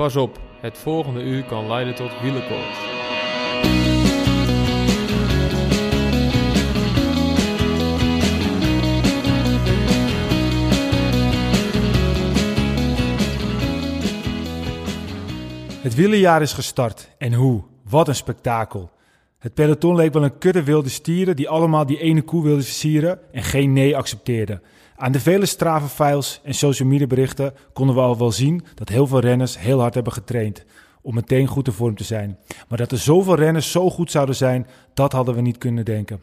[0.00, 2.78] Pas op, het volgende uur kan leiden tot wielenkoorts.
[15.82, 17.10] Het wielerjaar is gestart.
[17.18, 17.62] En hoe?
[17.88, 18.90] Wat een spektakel.
[19.38, 23.18] Het peloton leek wel een kudde wilde stieren die allemaal die ene koe wilden versieren
[23.32, 24.62] en geen nee accepteerden.
[25.00, 29.06] Aan de vele Strava-files en social media berichten konden we al wel zien dat heel
[29.06, 30.64] veel renners heel hard hebben getraind
[31.02, 32.38] om meteen goed in vorm te zijn.
[32.68, 36.22] Maar dat er zoveel renners zo goed zouden zijn, dat hadden we niet kunnen denken.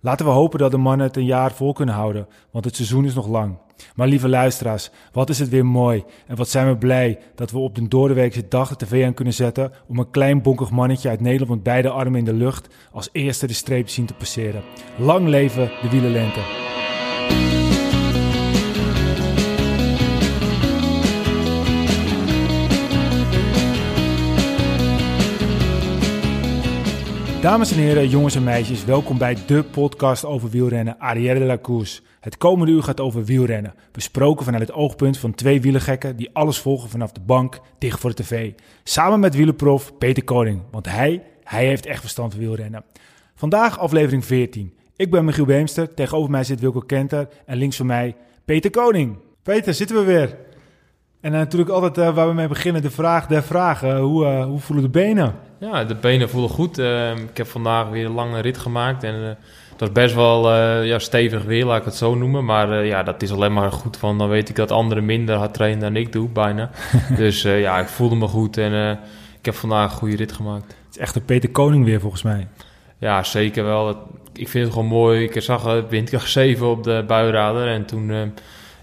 [0.00, 3.04] Laten we hopen dat de mannen het een jaar vol kunnen houden, want het seizoen
[3.04, 3.56] is nog lang.
[3.94, 7.58] Maar lieve luisteraars, wat is het weer mooi en wat zijn we blij dat we
[7.58, 11.20] op de doordeweekse dag de tv aan kunnen zetten om een klein bonkig mannetje uit
[11.20, 14.62] Nederland met beide armen in de lucht als eerste de streep zien te passeren.
[14.98, 16.40] Lang leven de wielerlente.
[27.40, 31.84] Dames en heren, jongens en meisjes, welkom bij de podcast over wielrennen Arrière de la.
[32.20, 36.58] Het komende uur gaat over wielrennen, besproken vanuit het oogpunt van twee wielergekken die alles
[36.58, 38.52] volgen vanaf de bank, dicht voor de tv.
[38.84, 42.84] Samen met wielerprof Peter Koning, want hij, hij heeft echt verstand van wielrennen.
[43.34, 44.74] Vandaag aflevering 14.
[44.96, 49.16] Ik ben Michiel Beemster, tegenover mij zit Wilco Kenter en links van mij Peter Koning.
[49.42, 50.36] Peter, zitten we weer.
[51.20, 53.98] En natuurlijk altijd uh, waar we mee beginnen, de vraag der vragen.
[53.98, 55.47] hoe, uh, hoe voelen de benen?
[55.58, 56.78] Ja, de benen voelen goed.
[56.78, 59.26] Uh, ik heb vandaag weer een lange rit gemaakt en uh,
[59.70, 62.44] het was best wel uh, ja, stevig weer, laat ik het zo noemen.
[62.44, 65.54] Maar ja, dat is alleen maar goed van, dan weet ik dat anderen minder hard
[65.54, 66.70] trainen dan ik doe, bijna.
[67.16, 68.98] dus ja, ik voelde me goed en
[69.38, 70.66] ik heb vandaag een goede rit gemaakt.
[70.66, 72.46] Het is echt een Peter Koning weer volgens mij.
[72.98, 73.88] Ja, zeker wel.
[74.32, 75.24] Ik vind het gewoon mooi.
[75.24, 78.32] Ik zag windkracht 7 op de buienradar en toen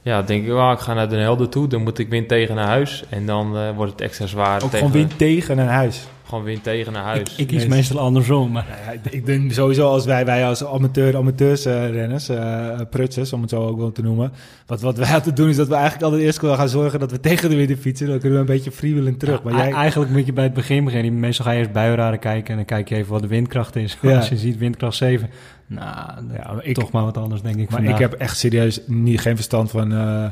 [0.02, 2.56] ja, denk ik, oh, ik ga naar Den Helder toe, dan moet ik wind tegen
[2.56, 3.04] naar huis.
[3.10, 4.56] En dan uh, wordt het extra zwaar.
[4.56, 6.08] Ook tegen, gewoon wind tegen naar huis?
[6.26, 7.32] Gewoon wind tegen naar huis.
[7.32, 8.52] Ik, ik kies meestal andersom.
[8.52, 8.66] Maar.
[8.86, 13.42] Ja, ja, ik denk sowieso als wij, wij als amateur, amateursrenners, uh, uh, prutsers, om
[13.42, 14.32] het zo ook wel te noemen.
[14.66, 17.20] Wat, wat wij altijd doen is dat we eigenlijk altijd eerst gaan zorgen dat we
[17.30, 18.08] tegen de wind fietsen.
[18.08, 19.42] Dan kunnen we een beetje freewheeling terug.
[19.44, 19.72] Ja, maar jij...
[19.72, 21.20] Eigenlijk moet je bij het begin beginnen.
[21.20, 23.98] Meestal ga je eerst buienraden kijken en dan kijk je even wat de windkracht is.
[24.16, 25.30] Als je ziet windkracht 7,
[25.68, 25.86] nou,
[26.34, 27.94] ja, maar ik, toch maar wat anders denk ik Maar vandaag.
[27.94, 29.92] ik heb echt serieus niet, geen verstand van...
[29.92, 30.26] Uh,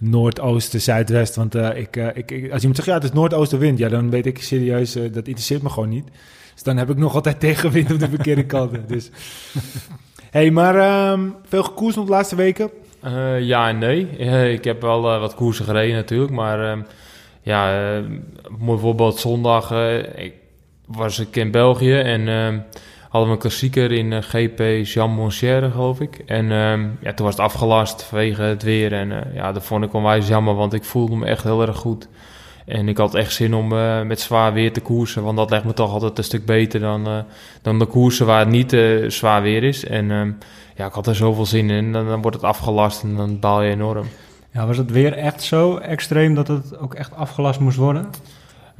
[0.00, 1.36] noordoosten, zuidwest.
[1.36, 4.10] Want uh, ik, uh, ik, ik, als iemand zegt, ja, het is noordoostenwind, ja, dan
[4.10, 6.08] weet ik serieus, uh, dat interesseert me gewoon niet.
[6.54, 8.84] Dus dan heb ik nog altijd tegenwind op de verkeerde kanten.
[8.86, 9.10] Dus.
[10.30, 12.70] hey, maar um, veel gekoers nog de laatste weken?
[13.40, 14.06] ja en nee.
[14.52, 16.84] ik heb wel wat koersen gereden natuurlijk, maar
[17.42, 18.02] ja,
[18.58, 19.72] mooi voorbeeld zondag
[20.14, 20.32] ik,
[20.86, 22.26] was ik in België en
[23.10, 26.22] hadden we een klassieker in uh, GP Jean Monchière, geloof ik.
[26.26, 28.92] En um, ja, toen was het afgelast vanwege het weer.
[28.92, 31.76] En uh, ja, dat vond ik onwijs jammer, want ik voelde me echt heel erg
[31.76, 32.08] goed.
[32.66, 35.64] En ik had echt zin om uh, met zwaar weer te koersen, want dat lijkt
[35.64, 37.24] me toch altijd een stuk beter dan,
[37.62, 38.76] dan de koersen waar het niet
[39.12, 39.84] zwaar weer is.
[39.84, 40.38] En um,
[40.76, 41.92] ja, ik had er zoveel zin in.
[41.92, 44.06] Dan, dan wordt het afgelast en dan baal je enorm.
[44.52, 48.10] Ja, was het weer echt zo extreem dat het ook echt afgelast moest worden?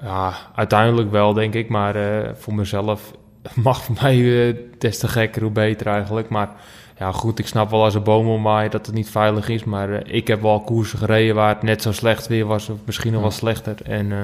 [0.03, 1.69] Ja, uiteindelijk wel, denk ik.
[1.69, 1.97] Maar
[2.35, 3.13] voor mezelf
[3.55, 6.29] mag voor mij uh, des te gekker, hoe beter eigenlijk.
[6.29, 6.51] Maar
[6.99, 9.65] ja, goed, ik snap wel als een boom omwaaien dat het niet veilig is.
[9.65, 12.79] Maar uh, ik heb wel koersen gereden waar het net zo slecht weer was, of
[12.85, 13.77] misschien nog wel slechter.
[13.85, 14.23] En, uh,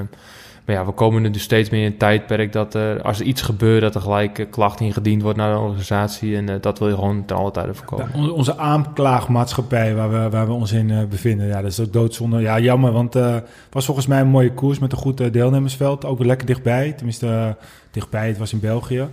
[0.66, 3.26] maar ja, we komen nu dus steeds meer in een tijdperk dat er, als er
[3.26, 6.36] iets gebeurt, dat er gelijk klacht ingediend wordt naar de organisatie.
[6.36, 8.10] En dat wil je gewoon ten alle tijde voorkomen.
[8.14, 12.40] Ja, onze aanklaagmaatschappij waar we, waar we ons in bevinden, ja, dat is ook doodzonde.
[12.40, 16.04] Ja, jammer, want het was volgens mij een mooie koers met een goed deelnemersveld.
[16.04, 17.56] Ook weer lekker dichtbij, tenminste
[17.90, 18.28] dichtbij.
[18.28, 19.08] Het was in België.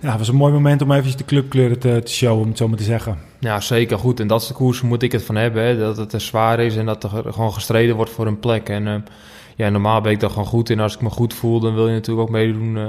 [0.00, 2.58] Ja, het was een mooi moment om even de clubkleuren te, te showen, om het
[2.58, 3.18] zo maar te zeggen.
[3.38, 4.20] Ja, zeker goed.
[4.20, 5.62] En dat is de koers moet ik het van hebben.
[5.62, 5.78] Hè?
[5.78, 8.68] Dat het er zwaar is en dat er gewoon gestreden wordt voor een plek.
[8.68, 8.94] En uh,
[9.56, 10.80] ja, normaal ben ik daar gewoon goed in.
[10.80, 12.84] Als ik me goed voel, dan wil je natuurlijk ook meedoen uh,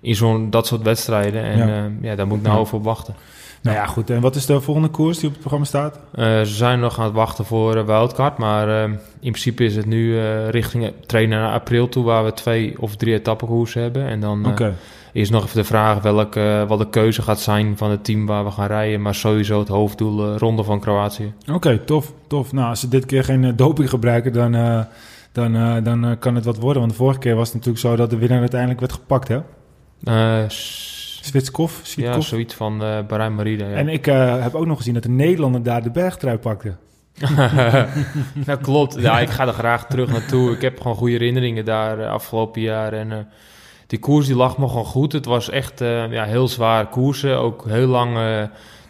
[0.00, 1.42] in zo'n dat soort wedstrijden.
[1.42, 3.14] En ja, uh, ja daar moet ik nou over wachten.
[3.62, 4.10] Nou ja, goed.
[4.10, 5.98] En wat is de volgende koers die op het programma staat?
[6.14, 8.38] Uh, ze zijn nog aan het wachten voor uh, Wildcard.
[8.38, 12.04] Maar uh, in principe is het nu richting trainen naar april toe...
[12.04, 14.06] waar we twee of drie etappekoersen hebben.
[14.06, 14.72] En dan okay.
[15.12, 18.44] is nog even de vraag welke, wat de keuze gaat zijn van het team waar
[18.44, 19.02] we gaan rijden.
[19.02, 21.32] Maar sowieso het hoofddoel Ronde van Kroatië.
[21.42, 22.52] Oké, okay, tof, tof.
[22.52, 24.54] Nou, als ze dit keer geen doping gebruiken, dan,
[25.36, 26.80] dan, dan kan het wat worden.
[26.80, 29.40] Want de vorige keer was het natuurlijk zo dat de winnaar uiteindelijk werd gepakt, hè?
[31.26, 31.94] Zwitskov?
[31.96, 33.58] Ja, zoiets van uh, Bahrein.
[33.58, 33.66] Ja.
[33.66, 36.76] En ik uh, heb ook nog gezien dat de Nederlander daar de bergtrui pakte.
[38.34, 39.00] dat klopt.
[39.00, 40.50] Ja, ik ga er graag terug naartoe.
[40.50, 42.92] Ik heb gewoon goede herinneringen daar uh, afgelopen jaar.
[42.92, 43.16] En uh,
[43.86, 45.12] die koers die lag me gewoon goed.
[45.12, 45.78] Het was echt
[46.10, 47.38] ja, heel zwaar koersen.
[47.38, 48.18] Ook heel lang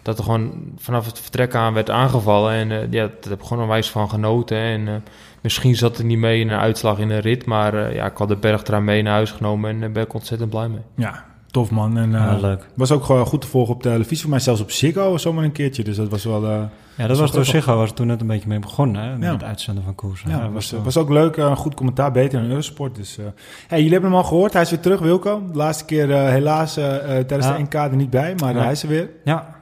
[0.01, 2.53] dat er gewoon vanaf het vertrek aan werd aangevallen.
[2.53, 4.57] En ja, daar heb ik gewoon een wijs van genoten.
[4.57, 5.03] En
[5.41, 7.45] misschien zat er niet mee in een uitslag in een rit.
[7.45, 10.03] Maar uh, ja, ik had de berg eraan mee naar huis genomen en daar ben
[10.03, 10.81] ik ontzettend blij mee.
[10.95, 11.97] Ja, tof man.
[11.97, 12.67] En ja, leuk.
[12.75, 14.21] was ook gewoon goed te volgen op televisie.
[14.21, 15.83] Voor mij zelfs op Ziggo zomaar een keertje.
[15.83, 16.51] Dus dat was wel...
[16.95, 19.01] ja, dat was door Ziggo was toen net een beetje mee begonnen.
[19.01, 19.31] Hè, met Ja.
[19.33, 20.29] het uitzenden van koersen.
[20.29, 21.37] Ja, Ja, was, was ook leuk.
[21.37, 22.95] eh, goed commentaar, beter dan Eurosport.
[22.95, 23.25] Dus, eh
[23.67, 24.53] hey, jullie hebben hem al gehoord.
[24.53, 25.43] Hij is weer terug, Wilco.
[25.51, 27.55] De laatste keer eh, helaas eh, eh, tijdens Ja.
[27.57, 28.35] de NK er niet bij.
[28.41, 28.61] Maar Ja.
[28.61, 29.09] hij is er weer.
[29.23, 29.55] ja.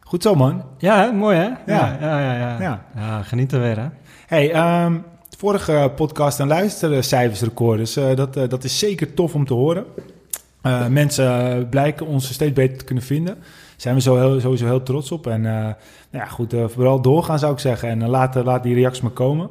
[0.00, 0.62] Goed zo, man.
[0.78, 1.12] Ja, hè?
[1.12, 1.42] mooi hè?
[1.44, 2.34] Ja, ja, ja.
[2.34, 2.84] ja, Ja.
[2.96, 3.86] Ja, geniet er weer hè?
[4.30, 4.98] Hey, ehm,
[5.38, 7.78] vorige podcast en luistercijfersrecord.
[7.78, 9.84] Dus eh, dat, eh, dat is zeker tof om te horen.
[10.62, 13.34] Eh, mensen blijken ons steeds beter te kunnen vinden.
[13.34, 13.44] Daar
[13.76, 15.26] zijn we zo heel, sowieso heel trots op.
[15.26, 15.74] En nou
[16.10, 17.88] ja, goed, vooral doorgaan zou ik zeggen.
[17.88, 19.50] En laat, laat die reacties maar komen.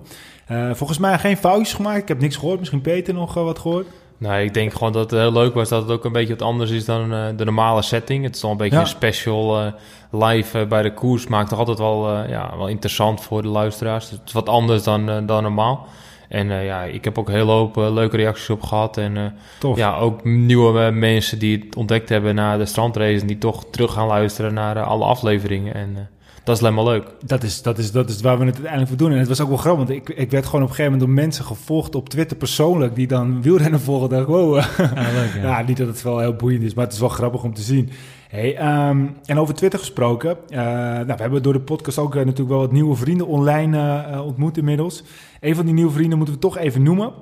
[0.73, 2.01] Volgens mij geen foutjes gemaakt.
[2.01, 2.59] Ik heb niks gehoord.
[2.59, 3.87] Misschien Peter nog wat gehoord.
[4.19, 6.47] Nou, ik denk gewoon dat het heel leuk was dat het ook een beetje wat
[6.47, 8.23] anders is dan eh, de normale setting.
[8.23, 8.81] Het is toch een beetje Ja.
[8.81, 9.71] een special eh,
[10.11, 11.27] live eh, bij de koers.
[11.27, 14.09] Maakt toch altijd wel, ja, wel interessant voor de luisteraars.
[14.09, 15.87] Het is wat anders dan, dan normaal.
[16.29, 18.97] En ja, ik heb ook een hele hoop leuke reacties op gehad.
[18.97, 19.35] En
[19.75, 23.21] ja, ook nieuwe mensen die het ontdekt hebben na de strandrace...
[23.21, 25.73] en die toch terug gaan luisteren naar alle afleveringen.
[25.73, 26.09] En
[26.43, 27.03] dat is alleen maar leuk.
[27.25, 29.11] Dat is, dat, is, dat is waar we het uiteindelijk voor doen.
[29.11, 31.09] En het was ook wel grappig, want ik, ik werd gewoon op een gegeven moment
[31.09, 34.09] door mensen gevolgd op Twitter persoonlijk, die dan wielrennen volgen.
[34.09, 34.55] dacht wow.
[34.55, 35.61] Ja, leuk ja.
[35.61, 37.89] Niet dat het wel heel boeiend is, maar het is wel grappig om te zien.
[38.29, 40.37] Hey, ehm, en over Twitter gesproken.
[40.49, 43.77] eh, nou, we hebben door de podcast ook eh, natuurlijk wel wat nieuwe vrienden online
[43.77, 45.03] eh, ontmoet inmiddels.
[45.39, 47.13] Een van die nieuwe vrienden moeten we toch even noemen.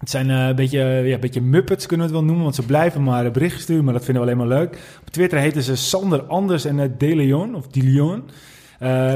[0.00, 2.54] Het zijn eh, een, beetje, ja, een beetje muppets, kunnen we het wel noemen, want
[2.56, 4.78] ze blijven maar eh, berichten sturen, maar dat vinden we alleen maar leuk.
[5.00, 8.22] Op Twitter heten ze Sander Anders en uh, De Leon, of De Leon.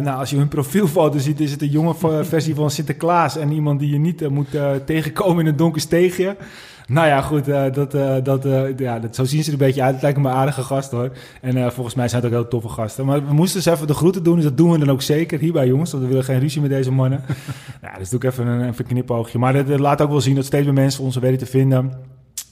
[0.03, 1.95] Nou, als je hun profielfoto ziet, is het een jonge
[2.25, 4.49] versie van Sinterklaas en iemand die je niet moet
[4.85, 6.37] tegenkomen in een donker steegje.
[6.87, 9.67] Nou ja, goed, uh, dat, uh, dat, uh, ja, dat, zo zien ze er een
[9.67, 9.93] beetje uit.
[9.93, 11.11] Het lijken me aardige gasten hoor.
[11.41, 13.07] En volgens mij zijn het ook heel toffe gasten.
[13.07, 15.39] Maar we moesten dus even de groeten doen, dus dat doen we dan ook zeker
[15.39, 15.91] hierbij jongens.
[15.91, 17.23] Want we willen geen ruzie met deze mannen.
[17.83, 19.39] ja, dus doe ik even een, even een knipoogje.
[19.39, 21.93] Maar het, laat ook wel zien dat steeds meer mensen ons weten te vinden.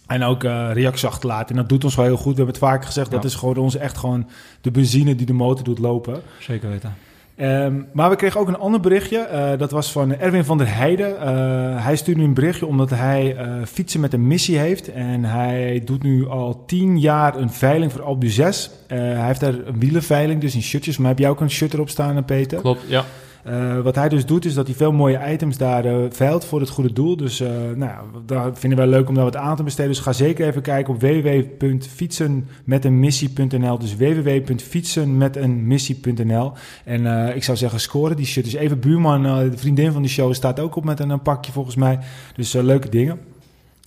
[0.06, 1.48] En ook uh, reacties achterlaten.
[1.48, 2.36] En dat doet ons wel heel goed.
[2.36, 3.10] We hebben het vaker gezegd.
[3.10, 3.16] Ja.
[3.16, 4.28] Dat is gewoon onze echt gewoon
[4.60, 6.22] de benzine die de motor doet lopen.
[6.38, 6.94] Zeker weten.
[7.42, 9.28] Um, maar we kregen ook een ander berichtje.
[9.32, 11.10] Uh, dat was van Erwin van der Heijden.
[11.10, 14.92] Uh, hij stuurde een berichtje omdat hij uh, fietsen met een missie heeft.
[14.92, 18.70] En hij doet nu al tien jaar een veiling voor Albu 6.
[18.86, 20.98] hij heeft daar een wielenveiling, dus in shirtjes.
[20.98, 22.60] Maar heb jij ook een shirt erop staan, Peter?
[22.60, 23.04] Klopt, ja.
[23.46, 26.60] Uh, wat hij dus doet, is dat hij veel mooie items daar uh, veilt voor
[26.60, 27.16] het goede doel.
[27.16, 29.90] Dus uh, nou, daar vinden wij leuk om daar wat aan te besteden.
[29.90, 33.78] Dus ga zeker even kijken op www.fietsenmetenmissie.nl.
[33.78, 36.52] Dus www.fietsenmetenmissie.nl.
[36.84, 38.44] En ik zou zeggen, scoren die shit.
[38.44, 41.52] Dus even buurman, de vriendin van die show, staat ook op met een, een pakje
[41.52, 41.98] volgens mij.
[42.34, 43.18] Dus leuke dingen.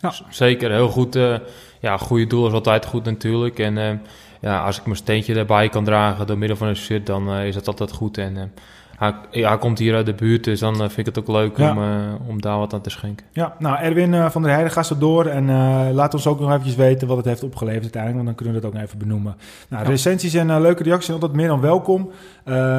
[0.05, 0.13] Ja.
[0.29, 1.15] Zeker, heel goed.
[1.15, 1.35] eh,
[1.79, 3.59] ja, goede doel is altijd goed natuurlijk.
[3.59, 3.97] En eh,
[4.41, 7.55] ja, als ik mijn steentje erbij kan dragen door middel van een shirt, dan is
[7.55, 8.17] dat altijd goed.
[8.17, 8.53] En
[8.97, 11.57] hij, ja, hij komt hier uit de buurt, dus dan vind ik het ook leuk
[11.57, 11.71] ja.
[11.71, 13.25] om, uh, om daar wat aan te schenken.
[13.31, 16.39] Ja, nou Erwin uh, van der Heijden gaat zo door en uh, laat ons ook
[16.39, 18.97] nog eventjes weten wat het heeft opgeleverd uiteindelijk, want dan kunnen we dat ook even
[18.97, 19.35] benoemen.
[19.69, 19.89] Nou, ja.
[19.89, 22.11] recensies en leuke reacties zijn altijd meer dan welkom.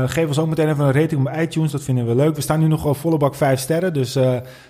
[0.07, 2.35] geef ons ook meteen even een rating op iTunes, dat vinden we leuk.
[2.35, 4.19] We staan nu nog op volle bak 5 sterren, dus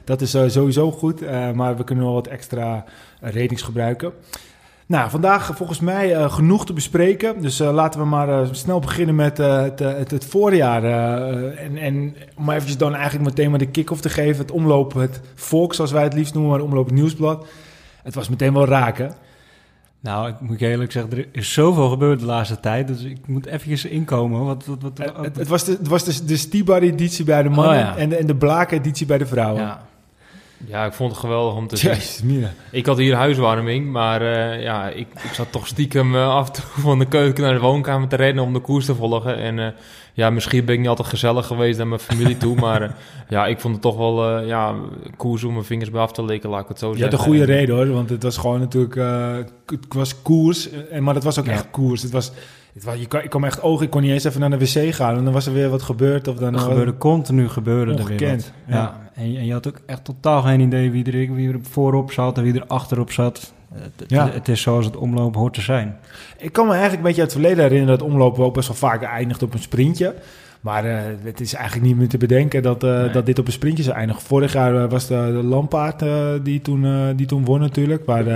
[0.05, 1.21] dat is sowieso goed,
[1.55, 2.85] maar we kunnen wel wat extra
[3.21, 4.13] ratings gebruiken.
[4.89, 7.41] Nou, vandaag volgens mij uh, genoeg te bespreken.
[7.41, 10.85] Dus uh, laten we maar uh, snel beginnen met het, het, het, voorjaar.
[11.55, 14.43] en, en om eventjes dan eigenlijk meteen maar de kick-off te geven.
[14.43, 17.47] Het omloop, het volk zoals wij het liefst noemen, maar omloop het nieuwsblad.
[18.03, 19.15] Het was meteen wel raken.
[20.01, 22.89] Nou, ik moet je eerlijk zeggen, er is zoveel gebeurd de laatste tijd.
[22.89, 24.45] Dus ik moet eventjes inkomen.
[24.45, 27.49] Wat, wat, wat, het, het, het, was de, het was de, de Stibar-editie bij de
[27.49, 27.97] mannen oh, ja.
[27.97, 29.63] en de, en de Blaak-editie bij de vrouwen.
[29.63, 29.87] Ja.
[30.67, 32.27] Ja, ik vond het geweldig om te Jezus, zien.
[32.27, 32.53] Mina.
[32.71, 36.53] Ik had hier huiswarming, maar uh, ja, ik, ik zat toch stiekem uh, af en
[36.53, 39.37] toe van de keuken naar de woonkamer te rennen om de koers te volgen.
[39.37, 39.67] En uh,
[40.13, 42.97] ja, misschien ben ik niet altijd gezellig geweest naar mijn familie toe, maar
[43.29, 44.75] ja, ik vond het toch wel ja,
[45.17, 47.17] koers om mijn vingers bij af te likken, laat ik het zo Je zeggen.
[47.17, 48.95] had een goede reden hoor, want het was gewoon natuurlijk,
[49.67, 51.53] het was koers, en, maar het was ook ja.
[51.53, 52.03] echt koers.
[52.03, 52.33] Het was,
[52.75, 54.95] het was, je ik kwam echt ogen, ik kon niet eens even naar de wc
[54.95, 56.29] gaan en dan was er weer wat gebeurd.
[56.29, 58.53] Of dan er gebeurde continu gebeurde er weer wat.
[58.67, 58.77] Ja.
[58.77, 59.06] ja.
[59.17, 62.13] En, je, en je had ook echt totaal geen idee wie er, wie er voorop
[62.13, 63.53] zat en wie er achterop zat.
[63.75, 64.31] Het, ja.
[64.31, 65.97] het is zoals het omlopen hoort te zijn.
[66.39, 68.77] Ik kan me eigenlijk een beetje uit het verleden herinneren dat omlopen ook best wel
[68.77, 70.15] vaak eindigt op een sprintje.
[70.67, 73.11] Maar uh, het is eigenlijk niet meer te bedenken dat, uh, nee.
[73.11, 74.23] dat dit op een sprintje zou eindigen.
[74.23, 76.05] Vorig jaar uh, was de, de Lampaard
[76.43, 78.07] die, toen, die toen won natuurlijk.
[78.07, 78.27] Waar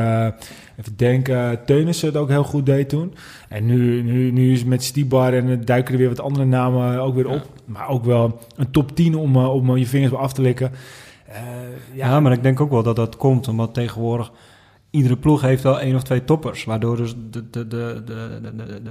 [0.77, 3.15] even denken, Teunissen het ook heel goed deed toen.
[3.49, 7.15] En nu, nu, nu is met Stibar en duiken er weer wat andere namen ook
[7.15, 7.35] weer op.
[7.55, 7.63] Ja.
[7.65, 10.71] Maar ook wel een top 10 om, om je vingers af te likken.
[11.95, 12.07] ja.
[12.07, 14.33] ja, maar ik denk ook wel dat dat komt omdat tegenwoordig
[14.91, 16.65] iedere ploeg heeft wel één of twee toppers.
[16.65, 18.03] Waardoor dus de, de, de,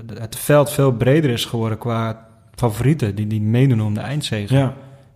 [0.05, 2.28] de, het veld veel breder is geworden qua
[2.59, 4.55] favorieten die, die meedoen om de eindzege.
[4.55, 4.73] Ja.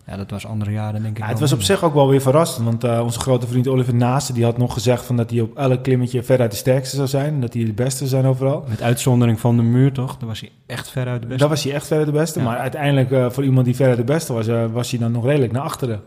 [0.08, 1.24] Ja, dat was andere jaren denk ik.
[1.24, 3.96] Ja, het was op zich ook wel weer verrassend, want uh, onze grote vriend Oliver
[3.96, 7.08] Naasten die had nog gezegd van dat hij op elk klimmetje veruit de sterkste zou
[7.08, 8.66] zijn, dat hij de beste zijn overal.
[8.68, 10.18] Met uitzondering van de muur toch?
[10.18, 11.42] Daar was hij echt veruit de beste.
[11.42, 14.04] Daar was hij echt veruit de beste, maar uiteindelijk uh, voor iemand die veruit de
[14.04, 16.02] beste was, uh, was hij dan nog redelijk naar achteren.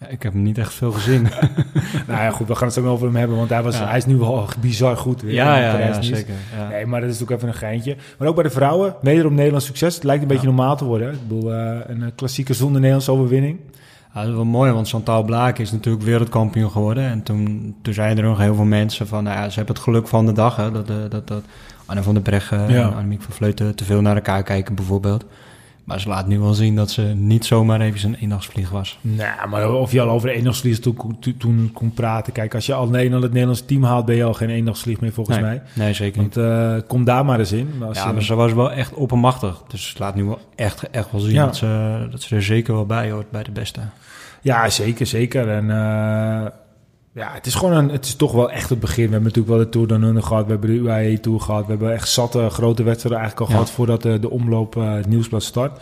[0.00, 1.22] Ja, ik heb hem niet echt veel gezien.
[2.06, 4.06] nou ja, goed, we gaan het zo over hem hebben, want hij, was, hij is
[4.06, 5.22] nu wel bizar goed.
[5.22, 6.34] Weer, ja, ja, ja zeker.
[6.70, 7.96] Nee, maar dat is natuurlijk even een geintje.
[8.18, 9.94] Maar ook bij de vrouwen, wederom Nederlands succes.
[9.94, 11.12] Het lijkt een beetje normaal te worden.
[11.12, 13.58] Ik bedoel, uh, een klassieke zonder Nederlandse overwinning.
[14.14, 17.04] Ja, dat is wel mooi, want Chantal Blaak is natuurlijk wereldkampioen geworden.
[17.04, 19.84] En toen, toen zeiden er nog heel veel mensen van, nou ja, ze hebben het
[19.84, 20.56] geluk van de dag.
[20.56, 21.42] Hè, dat, dat, dat
[21.86, 25.24] Anne van der Breggen en Annemiek van Vleuten te veel naar elkaar kijken bijvoorbeeld.
[25.88, 28.98] Maar ze laat nu wel zien dat ze niet zomaar even een eendagsvlieg was.
[29.00, 32.32] Nou, maar of je al over eendagsvlieg toen, toen, kon praten.
[32.32, 35.12] Kijk, als je al Nederland het Nederlandse team haalt, ben je al geen eendagsvlieg meer
[35.12, 35.62] volgens mij.
[35.72, 36.36] Nee, zeker niet.
[36.36, 37.70] Uh, kom daar maar eens in.
[37.92, 39.62] Ja, maar ze was wel echt oppermachtig.
[39.68, 42.86] Dus laat nu wel echt, echt wel zien dat, ze, dat ze er zeker wel
[42.86, 43.80] bij hoort bij de beste.
[44.40, 45.48] Ja, zeker, zeker.
[45.48, 45.64] En...
[45.64, 46.46] Uh,
[47.18, 49.04] ja, het is gewoon een, het is toch wel echt het begin.
[49.04, 51.64] We hebben natuurlijk wel de Tour de Nunne gehad, we hebben de UAE Tour gehad,
[51.64, 55.06] we hebben echt zatte grote wedstrijden eigenlijk al gehad voordat de, de omloop uh, het
[55.06, 55.80] nieuwsblad start.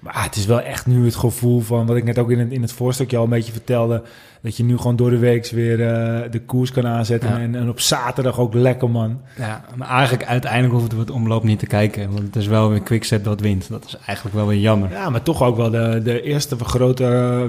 [0.00, 2.52] Maar het is wel echt nu het gevoel van wat ik net ook in het,
[2.52, 4.02] in het voorstukje al een beetje vertelde.
[4.42, 7.38] Dat je nu gewoon door de week weer uh, de koers kan aanzetten.
[7.38, 9.20] En, en, op zaterdag ook lekker, man.
[9.36, 12.10] Ja, maar eigenlijk uiteindelijk hoeven we het omloop niet te kijken.
[12.10, 13.68] Want het is wel weer Quickstep dat wint.
[13.68, 14.90] Dat is eigenlijk wel weer jammer.
[14.90, 17.04] Ja, maar toch ook wel de, de eerste grote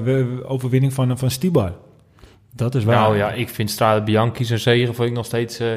[0.05, 1.73] uh, overwinning van, van Stibar.
[2.55, 2.96] Dat is waar.
[2.96, 5.67] Nou ja, ik vind Strade Bianchi zijn zegen vond ik nog steeds uh,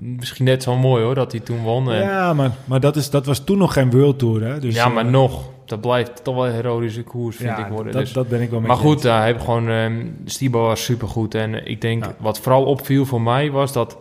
[0.00, 1.84] misschien net zo mooi hoor, dat hij toen won.
[1.84, 4.58] Ja, maar, maar dat, is, dat was toen nog geen World Tour hè?
[4.58, 5.50] Dus, ja, maar uh, nog.
[5.64, 7.92] Dat blijft toch wel een heroïsche koers, vind ja, ik worden.
[7.92, 9.68] Dat, dus, dat ben ik wel met Maar goed, hij heeft gewoon...
[9.68, 11.34] Um, Stibo was supergoed.
[11.34, 12.14] En ik denk, ja.
[12.18, 13.98] wat vooral opviel voor mij was dat...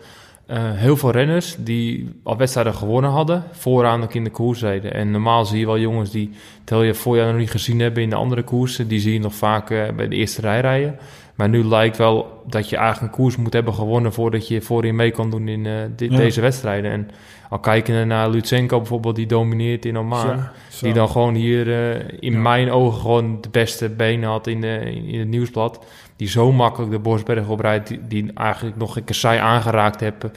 [0.54, 4.94] Heel veel renners die al wedstrijden gewonnen hadden, vooraan ook in de koers reden.
[4.94, 6.32] En normaal zie je wel jongens die,
[6.64, 9.34] tel je voorjaar nog niet gezien hebben in de andere koersen, die zie je nog
[9.34, 10.98] vaak bij de eerste rij rijden.
[11.42, 14.96] Maar nu lijkt wel dat je eigenlijk een koers moet hebben gewonnen voordat je voorin
[14.96, 16.18] mee kan doen in uh, ja.
[16.18, 16.92] deze wedstrijden.
[16.92, 17.10] En
[17.50, 20.28] al kijken naar Lutsenko bijvoorbeeld, die domineert in Oman.
[20.28, 22.40] Ja, die dan gewoon hier uh, in ja.
[22.40, 25.86] mijn ogen gewoon de beste benen had in, de, in het nieuwsblad.
[26.16, 30.32] Die zo makkelijk de Bosberg oprijdt, die, die eigenlijk nog een keer aangeraakt hebben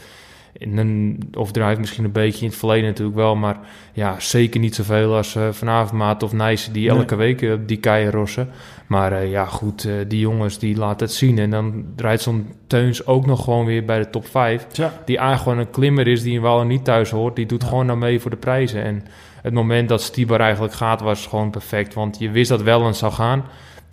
[0.58, 3.58] in een overdrijf misschien een beetje in het verleden natuurlijk wel, maar
[3.92, 7.26] ja, zeker niet zoveel als uh, vanavond Maat of Nijs die elke nee.
[7.26, 8.48] week uh, die keien rossen.
[8.86, 11.38] Maar uh, ja, goed, die jongens die laten het zien.
[11.38, 14.66] En dan draait zo'n Teuns ook nog gewoon weer bij de top 5.
[14.72, 14.92] Ja.
[15.04, 17.36] Die eigenlijk gewoon een klimmer is die in Wallen niet thuis hoort.
[17.36, 17.68] Die doet ja.
[17.68, 18.82] gewoon nou mee voor de prijzen.
[18.82, 19.04] En
[19.42, 21.94] het moment dat Stibar eigenlijk gaat was gewoon perfect.
[21.94, 23.44] Want je wist dat wel eens zou gaan.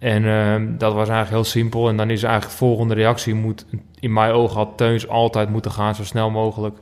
[0.02, 1.90] En uh, dat was eigenlijk heel simpel.
[1.90, 3.66] En dan is eigenlijk de volgende reactie moet,
[4.00, 6.78] in mijn ogen had Teuns altijd moeten gaan, zo snel mogelijk.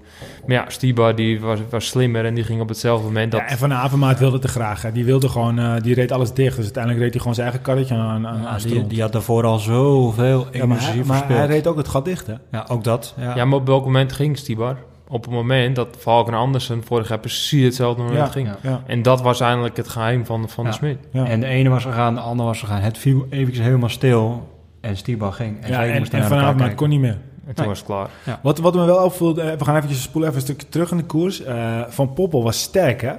[0.46, 3.32] Maar ja, Stiba die was, was slimmer en die ging op hetzelfde moment.
[3.32, 3.42] Dat...
[3.42, 4.82] Ja, en Van Avermaat wilde te graag.
[4.82, 4.92] Hè.
[4.92, 6.56] Die wilde gewoon, uh, die reed alles dicht.
[6.56, 9.46] Dus uiteindelijk reed hij gewoon zijn eigen karretje aan, aan, ja, die, die, had daarvoor
[9.46, 12.36] al zoveel energie ja, maar, hij, maar hij reed ook het gat dicht, hè?
[12.52, 13.14] Ja, ook dat.
[13.18, 14.78] Ja, ja maar op welk moment ging Stibar?
[15.12, 18.50] Op het moment dat Valken Andersen vorig jaar precies hetzelfde moment ja, ging.
[18.62, 18.84] Ja.
[18.86, 20.98] En dat was eigenlijk het geheim van, van de Smit.
[21.12, 22.82] En de ene was gegaan, de andere was gegaan.
[22.82, 24.50] Het viel eventjes helemaal stil
[24.82, 25.62] en Stiebal ging.
[25.62, 27.18] En, ja, en, en vanavond maar kon niet meer.
[27.46, 27.68] En toen nee.
[27.68, 28.10] was het klaar.
[28.42, 31.04] Wat, wat me wel opviel, we gaan eventjes spoelen even een stukje terug in de
[31.04, 31.42] koers.
[31.42, 33.14] Uh, van Poppel was sterk, hè?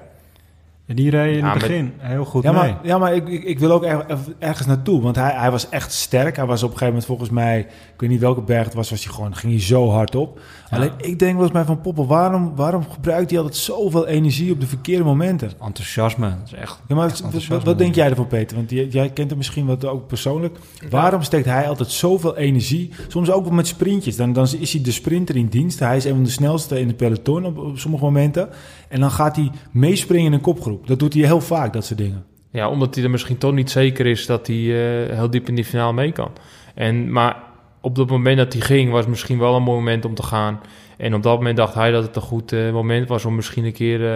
[0.95, 2.07] Die reed in het begin met...
[2.07, 2.61] heel goed ja, mee.
[2.61, 4.05] Maar, ja, maar ik, ik, ik wil ook er,
[4.39, 5.03] ergens naartoe.
[5.03, 6.37] Want hij, hij was echt sterk.
[6.37, 7.59] Hij was op een gegeven moment volgens mij...
[7.61, 10.41] Ik weet niet welke berg het was, was hij gewoon, ging hij zo hard op.
[10.71, 10.77] Ja.
[10.77, 12.07] Alleen ik denk wel eens mij van Poppel...
[12.07, 15.51] Waarom, waarom gebruikt hij altijd zoveel energie op de verkeerde momenten?
[15.61, 16.81] Enthousiasme, dat is echt...
[16.89, 18.57] Ja, maar echt wat, wat, denk jij ervan, Peter?
[18.57, 20.59] Want jij, jij kent hem misschien wat ook persoonlijk.
[20.91, 22.91] Waarom steekt hij altijd zoveel energie?
[23.09, 24.17] Soms ook wel met sprintjes.
[24.17, 25.79] Dan, dan is hij de sprinter in dienst.
[25.79, 28.49] Hij is een van de snelste in de peloton op, op sommige momenten.
[28.89, 30.80] En dan gaat hij meespringen in een kopgroep.
[30.85, 32.25] Dat doet hij heel vaak, dat soort dingen.
[32.51, 35.55] Ja, omdat hij er misschien toch niet zeker is dat hij uh, heel diep in
[35.55, 36.31] die finale mee kan.
[36.75, 37.37] En, maar
[37.81, 40.61] op dat moment dat hij ging, was misschien wel een mooi moment om te gaan.
[40.97, 43.65] En op dat moment dacht hij dat het een goed uh, moment was om misschien
[43.65, 44.15] een keer uh,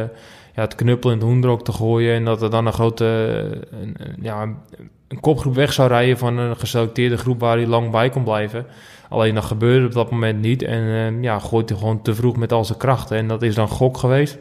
[0.55, 2.15] ja, het knuppel in het hoendrok te gooien.
[2.15, 3.05] En dat er dan een grote
[3.71, 4.43] een, ja,
[5.09, 8.67] een kopgroep weg zou rijden van een geselecteerde groep waar hij lang bij kon blijven.
[9.09, 10.63] Alleen dat gebeurde op dat moment niet.
[10.63, 13.17] En ja, gooit hij gewoon te vroeg met al zijn krachten.
[13.17, 14.39] En dat is dan gok geweest.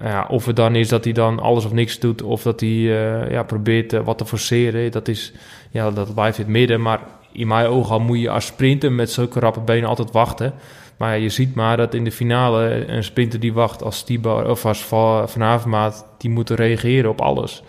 [0.00, 2.68] Ja, of het dan is dat hij dan alles of niks doet, of dat hij
[2.68, 5.32] uh, ja, probeert uh, wat te forceren, dat, is,
[5.70, 6.82] ja, dat blijft in het midden.
[6.82, 7.00] Maar
[7.32, 10.54] in mijn ogen moet je als sprinter met zulke rappe benen altijd wachten.
[10.96, 14.66] Maar je ziet maar dat in de finale een sprinter die wacht als Tibo of
[14.66, 17.62] als Van Avermaat, die moet reageren op alles.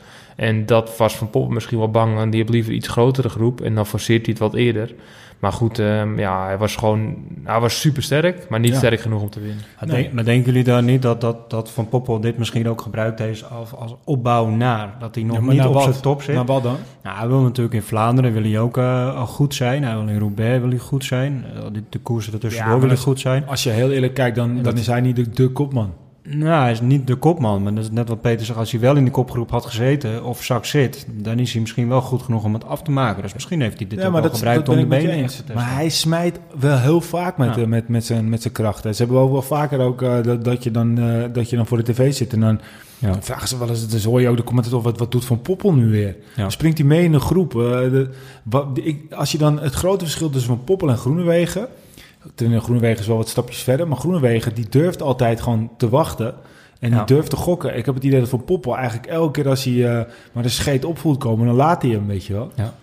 [0.43, 2.19] En dat was Van Poppel misschien wel bang.
[2.19, 3.61] En die heeft liever iets grotere groep.
[3.61, 4.93] En dan forceert hij het wat eerder.
[5.39, 7.15] Maar goed, ehm, ja, hij was gewoon...
[7.43, 9.63] Hij was super sterk, maar niet sterk genoeg om te winnen.
[9.79, 12.81] Maar, denk, maar denken jullie dan niet dat, dat, dat Van Poppel dit misschien ook
[12.81, 14.95] gebruikt heeft als, als opbouw naar?
[14.99, 16.35] Dat hij nog niet op zijn top zit?
[16.35, 16.77] Naar wat dan?
[17.03, 19.83] Nou, hij wil natuurlijk in Vlaanderen wil hij ook uh, goed zijn.
[19.83, 21.45] Hij wil in Roubaix wil hij goed zijn.
[21.55, 23.47] Uh, de, de koersen ertussendoor ja, wil hij goed zijn.
[23.47, 25.93] Als je heel eerlijk kijkt, dan, dan is hij niet de, de kopman.
[26.25, 27.63] Nou, hij is niet de kopman.
[27.63, 28.59] Maar dat is net wat Peter zegt.
[28.59, 31.87] Als hij wel in de kopgroep had gezeten of zak zit, dan is hij misschien
[31.87, 33.21] wel goed genoeg om het af te maken.
[33.21, 35.55] Dus misschien heeft hij dit ja, wel gebruikt om de benen in te testen.
[35.55, 37.61] Maar hij smijt wel heel vaak met, ja.
[37.61, 38.95] uh, met, met, zijn, met zijn krachten.
[38.95, 41.77] Ze hebben wel vaker ook uh, dat, dat, je dan, uh, dat je dan voor
[41.83, 42.59] de tv zit en dan,
[42.99, 43.11] ja.
[43.11, 45.41] dan vragen ze wel eens, dus hoor je ook de commentator, wat, wat doet Van
[45.41, 46.15] Poppel nu weer?
[46.47, 47.51] Springt hij mee in de groep?
[47.51, 48.09] De,
[48.43, 51.67] wat, ik, als je dan het grote verschil tussen Van Poppel en Groenewegen...
[52.35, 56.35] Groenewegen is wel wat stapjes verder, maar Groenewegen die durft altijd gewoon te wachten...
[56.79, 57.77] En die durft te gokken.
[57.77, 60.01] Ik heb het idee dat Van Poppel eigenlijk elke keer als hij uh,
[60.31, 62.51] maar de scheet op voelt komen, dan laat hij hem, weet je wel.
[62.55, 62.73] Ja.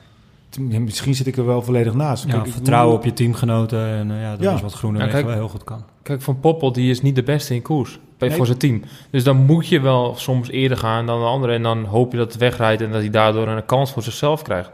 [0.59, 2.25] Misschien zit ik er wel volledig naast.
[2.25, 5.35] Ja, kijk, vertrouwen op je teamgenoten en uh, ja, dat is wat Groenewegen ja, wel
[5.35, 5.85] heel goed kan.
[6.03, 8.31] Kijk, Van Poppel die is niet de beste in koers nee.
[8.31, 8.83] voor zijn team.
[9.11, 12.19] Dus dan moet je wel soms eerder gaan dan de andere en dan hoop je
[12.19, 14.71] dat het wegrijdt en dat hij daardoor een kans voor zichzelf krijgt.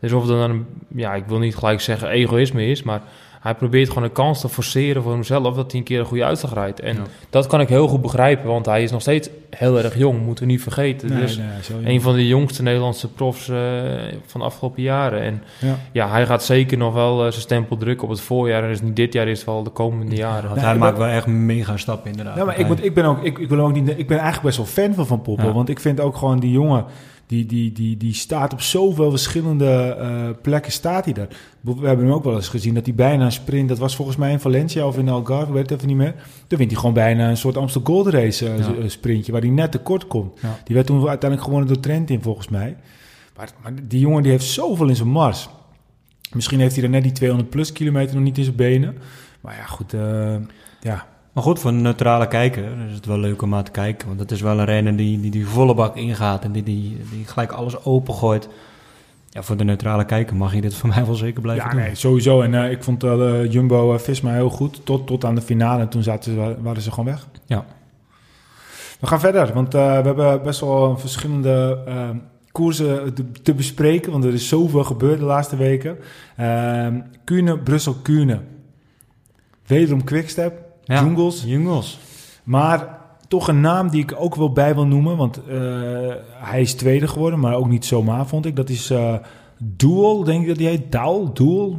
[0.00, 3.02] Dus of het dan, ja, ik wil niet gelijk zeggen egoïsme is, maar
[3.46, 6.24] hij probeert gewoon een kans te forceren voor hemzelf dat hij een keer een goede
[6.24, 6.80] uitslag rijdt.
[6.80, 6.96] En
[7.30, 10.46] dat kan ik heel goed begrijpen, want hij is nog steeds heel erg jong, moeten
[10.46, 11.08] we niet vergeten.
[11.08, 13.56] Nee, dus nee, een van de jongste Nederlandse profs uh,
[14.26, 15.20] van de afgelopen jaren.
[15.20, 15.78] En ja.
[15.92, 18.62] ja hij gaat zeker nog wel uh, zijn stempel drukken op het voorjaar.
[18.62, 20.48] En dus niet dit jaar, is het wel de komende jaren.
[20.48, 22.36] Want hij maakt wel echt mega stappen inderdaad.
[22.36, 24.56] Ja, maar ik, moet, ik, ben ook, ik, ik, wil ook niet, ik ben eigenlijk
[24.56, 26.84] best wel fan van Van Poppel, want ik vind ook gewoon die jongen
[27.26, 31.28] die, die, die, die staat op zoveel verschillende uh, plekken staat hij daar.
[31.60, 33.68] We hebben hem ook wel eens gezien dat hij bijna een sprint...
[33.68, 36.14] dat was volgens mij in Valencia of in Algarve, weet het even niet meer.
[36.46, 38.88] Toen wint hij gewoon bijna een soort Amstel Gold Race uh, ja.
[38.88, 39.32] sprintje...
[39.32, 40.40] waar hij net tekort komt.
[40.40, 40.58] Ja.
[40.64, 42.76] Die werd toen uiteindelijk gewonnen door Trentin volgens mij.
[43.36, 45.48] Maar, maar, die jongen die heeft zoveel in zijn mars.
[46.32, 48.98] Misschien heeft hij er net die 200 plus kilometer nog niet in zijn benen.
[49.40, 50.36] Maar ja, goed, uh,
[50.80, 51.06] ja...
[51.36, 54.08] Maar goed, voor een neutrale kijker is het wel leuk om aan te kijken.
[54.08, 57.00] Want het is wel een renner die, die, die volle bak ingaat en die, die,
[57.10, 58.48] die gelijk alles opengooit.
[59.28, 61.80] Ja, voor de neutrale kijker mag je dit voor mij wel zeker blijven ja, doen.
[61.80, 62.40] Nee, sowieso.
[62.40, 64.80] En uh, ik vond uh, Jumbo uh, Visma heel goed.
[64.84, 65.80] Tot, tot aan de finale.
[65.80, 67.26] En toen zaten ze, waren ze gewoon weg.
[67.46, 67.64] Ja.
[69.00, 69.52] We gaan verder.
[69.52, 71.78] Want we hebben best wel verschillende
[72.52, 74.12] koersen te, te, bespreken.
[74.12, 75.98] Want er is zoveel gebeurd de laatste weken.
[77.24, 78.40] Kuurne, Brussel, Kuurne.
[79.66, 80.65] Wederom Quickstep.
[80.86, 81.42] Ja, Jungles.
[81.46, 81.98] Jungles.
[82.44, 85.16] Maar toch een naam die ik ook wel bij wil noemen.
[85.16, 85.54] Want uh,
[86.32, 88.56] hij is tweede geworden, maar ook niet zomaar vond ik.
[88.56, 89.14] Dat is uh,
[89.58, 90.92] Duel, denk ik dat hij heet.
[90.92, 91.76] Douw, Duel.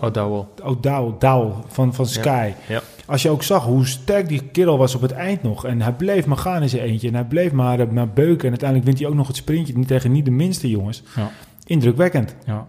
[0.00, 0.44] O'Dowell.
[0.62, 2.52] O'Dowell, Douw van, van Sky.
[2.68, 2.74] Ja.
[2.74, 2.80] Ja.
[3.06, 5.64] Als je ook zag hoe sterk die kerel was op het eind nog.
[5.64, 7.08] En hij bleef maar gaan in zijn eentje.
[7.08, 8.44] En hij bleef maar, maar beuken.
[8.44, 9.76] En uiteindelijk wint hij ook nog het sprintje.
[9.76, 11.02] Niet tegen niet de minste jongens.
[11.16, 11.30] Ja.
[11.64, 12.36] Indrukwekkend.
[12.46, 12.66] Ja.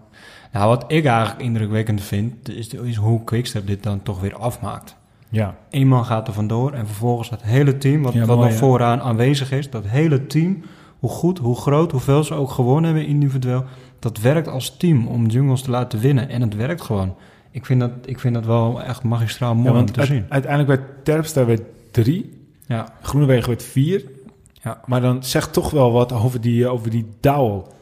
[0.52, 4.96] Nou, wat ik eigenlijk indrukwekkend vind, is, is hoe Quickstep dit dan toch weer afmaakt.
[5.32, 5.56] Ja.
[5.70, 9.52] Eén man gaat er vandoor en vervolgens het hele team, wat, wat nog vooraan aanwezig
[9.52, 10.62] is, dat hele team,
[10.98, 13.64] hoe goed, hoe groot, hoeveel ze ook gewonnen hebben individueel,
[13.98, 16.28] dat werkt als team om jungles te laten winnen.
[16.28, 17.14] En het werkt gewoon.
[17.50, 20.24] Ik vind dat, ik vind dat wel echt magistraal mooi om te zien.
[20.28, 22.92] Uiteindelijk werd Terpstra werd drie, ja.
[23.02, 24.04] Groenewegen werd vier.
[24.52, 24.80] Ja.
[24.86, 27.72] Maar dan zegt toch wel wat over die, over die Douwel.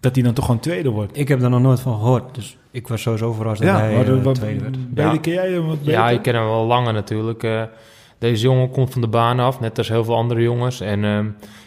[0.00, 1.18] Dat hij dan toch gewoon tweede wordt.
[1.18, 4.08] Ik heb daar nog nooit van gehoord, dus ik was sowieso verrast dat hij maar,
[4.08, 4.76] uh, wat, tweede werd.
[4.94, 5.16] Ja.
[5.16, 5.92] ken jij hem wat beter?
[5.92, 7.42] Ja, ik ken hem wel langer natuurlijk.
[7.42, 7.62] Uh,
[8.18, 10.80] deze jongen komt van de baan af, net als heel veel andere jongens.
[10.80, 11.18] En uh,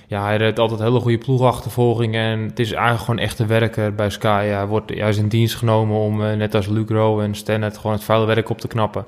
[0.07, 2.15] ja, hij rijdt altijd hele goede ploegachtervolging.
[2.15, 4.45] En het is eigenlijk gewoon echt een werker bij Sky.
[4.45, 8.03] Hij, wordt, is in dienst genomen om, uh, net als Lucro en Stennet, gewoon het
[8.03, 9.05] vuile werk op te knappen.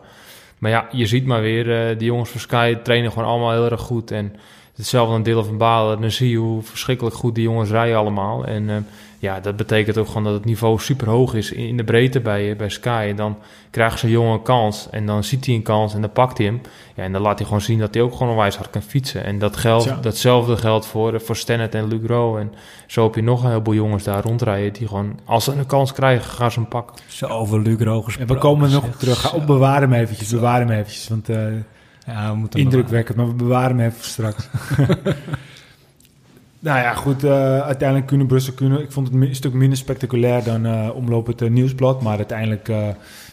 [0.58, 3.82] Maar ja, je ziet maar weer, die jongens van Sky trainen gewoon allemaal heel erg
[3.82, 4.12] goed.
[4.12, 4.36] En
[4.76, 6.02] hetzelfde een deel van Balen.
[6.02, 8.46] Dan zie je hoe verschrikkelijk goed die jongens rijden allemaal.
[8.46, 8.86] En
[9.22, 12.56] ja, dat betekent ook gewoon dat het niveau super hoog is in de breedte bij,
[12.56, 13.06] bij Sky.
[13.10, 13.38] En dan
[13.70, 16.48] krijgt zo'n jongen een kans en dan ziet hij een kans en dan pakt hij
[16.48, 16.62] hem.
[16.96, 19.24] Ja, en dan laat hij gewoon zien dat hij ook gewoon wijs hard kan fietsen.
[19.24, 22.38] En dat geldt, datzelfde geldt voor, voor Stennet en Lugro.
[22.38, 22.54] En
[22.88, 25.94] zo heb je nog een heleboel jongens daar rondrijden die gewoon, als ze een kans
[25.94, 26.96] krijgen, gaan ze hem pakken.
[27.08, 28.30] Zo over Lugro gesproken.
[28.30, 29.22] En we komen nog op terug.
[29.22, 31.08] Ga op, bewaar hem eventjes, bewaar hem eventjes.
[31.08, 31.38] Want uh,
[32.06, 34.48] ja, we moeten indrukwekkend, maar we bewaren hem even straks.
[36.62, 37.24] Nou ja, goed.
[37.24, 38.82] Uh, uiteindelijk kunnen Brussel kunnen.
[38.82, 42.02] Ik vond het een stuk minder spectaculair dan uh, omloop het uh, nieuwsblad.
[42.02, 42.68] Maar uiteindelijk,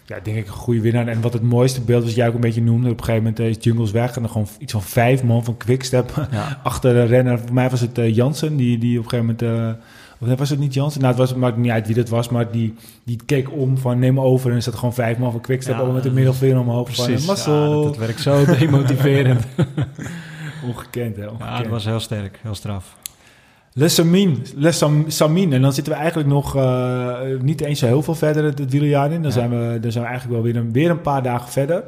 [0.05, 1.07] ja, denk ik, een goede winnaar.
[1.07, 2.91] En wat het mooiste beeld was, jij ook een beetje noemde.
[2.91, 4.17] Op een gegeven moment is Jungles weg.
[4.17, 6.61] En dan gewoon iets van vijf man van Quickstep ja.
[6.63, 7.39] achter de renner.
[7.39, 9.79] Voor mij was het Jansen, die, die op een gegeven moment...
[10.21, 11.01] Of was het niet Jansen?
[11.01, 13.99] Nou, het was, maakt niet uit wie dat was, maar die, die keek om van
[13.99, 16.85] neem over en er zat gewoon vijf man van Quickstep ja, met de middelvinger omhoog.
[16.85, 19.47] Precies, van, ja, dat, dat werkt zo demotiverend.
[20.69, 21.27] Ongekend, hè?
[21.27, 21.51] Ongekend.
[21.51, 22.97] Ja, het was heel sterk, heel straf.
[23.79, 25.53] Les Samin, Les Samin.
[25.53, 29.13] En dan zitten we eigenlijk nog uh, niet eens zo heel veel verder het wielerjaar
[29.13, 29.23] in.
[29.23, 31.85] Dan, zijn we, dan zijn we eigenlijk wel weer een, weer een paar dagen verder.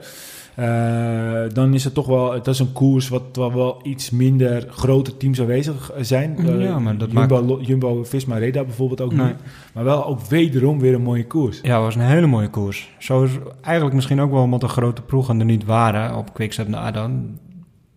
[0.59, 4.66] Uh, dan is het toch wel, het is een koers wat, wat wel iets minder
[4.70, 6.37] grote teams aanwezig zijn.
[6.38, 7.66] Uh, ja, maar dat Jumbo, maakt...
[7.66, 9.26] Jumbo Visma Reda bijvoorbeeld ook nee.
[9.26, 9.37] niet.
[9.74, 11.59] Maar wel ook wederom weer een mooie koers.
[11.62, 12.90] Ja, het was een hele mooie koers.
[12.98, 16.68] Zo is eigenlijk misschien ook wel omdat de grote ploegen er niet waren op Quickstep
[16.68, 17.38] na dan.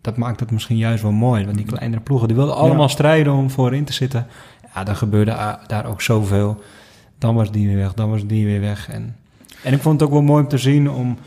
[0.04, 1.46] Dat maakt het misschien juist wel mooi.
[1.46, 4.28] Want die kleinere ploegen die wilden allemaal strijden om voorin te zitten.
[4.76, 6.62] Ja, dan gebeurde daar ook zoveel.
[7.18, 8.90] Dan was die weer weg, dan was die weer weg.
[8.90, 9.16] En,
[9.64, 11.18] en ik vond het ook wel mooi om te zien om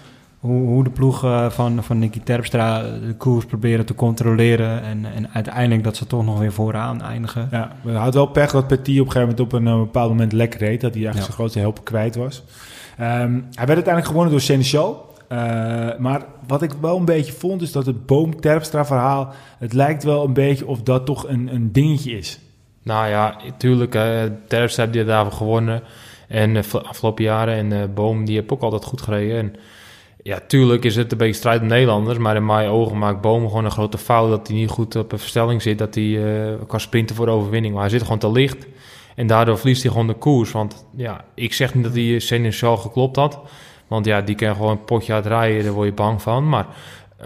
[0.41, 4.83] hoe, hoe de ploeg van, van Nicky Terpstra de koers proberen te controleren.
[4.83, 7.49] En, en uiteindelijk dat ze toch nog weer vooraan eindigen.
[7.51, 10.33] Ja, we hadden wel pech dat Petit op een gegeven moment op een, bepaald moment
[10.33, 10.81] lekker reed.
[10.81, 12.43] Dat hij eigenlijk zijn grootste helpen kwijt was.
[13.01, 15.15] Um, hij werd uiteindelijk gewonnen door Seneschal.
[15.33, 15.39] Uh,
[15.99, 19.33] maar wat ik wel een beetje vond, is dat het Boom-Terpstra-verhaal...
[19.59, 22.41] het lijkt wel een beetje of dat toch een, een dingetje is.
[22.87, 23.95] Nou ja, tuurlijk.
[23.95, 25.83] Uh, Terpstra heeft daarvoor gewonnen.
[26.29, 27.55] En uh, afgelopen jaren.
[27.55, 29.39] En uh, Boom, die heeft ook altijd goed gereden.
[29.39, 29.55] En
[30.23, 32.19] ja, tuurlijk is het een beetje strijd met Nederlanders.
[32.19, 34.31] Maar in mijn ogen maakt Boom gewoon een grote fout.
[34.31, 35.79] Dat hij niet goed op een verstelling zit.
[35.79, 36.21] Dat hij
[36.67, 37.75] kan sprinten voor de overwinning.
[37.75, 38.67] Maar hij zit gewoon te licht.
[39.15, 40.53] En daardoor verliest hij gewoon de koers.
[40.53, 43.41] Want ja, ik zeg niet dat hij Seneschal geklopt had.
[43.87, 45.65] Want ja, die kan gewoon een potje uitrijden.
[45.65, 46.49] Daar word je bang van.
[46.49, 46.67] Maar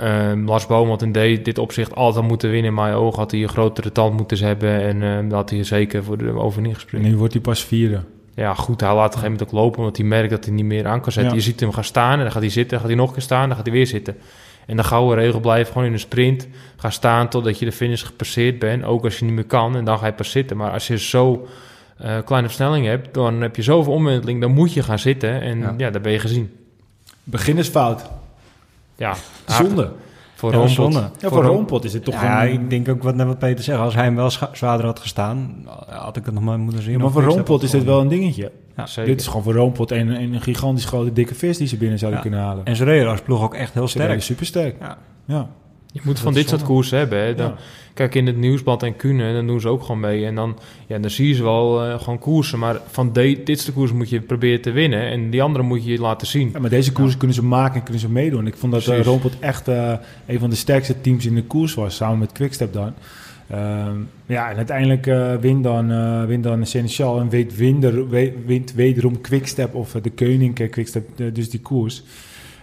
[0.02, 2.70] uh, Lars Boom had in dit opzicht altijd moeten winnen.
[2.70, 4.80] In mijn ogen had hij een grotere tand moeten hebben.
[4.80, 7.04] En uh, dat had hij zeker voor de overwinning gesprint.
[7.04, 8.00] En nu wordt hij pas vierde
[8.40, 10.54] ja, goed, hij laat op een gegeven moment ook lopen, omdat hij merkt dat hij
[10.54, 11.34] niet meer aan kan zetten.
[11.34, 13.14] Je ziet hem gaan staan en dan gaat hij zitten, dan gaat hij nog een
[13.14, 14.16] keer staan, dan gaat hij weer zitten.
[14.66, 16.48] En de gouden regel blijft gewoon in een sprint.
[16.76, 19.76] Ga staan totdat je de finish gepasseerd bent, ook als je niet meer kan.
[19.76, 20.56] En dan ga je pas zitten.
[20.56, 21.46] Maar als je zo
[22.04, 25.40] uh, kleine versnelling hebt, dan heb je zoveel omwenteling, dan moet je gaan zitten.
[25.40, 26.52] En ja, ja dan ben je gezien.
[27.24, 28.10] Beginnersfout.
[28.96, 29.14] Ja.
[29.46, 29.92] Zonde.
[30.34, 30.58] Voor ja,
[31.18, 33.78] Ja, voor, voor is het toch ja, ik denk ook wat net wat Peter zegt.
[33.78, 37.00] Als hij hem wel zwaarder had gestaan, had ik het nog maar moeten zien.
[37.00, 38.52] maar voor Roompot is dit wel een dingetje.
[38.76, 39.10] Ja, zeker.
[39.10, 42.20] Dit is gewoon voor Roompot een, een gigantisch grote dikke vis die ze binnen zouden
[42.20, 42.64] kunnen halen.
[42.64, 44.22] En ze reden als ploeg ook echt heel sterk.
[44.22, 44.76] Super sterk.
[45.26, 45.48] Ja.
[45.92, 47.18] Je moet van dit soort koersen hebben.
[47.18, 47.34] Hè.
[47.34, 47.54] Dan,
[47.94, 50.26] Kijk, in het nieuwsblad en Kunen, dan doen ze ook gewoon mee.
[50.26, 52.58] En dan, ja, dan zie je ze wel uh, gewoon koersen.
[52.58, 55.02] Maar van de, dit soort koers moet je proberen te winnen.
[55.10, 56.50] En die andere moet je laten zien.
[56.52, 58.46] Ja, maar deze koersen kunnen ze maken en kunnen ze meedoen.
[58.46, 59.92] Ik vond dat uh, Rompot echt uh,
[60.26, 61.96] een van de sterkste teams in de koers was.
[61.96, 62.94] Samen met Quickstep dan.
[63.48, 68.08] Ehm, ja, en uiteindelijk uh, wint dan, uh, wint dan Seneschal en weet winder,
[68.46, 72.02] wint wederom Quickstep of de Koning Quickstep, dus die koers.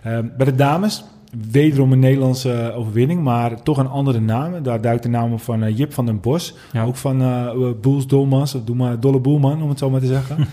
[0.03, 1.03] Ehm, bij de dames
[1.51, 4.63] wederom een Nederlandse overwinning, maar toch een andere naam.
[4.63, 6.53] Daar duikt de naam van uh, Jip van den Bos.
[6.77, 10.05] Ook van uh, Boels Dolmans, of doe maar Dolle Boelman, om het zo maar te
[10.05, 10.47] zeggen.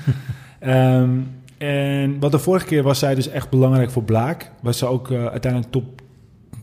[1.00, 1.26] um,
[1.58, 4.50] en wat de vorige keer was zij dus echt belangrijk voor Blaak.
[4.60, 6.02] Was ze ook uh, uiteindelijk top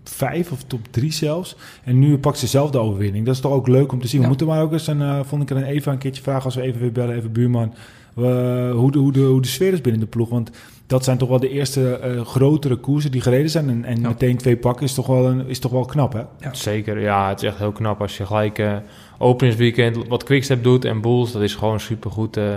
[0.04, 1.56] 5 of top 3 zelfs.
[1.84, 3.26] En nu pakt ze zelf de overwinning.
[3.26, 4.18] Dat is toch ook leuk om te zien.
[4.18, 4.24] Ja.
[4.24, 6.56] We moeten maar ook eens, een, vond ik er een even een keertje vragen als
[6.56, 7.74] we even weer bellen, even buurman.
[8.14, 10.30] hoe, de, hoe, de, hoe de sfeer is binnen de ploeg.
[10.30, 10.52] Want
[10.92, 13.70] dat zijn toch wel de eerste uh, grotere koersen die gereden zijn.
[13.70, 16.20] En, en meteen twee pakken is toch wel, een, is toch wel knap, hè?
[16.40, 16.54] Ja.
[16.54, 17.30] Zeker, ja.
[17.30, 18.76] Het is echt heel knap als je gelijk uh,
[19.18, 21.32] openingsweekend wat Quickstep doet en Bulls.
[21.32, 22.38] Dat is gewoon supergoed.
[22.38, 22.56] Uh,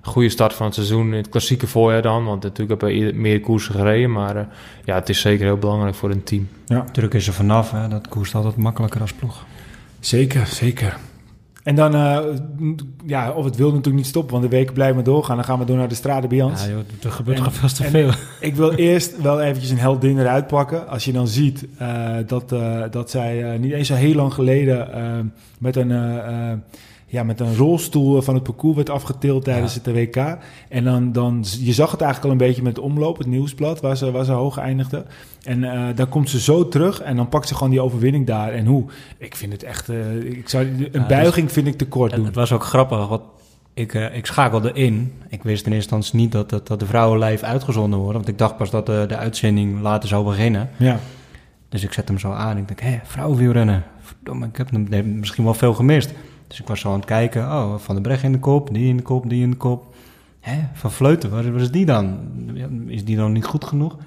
[0.00, 1.06] goede start van het seizoen.
[1.06, 2.24] In het klassieke voorjaar dan.
[2.24, 4.12] Want natuurlijk hebben we meer koersen gereden.
[4.12, 4.48] Maar
[4.84, 6.48] ja, het is zeker heel belangrijk voor een team.
[6.66, 6.84] Ja.
[6.92, 7.70] Druk is er vanaf.
[7.70, 7.88] Hè.
[7.88, 9.44] Dat koerst altijd makkelijker als ploeg.
[10.00, 10.98] Zeker, zeker.
[11.62, 12.18] En dan, uh,
[13.06, 15.36] ja, of het wil natuurlijk niet stoppen, want de weken blijven maar doorgaan.
[15.36, 16.64] Dan gaan we door naar de Strade Bians.
[16.64, 18.10] Ja, joh, er gebeurt en, vast te veel.
[18.40, 20.88] Ik wil eerst wel eventjes een heldin eruit pakken.
[20.88, 25.32] Als je dan ziet uh, dat, uh, dat zij niet eens zo heel lang geleden
[25.58, 25.92] met een
[27.10, 30.16] ja, met een rolstoel van het parcours werd afgetild tijdens het WK.
[30.68, 33.80] En dan, dan, je zag het eigenlijk al een beetje met het omloop, het nieuwsblad,
[33.80, 35.04] waar ze, waar ze hoog eindigde.
[35.42, 38.52] En uh, dan komt ze zo terug en dan pakt ze gewoon die overwinning daar.
[38.52, 38.84] En hoe?
[39.18, 42.14] Ik vind het echt, uh, ik zou, een ja, buiging dus, vind ik te kort
[42.14, 42.24] doen.
[42.24, 43.22] Het was ook grappig, wat
[43.74, 45.12] ik, uh, ik schakelde in.
[45.28, 48.16] Ik wist in eerste instantie niet dat, dat, dat de vrouwen live uitgezonden worden.
[48.16, 50.70] Want ik dacht pas dat de, de uitzending later zou beginnen.
[50.76, 50.98] Ja.
[51.68, 52.56] Dus ik zet hem zo aan.
[52.56, 53.84] Ik denk, hé, vrouwenwielrennen.
[54.00, 56.12] Verdomme, ik heb hem misschien wel veel gemist.
[56.50, 58.88] Dus ik was zo aan het kijken, oh, Van de Brecht in de kop, die
[58.88, 59.94] in de kop, die in de kop.
[60.40, 62.18] Hè, van Vleuten, waar, waar is die dan?
[62.86, 63.92] Is die dan niet goed genoeg?
[63.92, 63.98] En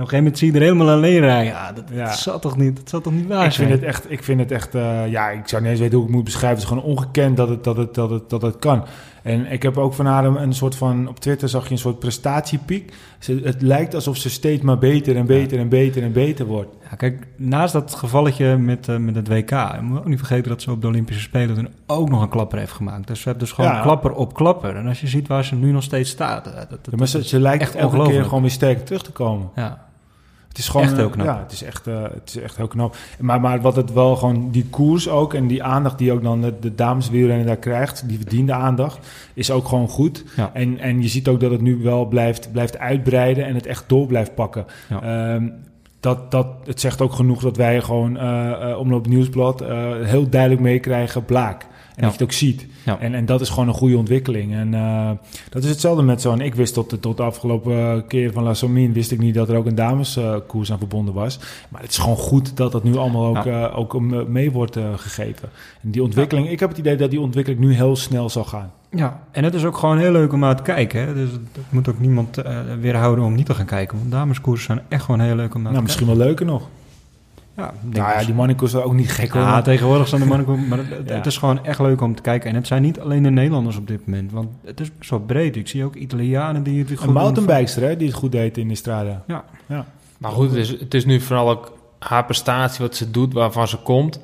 [0.00, 1.52] op een gegeven moment zie je er helemaal alleen rijden.
[1.52, 2.04] Ja, dat, ja.
[2.04, 4.40] dat zat toch niet, dat zat toch niet waar ik Vind het echt, ik vind
[4.40, 6.60] het echt, uh, ja, ik zou niet eens weten hoe ik het moet beschrijven.
[6.60, 8.84] Het is gewoon ongekend dat het, dat het, dat het, dat het kan.
[9.24, 11.98] En ik heb ook van haar een soort van, op Twitter zag je een soort
[11.98, 12.92] prestatiepiek.
[13.18, 16.70] Ze, het lijkt alsof ze steeds maar beter en beter en beter en beter wordt.
[16.90, 20.62] Ja, kijk, naast dat gevalletje met, uh, met het WK, moet ook niet vergeten dat
[20.62, 23.06] ze op de Olympische Spelen toen ook nog een klapper heeft gemaakt.
[23.06, 23.80] Dus ze hebben dus gewoon ja.
[23.80, 24.76] klapper op klapper.
[24.76, 26.44] En als je ziet waar ze nu nog steeds staat.
[26.44, 29.50] Dat, dat, ja, maar ze, ze lijkt elke keer gewoon weer sterk terug te komen.
[29.54, 29.86] Ja.
[30.54, 31.26] Het is gewoon Echt heel eh, knap.
[31.26, 32.96] Ja, het is echt, eh, het is echt heel knap.
[33.18, 36.40] Maar, maar wat het wel gewoon, die koers ook en die aandacht die ook dan
[36.40, 40.24] de, de dameswielrennen daar krijgt, die verdiende aandacht, is ook gewoon goed.
[40.36, 40.50] Ja.
[40.52, 43.84] En, en je ziet ook dat het nu wel blijft, blijft uitbreiden en het echt
[43.86, 44.66] door blijft pakken.
[44.88, 45.02] Ja.
[45.02, 45.48] Ehm,
[46.00, 49.64] dat, dat, het zegt ook genoeg dat wij gewoon eh eh, Omloop Nieuwsblad
[50.02, 51.66] heel duidelijk meekrijgen, blaak.
[51.94, 52.66] En dat je het ook ziet.
[52.98, 54.54] En, en dat is gewoon een goede ontwikkeling.
[54.54, 55.10] En eh,
[55.50, 56.40] dat is hetzelfde met zo'n...
[56.40, 58.92] Ik wist tot de, tot de afgelopen keer van La Sommin...
[58.92, 61.38] wist ik niet dat er ook een dameskoers aan verbonden was.
[61.68, 64.78] Maar het is gewoon goed dat dat nu allemaal ook, eh, ook eh, mee wordt
[64.96, 65.48] gegeven.
[65.82, 66.50] En die ontwikkeling...
[66.50, 68.70] Ik heb het idee dat die ontwikkeling nu heel snel zal gaan.
[68.96, 71.00] Ja, en het is ook gewoon heel leuk om naar te kijken.
[71.00, 71.14] Hè?
[71.14, 73.98] Dus het moet ook niemand eh, weerhouden om niet te gaan kijken.
[73.98, 76.68] Want dameskoersen zijn echt gewoon heel leuk om naar Nou, te misschien wel leuker nog.
[77.56, 79.42] Ja, Nou ja, dat- die mannenkoers is ook niet gek hoor.
[79.42, 80.68] Ja, tegenwoordig zijn de mannen...
[80.68, 81.14] Maar het, Ja.
[81.14, 82.50] het is gewoon echt leuk om te kijken.
[82.50, 84.32] En het zijn niet alleen de Nederlanders op dit moment.
[84.32, 85.56] Want het is best wel breed.
[85.56, 87.14] Ik zie ook Italianen die het goed een doen.
[87.22, 89.22] mountainbikester hè, die het goed deed in de Strada.
[89.26, 89.44] Ja.
[89.66, 89.86] ja.
[90.18, 93.68] Maar goed, het is, het is nu vooral ook haar prestatie, wat ze doet, waarvan
[93.68, 94.20] ze komt.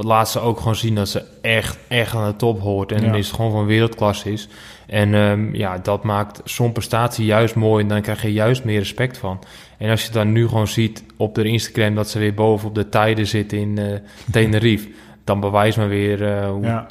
[0.00, 2.92] Wat laat ze ook gewoon zien dat ze echt, echt aan de top hoort.
[2.92, 3.14] En Ja.
[3.14, 4.48] is het gewoon van wereldklasse is.
[4.86, 7.82] En ehm, ja, dat maakt zo'n prestatie juist mooi.
[7.82, 9.38] En dan krijg je juist meer respect van.
[9.78, 12.74] En als je dan nu gewoon ziet op de Instagram dat ze weer boven op
[12.74, 13.98] de tijden zit in eh
[14.32, 14.88] Tenerife.
[15.24, 16.86] Dan bewijst maar weer eh, hoe Ja.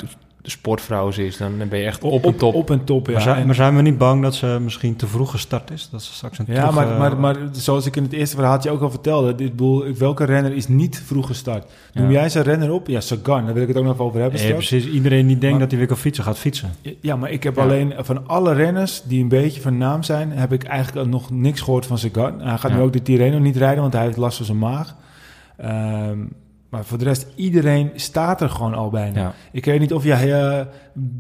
[0.54, 1.38] De sportvrouw ze is.
[1.38, 2.54] Dan ben je echt op, en top.
[2.56, 3.14] Op en top, ja.
[3.14, 5.90] Maar, zijn, En- maar zijn we niet bang dat ze misschien te vroeg gestart is?
[5.92, 8.36] Dat ze straks een Ja, terug, maar, eh, maar, maar zoals ik in het eerste
[8.36, 11.72] verhaaltje ook al vertelde, dit boel, welke renner is niet vroeg gestart?
[11.94, 12.12] Noem Ja.
[12.20, 12.88] jij zijn renner op?
[12.88, 14.88] Ja, Sagan, daar wil ik het ook nog over hebben Ja, precies.
[14.88, 16.70] Iedereen die denkt Maar- dat hij weer kan fietsen, gaat fietsen.
[17.02, 17.62] Ja, maar ik heb Ja.
[17.62, 21.62] alleen van alle renners die een beetje van naam zijn, heb ik eigenlijk nog niks
[21.62, 22.42] gehoord van Sagan.
[22.42, 24.96] Hij gaat nu ook de Tirreno niet rijden, want hij heeft last van zijn maag.
[25.58, 26.18] Ehm,
[26.70, 29.20] maar voor de rest, iedereen staat er gewoon al bijna.
[29.22, 29.34] Ja.
[29.52, 30.66] Ik weet niet of jij eh,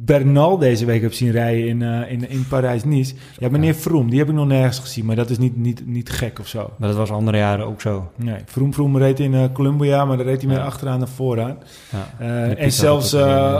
[0.05, 3.13] Bernal deze week hebt zien rijden in, eh, in, in Parijs-Nice.
[3.37, 6.09] Ja, meneer Vroom, die heb ik nog nergens gezien, maar dat is niet, niet, niet
[6.09, 6.73] gek of zo.
[6.77, 8.11] Maar dat was andere jaren ook zo.
[8.15, 10.65] Nee, Vroom Vroom reed in eh, Columbia, maar daar reed hij meer Ja.
[10.65, 11.57] achteraan dan vooraan.
[11.91, 12.55] Ja.
[12.55, 13.13] En zelfs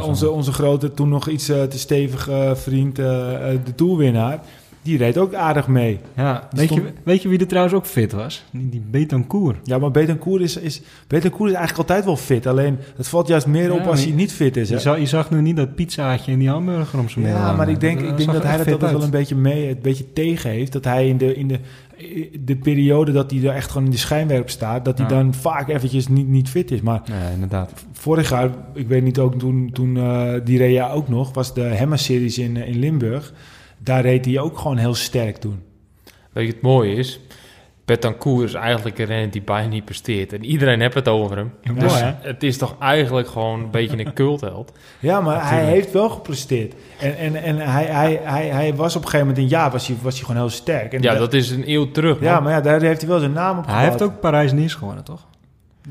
[0.04, 4.40] onze, onze grote, toen nog iets te stevige vriend, de toerwinnaar,
[4.82, 6.00] die reed ook aardig mee.
[6.16, 8.44] Ja, weet, je, weet je wie er trouwens ook fit was?
[8.52, 9.58] Die, die Betancourt.
[9.64, 12.48] Ja, maar Betancourt is, is, Betancourt is eigenlijk altijd wel fit.
[12.48, 14.70] Alleen, het valt juist meer Ja, op als hij niet fit is.
[14.70, 17.48] Je zag, je zag nu niet dat pizzaatje en die hamburger om zijn middel Ja,
[17.48, 17.58] hangen.
[17.66, 19.80] maar ik denk, ik denk zag dat hij dat altijd wel een beetje mee, een
[19.82, 20.72] beetje tegen heeft.
[20.72, 21.60] Dat hij in de, in de,
[22.46, 25.14] de periode dat hij er echt gewoon in de schijnwerp staat, dat hij Ja.
[25.16, 26.82] dan vaak eventjes niet, niet fit is.
[26.82, 27.72] Maar Ja, inderdaad.
[27.92, 31.62] vorig jaar, ik weet niet ook toen, toen eh, die reed ook nog, was de
[31.62, 33.34] Hemmer-series in, eh, in Limburg.
[33.80, 35.62] Daar reed hij ook gewoon heel sterk toen.
[36.32, 37.20] Weet je, het mooie is...
[37.86, 40.34] Betancourt is eigenlijk een renner die bijna niet presteert.
[40.34, 41.54] En iedereen heeft het over hem.
[41.62, 44.72] Ja, dus mooi, het is toch eigenlijk gewoon een beetje een cultheld.
[45.00, 46.74] Ja, maar hij heeft wel gepresteerd.
[47.00, 49.88] En, en, en hij, hij, hij, hij was op een gegeven moment in ja, was
[49.88, 50.94] hij, was hij gewoon heel sterk.
[50.94, 52.20] En Ja, dat- dat is een eeuw terug.
[52.22, 55.04] ja, maar ja, daar heeft hij wel zijn naam op Hij heeft ook Parijs-Nice gewonnen,
[55.04, 55.26] toch?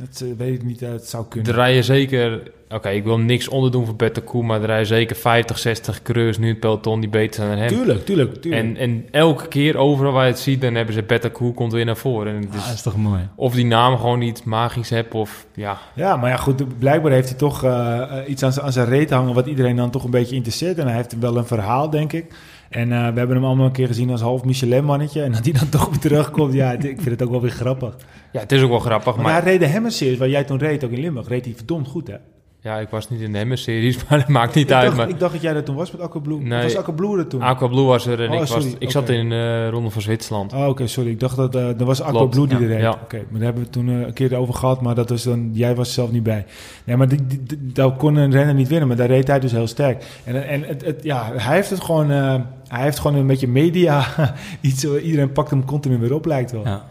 [0.01, 1.55] Dat eh, weet ik niet, het zou kunnen.
[1.55, 2.43] rijden zeker...
[2.71, 4.47] Oké, ik wil niks onderdoen voor Betancourt...
[4.47, 7.69] maar rijden zeker 50, 60 coureurs nu het peloton die beter zijn dan hem.
[7.69, 8.63] Tuurlijk, tuurlijk, tuurlijk.
[8.65, 10.61] En, en elke keer overal waar je het ziet...
[10.61, 12.35] dan hebben ze Betancourt komt weer naar voren.
[12.35, 13.29] En het Ja, is, dat is toch mooi.
[13.37, 15.47] of die naam gewoon iets magisch hebt of...
[15.55, 18.73] Ja, Ja, maar ja, goed, blijkbaar heeft hij toch eh, eh, iets aan, zijn- aan
[18.73, 19.35] zijn reet hangen...
[19.35, 20.79] wat iedereen dan toch een beetje interesseert.
[20.79, 22.35] En hij heeft wel een verhaal, denk ik.
[22.69, 25.23] En eh, we hebben hem allemaal een keer gezien als half Michelin-mannetje.
[25.23, 27.51] En dat hij dan toch weer terugkomt, ja, het- ik vind het ook wel weer
[27.51, 27.97] grappig.
[28.33, 29.15] ja, het is ook wel grappig.
[29.15, 31.55] Maar, Maar hij reed de Hemmer-series, waar jij toen reed, ook in Limburg, reed hij
[31.55, 32.17] verdomd goed, hè?
[32.69, 33.99] Ja, ik was niet in de Hemmer-series...
[34.09, 34.85] maar dat maakt niet ik, uit.
[34.85, 36.41] dacht, Maar ik dacht dat jij er toen was met Aqua Blue.
[36.41, 36.63] Nee.
[36.63, 37.43] Was Aqua Blue er toen?
[37.43, 40.03] Aqua Blue was er en Oh, ik, was, sorry, ik zat in de Ronde van
[40.03, 40.53] Zwitserland.
[40.53, 41.11] Oh, oké, sorry.
[41.11, 42.81] Ik dacht dat eh er was Aqua Klopt, Blue die ja, er reed.
[42.81, 42.91] ja.
[43.03, 45.23] Oké, maar daar hebben we het toen eh, een keer over gehad, maar dat was
[45.23, 46.45] dan, jij was er zelf niet bij.
[46.85, 49.41] Nee, maar die, die, die- daar kon een renner niet winnen, maar daar reed hij
[49.41, 50.05] dus heel sterk.
[50.25, 52.35] En, en het, het, ja, hij heeft het gewoon, eh,
[52.69, 54.05] hij heeft gewoon een beetje media,
[54.61, 56.65] iets, iedereen pakt hem continu weer op, lijkt wel.
[56.65, 56.85] Ja.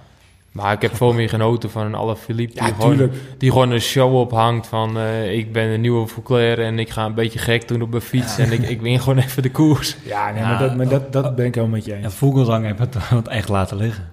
[0.64, 3.14] Maar ik heb veel meer genoten van een Alaphilippe die, Ja, gewoon, tuurlijk.
[3.38, 7.06] die gewoon een show ophangt van eh, ik ben een nieuwe Fouclair en ik ga
[7.06, 9.96] een beetje gek doen op mijn fiets en ik, ik win gewoon even de koers.
[10.06, 12.04] Ja, nee, Ja, maar, dat, maar dat, dat ben ik helemaal met je eens.
[12.06, 14.08] En Vogelsang heeft het wat echt laten liggen.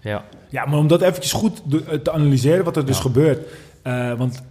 [0.00, 3.02] Ja, Ja, maar om dat eventjes goed eh, te analyseren wat er dus Ja.
[3.02, 3.46] gebeurt.
[3.82, 4.42] Eh, want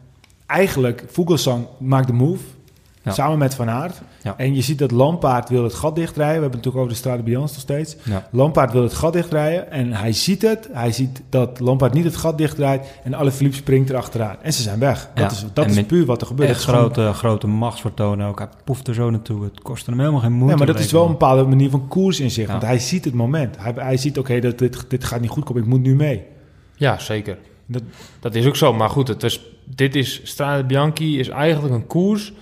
[0.45, 2.43] eigenlijk, Vogelsang maakt de move.
[3.05, 3.11] Ja.
[3.11, 4.01] Samen met Van Aert.
[4.23, 4.33] Ja.
[4.37, 6.35] En je ziet dat Lampaard wil het gat dichtrijden.
[6.35, 7.95] We hebben het natuurlijk over de Strade Bianche nog steeds.
[8.03, 8.27] Ja.
[8.31, 9.71] Lampaard wil het gat dichtrijden.
[9.71, 10.69] En hij ziet het.
[10.71, 12.87] Hij ziet dat Lampaard niet het gat dichtdraait.
[13.03, 14.35] En Alaphilippe springt erachteraan.
[14.41, 15.09] En ze zijn weg.
[15.13, 16.49] Dat is, dat is puur wat er gebeurt.
[16.49, 18.39] Echt gewoon- grote, grote machtsvertonen ook.
[18.39, 19.43] Hij poeft er zo naartoe.
[19.43, 20.51] Het kostte hem helemaal geen moeite.
[20.51, 22.45] Ja, maar dat is wel een bepaalde manier van koers in zich.
[22.45, 22.51] Ja.
[22.51, 23.55] Want hij ziet het moment.
[23.59, 25.61] Hij, hij ziet, oké, dat dit, dit gaat niet goed komen.
[25.61, 26.23] Ik moet nu mee.
[26.75, 27.37] ja zeker.
[27.65, 27.81] Dat,
[28.19, 28.73] Dat is ook zo.
[28.73, 29.41] Maar goed, het is,
[29.75, 32.33] dit is Strade Bianchi is eigenlijk een koers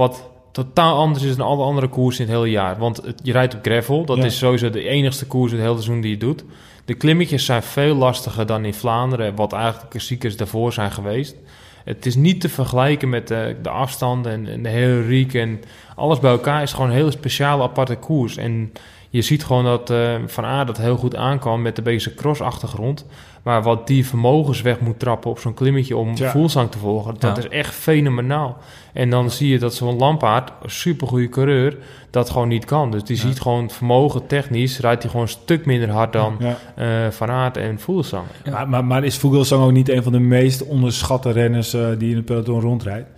[0.00, 2.78] wat totaal anders is dan alle andere koersen in het hele jaar.
[2.78, 4.04] Want het, je rijdt op gravel.
[4.04, 4.24] Dat Ja.
[4.24, 6.44] is sowieso de enigste koers het hele seizoen die je doet.
[6.84, 11.36] De klimmetjes zijn veel lastiger dan in Vlaanderen, wat eigenlijk de klassiekers daarvoor zijn geweest.
[11.84, 15.60] Het is niet te vergelijken met de, de afstanden en, en de hele riek en
[15.96, 18.36] alles bij elkaar is gewoon een hele speciale aparte koers.
[18.36, 18.72] En
[19.10, 23.06] je ziet gewoon dat uh, Van Aert dat heel goed aankwam met de beetje cross-achtergrond.
[23.42, 26.32] Maar wat die vermogens weg moet trappen op zo'n klimmetje om ja.
[26.68, 28.58] te volgen, dat is echt fenomenaal.
[28.92, 31.76] En dan zie je dat zo'n Lampaard, een supergoeie coureur,
[32.10, 32.90] dat gewoon niet kan.
[32.90, 37.10] Dus die ziet gewoon vermogen technisch, rijdt hij gewoon een stuk minder hard dan uh,
[37.10, 38.24] Van Aert en Voelsang.
[38.50, 42.10] Maar, maar, maar, is Vogelsang ook niet een van de meest onderschatte renners uh, die
[42.10, 43.08] in het peloton rondrijdt?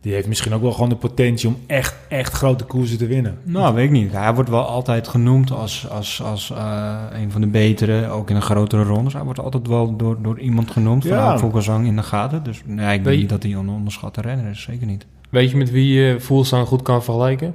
[0.00, 3.38] Die heeft misschien ook wel gewoon de potentie om echt, echt grote koersen te winnen.
[3.42, 4.12] Nou, weet ik niet.
[4.12, 8.34] Hij wordt wel altijd genoemd als, als, als uh, een van de betere, ook in
[8.34, 9.12] de grotere rondes.
[9.12, 11.38] Hij wordt altijd wel door, door iemand genoemd, ja.
[11.38, 12.42] Vogelsang in de gaten.
[12.42, 15.06] Dus nee, ik weet niet dat hij een onderschatte renner is, zeker niet.
[15.30, 17.54] Weet je met wie je uh, Voelsang goed kan vergelijken?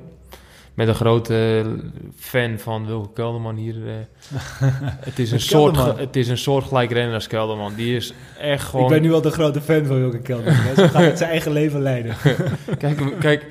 [0.75, 1.65] Met een grote
[2.15, 3.75] fan van Wilke Kelderman hier.
[3.75, 3.93] Uh,
[5.09, 7.73] het, is een soort, het is een soort gelijk renner als Kelderman.
[7.75, 8.85] Die is echt gewoon...
[8.85, 10.53] Ik ben nu al de grote fan van Wilke Kelderman.
[10.53, 12.15] Hij gaat het zijn eigen leven leiden.
[12.77, 13.45] kijk, kijk,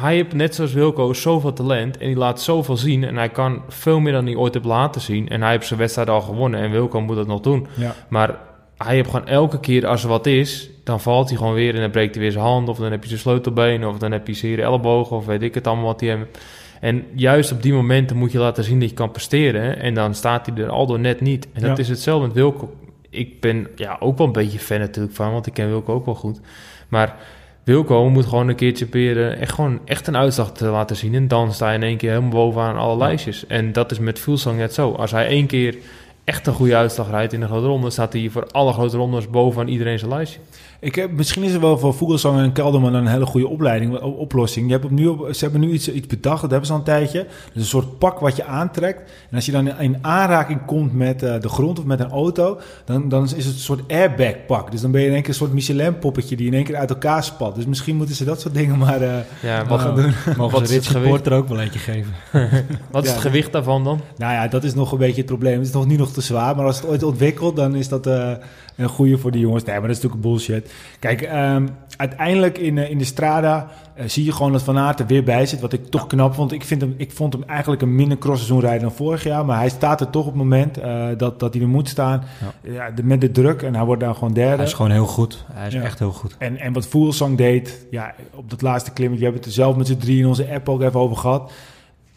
[0.00, 3.04] hij heeft net zoals Wilco zoveel talent en die laat zoveel zien.
[3.04, 5.28] En hij kan veel meer dan hij ooit heeft laten zien.
[5.28, 7.66] En hij heeft zijn wedstrijd al gewonnen en Wilco moet dat nog doen.
[7.74, 7.94] Ja.
[8.08, 8.38] Maar
[8.76, 11.80] hij heeft gewoon elke keer als er wat is, dan valt hij gewoon weer en
[11.80, 12.68] dan breekt hij weer zijn hand.
[12.68, 15.54] Of dan heb je zijn sleutelbeen of dan heb je zijn ellebogen of weet ik
[15.54, 16.38] het allemaal wat hij heeft.
[16.84, 19.80] En juist op die momenten moet je laten zien dat je kan presteren.
[19.80, 21.48] En dan staat hij er al door net niet.
[21.52, 22.74] En dat is hetzelfde met Wilco.
[23.10, 26.04] Ik ben ja, ook wel een beetje fan natuurlijk van, want ik ken Wilco ook
[26.04, 26.40] wel goed.
[26.88, 27.16] Maar
[27.62, 31.14] Wilco moet gewoon een keertje proberen echt, gewoon echt een uitslag te laten zien.
[31.14, 33.46] En dan sta je in één keer helemaal bovenaan alle lijstjes.
[33.46, 34.92] En dat is met Fuglsang net zo.
[34.92, 35.76] Als hij één keer
[36.24, 39.30] echt een goede uitslag rijdt in de grote ronde, staat hij voor alle grote rondes
[39.30, 40.40] bovenaan iedereen zijn lijstje.
[40.84, 44.66] Ik heb, misschien is er wel voor Vogelsang en Kelderman een hele goede opleiding, oplossing.
[44.66, 47.18] Je hebt nu ze hebben nu iets, iets bedacht, dat hebben ze al een tijdje.
[47.18, 49.10] Dat is een soort pak wat je aantrekt.
[49.30, 52.60] En als je dan in aanraking komt met uh, de grond of met een auto,
[52.84, 54.70] dan, dan is het een soort airbag pak.
[54.70, 56.76] Dus dan ben je in één keer een soort Michelin poppetje die in één keer
[56.76, 57.54] uit elkaar spat.
[57.54, 60.12] Dus misschien moeten ze dat soort dingen maar, uh, ja, gaan doen.
[60.36, 62.12] Mogen wat ze dit support er ook wel eentje geven.
[62.90, 64.00] wat is het gewicht daarvan dan?
[64.16, 65.58] Nou ja, dat is nog een beetje het probleem.
[65.58, 68.06] Het is nog niet nog te zwaar, maar als het ooit ontwikkelt, dan is dat...
[68.06, 68.32] Uh,
[68.76, 69.64] een goede voor die jongens.
[69.64, 70.72] Nee, maar dat is natuurlijk bullshit.
[70.98, 75.00] Kijk, um, uiteindelijk in, uh, in de Strada uh, zie je gewoon dat Van Aert
[75.00, 75.60] er weer bij zit.
[75.60, 76.52] Wat ik toch knap vond.
[76.52, 79.44] Ik, vind hem, ik vond hem eigenlijk een minder crossseizoen rijden dan vorig jaar.
[79.44, 82.22] Maar hij staat er toch op het moment uh, dat, dat hij er moet staan.
[82.62, 82.72] Ja.
[82.72, 83.62] ja de, met de druk.
[83.62, 84.56] En hij wordt daar gewoon derde.
[84.56, 85.44] Hij is gewoon heel goed.
[85.52, 85.82] Hij is ja.
[85.82, 86.36] echt heel goed.
[86.38, 89.24] En, en wat Voelsang deed, ja, op dat laatste klimmetje.
[89.24, 91.52] We hebben het er zelf met z'n drie in onze app ook even over gehad.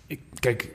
[0.08, 0.70] Ik, kijk,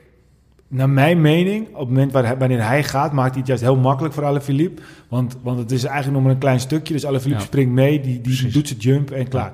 [0.73, 3.75] naar mijn mening, op het moment waar, wanneer hij gaat, maakt hij het juist heel
[3.75, 4.81] makkelijk voor Alaphilippe.
[5.07, 6.93] Want, want het is eigenlijk nog maar een klein stukje.
[6.93, 7.47] Dus Alaphilippe ja.
[7.47, 9.53] springt mee, die, die doet zijn jump en klaar.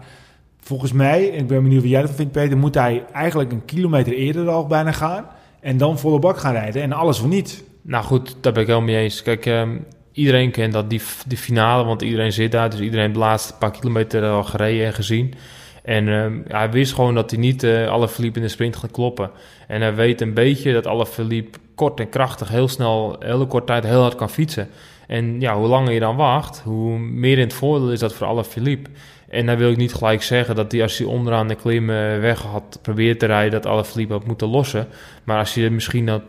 [0.60, 3.66] Volgens mij, en ik ben benieuwd wat jij ervan vindt, Peter, moet hij eigenlijk een
[3.66, 5.26] kilometer eerder al bijna gaan.
[5.60, 7.64] En dan volle bak gaan rijden en alles of niet.
[7.82, 9.22] Nou goed, daar ben ik helemaal mee eens.
[9.22, 12.70] Kijk, um, iedereen kent dat, die, die finale, want iedereen zit daar.
[12.70, 15.34] Dus iedereen heeft de laatste paar kilometer al gereden en gezien.
[15.84, 18.92] En um, hij wist gewoon dat hij niet uh, alle verliep in de sprint gaat
[18.92, 19.32] kloppen.
[19.68, 23.66] En hij weet een beetje dat alle verliep kort en krachtig heel snel, hele korte
[23.66, 24.70] tijd heel hard kan fietsen.
[25.08, 28.28] En ja, hoe langer je dan wacht, hoe meer in het voordeel is dat voor
[28.28, 28.88] alle verliep.
[29.30, 32.42] En dan wil ik niet gelijk zeggen dat hij als hij onderaan de klim weg
[32.42, 34.88] had probeerd te rijden, dat alle verliep had moeten lossen.
[35.24, 36.22] Maar als je misschien dat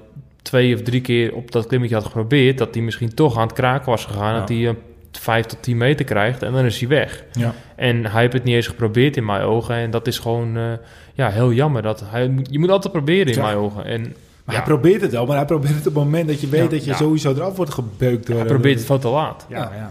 [0.42, 3.52] twee of drie keer op dat klimmetje had geprobeerd, dat hij misschien toch aan het
[3.52, 4.32] kraken was gegaan.
[4.32, 4.38] Ja.
[4.38, 4.76] Dat hij
[5.18, 7.24] 5 tot 10 meter krijgt en dan is hij weg.
[7.32, 7.54] Ja.
[7.76, 9.74] En hij heeft het niet eens geprobeerd in mijn ogen.
[9.74, 10.72] En dat is gewoon uh,
[11.14, 11.82] ja, heel jammer.
[11.82, 13.84] Dat hij, je moet altijd proberen in mijn ogen.
[13.84, 14.54] En, maar ja.
[14.54, 16.84] hij probeert het wel, maar hij probeert het op het moment dat je weet dat
[16.84, 18.26] je sowieso eraf wordt gebeukt.
[18.26, 19.46] Door, hij probeert het veel te laat.
[19.48, 19.90] Ja, ja.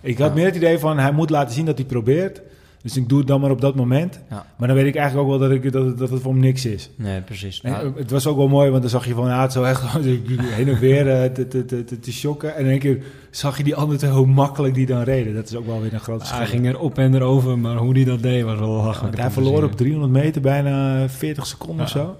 [0.00, 2.40] Ik had meer het idee van hij moet laten zien dat hij probeert.
[2.84, 4.20] Dus ik doe het dan maar op dat moment.
[4.30, 4.46] Ja.
[4.56, 6.64] Maar dan weet ik eigenlijk ook wel dat, ik, dat, het, dat het voor niks
[6.64, 6.90] is.
[6.96, 7.60] Nee, precies.
[7.60, 9.82] En, nou, het was ook wel mooi, want dan zag je van Aert zo echt
[10.02, 12.56] heen en weer uh, te, te, te, te shocken.
[12.56, 15.34] En in één keer zag je die anderen hoe makkelijk die dan reden.
[15.34, 16.38] Dat is ook wel weer een groot verschil.
[16.38, 19.16] Hij ging er op en erover, maar hoe die dat deed was wel lachelijk.
[19.16, 21.82] Ja, hij verloor op 300 meter bijna 40 seconden ja.
[21.82, 22.16] of zo.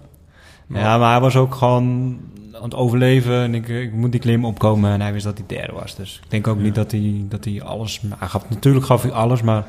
[0.66, 2.18] Maar ja, maar hij was ook gewoon
[2.54, 5.46] aan het overleven en ik, ik moet die klim opkomen en hij wist dat hij
[5.46, 5.96] derde was.
[5.96, 8.00] Dus ik denk ook niet dat hij, dat hij alles...
[8.18, 9.66] Hij gaf, natuurlijk gaf hij alles, maar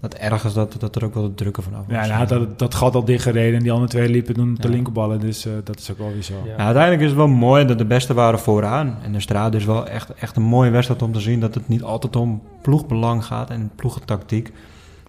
[0.00, 2.06] dat ergens dat, dat er ook wel de drukken vanaf was.
[2.06, 4.74] Ja, nou, dat, dat gat al dichtgereden en die andere twee liepen toen de ja.
[4.74, 5.20] linkerballen.
[5.20, 6.34] Dus uh, dat is ook wel weer zo.
[6.46, 6.56] Ja.
[6.56, 8.98] uiteindelijk is het wel mooi dat de beste waren vooraan.
[9.02, 11.68] En de straat is wel echt, echt een mooie wedstrijd om te zien dat het
[11.68, 14.52] niet altijd om ploegbelang gaat en ploegentactiek.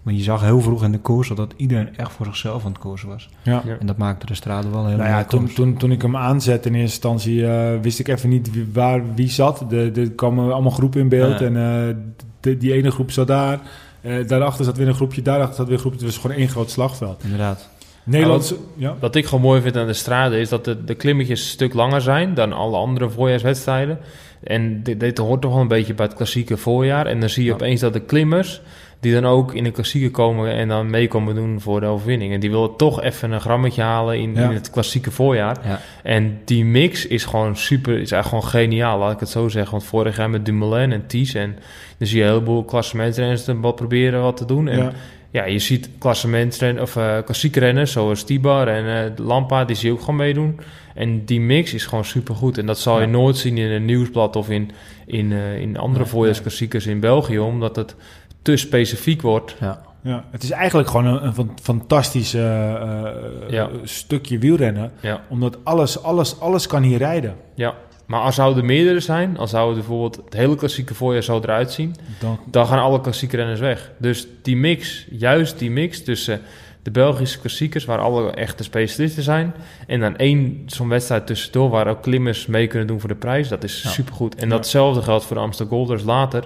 [0.02, 2.80] Maar je zag heel vroeg in de koers dat iedereen echt voor zichzelf aan het
[2.80, 3.28] koersen was.
[3.42, 3.62] Ja.
[3.80, 6.68] En dat maakte de straat wel heel nou ja, toen, toen, toen ik hem aanzette
[6.68, 9.72] in eerste instantie, uh, wist ik even niet wie, waar wie zat.
[9.72, 11.46] Er kwamen allemaal groepen in beeld ja.
[11.46, 11.96] en uh,
[12.40, 13.60] de, die ene groep zat daar.
[14.02, 15.98] Uh, daarachter zat weer een groepje, daarachter zat weer een groepje.
[15.98, 17.22] Het was gewoon één groot slagveld.
[17.22, 17.68] Inderdaad.
[18.04, 18.96] Nederlandse, wat, ja.
[19.00, 21.74] wat, ik gewoon mooi vind aan de straten is dat de, de klimmetjes een stuk
[21.74, 23.98] langer zijn dan alle andere voorjaarswedstrijden.
[24.42, 27.06] En dit, dit hoort toch wel een beetje bij het klassieke voorjaar.
[27.06, 28.60] En dan zie je opeens dat de klimmers
[29.00, 32.32] die dan ook in de klassieke komen en dan mee komen doen voor de overwinning.
[32.32, 35.56] En die willen toch even een grammetje halen in, in het klassieke voorjaar.
[35.64, 35.80] Ja.
[36.02, 39.70] En die mix is gewoon super, is eigenlijk gewoon geniaal, laat ik het zo zeggen.
[39.70, 41.58] Want vorig jaar met Dumoulin en Ties en
[41.98, 44.68] dan zie je een heleboel klassementrenners wat proberen wat te doen.
[44.68, 44.92] En
[45.30, 49.88] ja, je ziet klassementrenners of uh, klassieke renners zoals Tibar en uh, Lampa, die zie
[49.88, 50.60] je ook gewoon meedoen.
[50.94, 52.58] En die mix is gewoon super goed.
[52.58, 54.70] En dat zal je nooit zien in een nieuwsblad of in,
[55.06, 57.94] in, uh, in andere ja, voorjaarsklassiekers in België, omdat het
[58.42, 59.56] te specifiek wordt.
[59.60, 59.88] Ja.
[60.02, 64.92] Ja, het is eigenlijk gewoon een, een fantastisch uh, stukje wielrennen.
[65.00, 65.20] Ja.
[65.28, 67.36] Omdat alles, alles, alles kan hier rijden.
[67.54, 67.74] Ja,
[68.06, 71.72] maar als zouden er meerdere zijn, als zouden bijvoorbeeld het hele klassieke voorjaar zo eruit
[71.72, 73.90] zien, dan, dan gaan alle klassieke renners weg.
[73.98, 76.40] Dus die mix, juist die mix tussen
[76.82, 79.54] de Belgische klassiekers, waar alle echte specialisten zijn,
[79.86, 83.48] en dan één zo'n wedstrijd tussendoor waar ook klimmers mee kunnen doen voor de prijs,
[83.48, 83.90] dat is ja.
[83.90, 84.34] supergoed.
[84.34, 86.44] En datzelfde geldt voor de Amsterdam Golders later.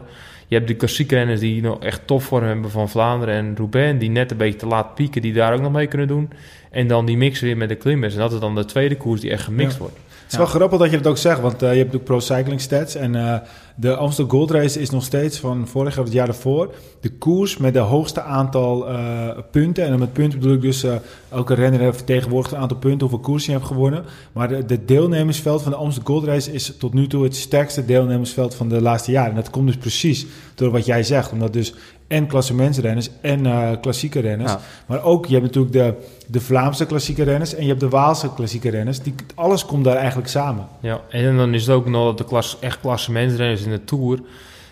[0.55, 3.99] Je hebt de klassieke renners die nog echt tof vorm hebben van Vlaanderen en Roubaix.
[3.99, 6.31] Die net een beetje te laat pieken, die daar ook nog mee kunnen doen.
[6.71, 8.15] En dan die mixen weer met de klimmers.
[8.15, 9.99] En dat is dan de tweede koers die echt gemixt wordt.
[10.35, 12.21] Het is wel grappig dat je dat ook zegt, want uh, je hebt ook Pro
[12.21, 12.95] Cycling Stats.
[12.95, 13.37] En uh,
[13.75, 17.11] de Amsterdam Gold Race is nog steeds van vorig jaar of het jaar ervoor de
[17.11, 19.85] koers met de hoogste aantal uh, punten.
[19.85, 20.87] En met punten bedoel ik dus
[21.29, 24.05] elke renner heeft vertegenwoordigd een aantal punten, hoeveel koers je hebt gewonnen.
[24.33, 27.85] Maar de, de deelnemersveld van de Amsterdam Gold Race is tot nu toe het sterkste
[27.85, 29.31] deelnemersveld van de laatste jaren.
[29.31, 31.75] En dat komt dus precies door wat jij zegt, omdat dus
[32.09, 34.55] en klassementsrenners en uh, klassieke renners.
[34.87, 35.95] Maar ook, je hebt natuurlijk de,
[36.27, 39.01] de Vlaamse klassieke renners en je hebt de Waalse klassieke renners.
[39.01, 40.67] Die, alles komt daar eigenlijk samen.
[40.81, 44.19] Ja, en dan is het ook nog dat de klas, echt klassementsrenners in de Tour...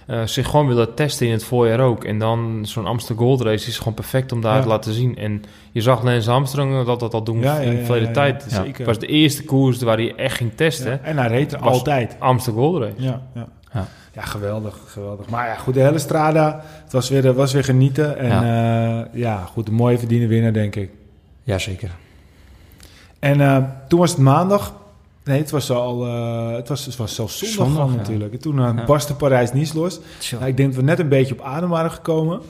[0.06, 2.04] Uh, zich gewoon willen testen in het voorjaar ook.
[2.04, 5.16] En dan zo'n Amsterdam Gold Race is gewoon perfect om daar te laten zien.
[5.16, 8.44] En je zag Lance Armstrong dat dat al doen ja, in de verleden tijd.
[8.48, 8.76] Zeker.
[8.76, 11.04] Het was de eerste koers waar hij echt ging testen.
[11.04, 12.16] En hij reed er altijd.
[12.18, 12.94] Amsterdam Gold Race.
[12.96, 13.48] Ja, ja.
[14.12, 15.28] Ja, geweldig, geweldig.
[15.28, 18.18] Maar ja, goed, de hele Strada, het was weer, was weer genieten.
[18.18, 20.90] En ja, uh, ja goed, een mooie verdiende winnaar, denk ik.
[21.42, 21.90] Jazeker.
[23.18, 23.58] En uh,
[23.88, 24.74] toen was het maandag.
[25.24, 28.32] Nee, het was al, uh, het was, het was zelfs zondag, natuurlijk.
[28.32, 30.00] En toen barstte Parijs-Nice los.
[30.30, 32.40] Nou, ik denk dat we net een beetje op adem waren gekomen.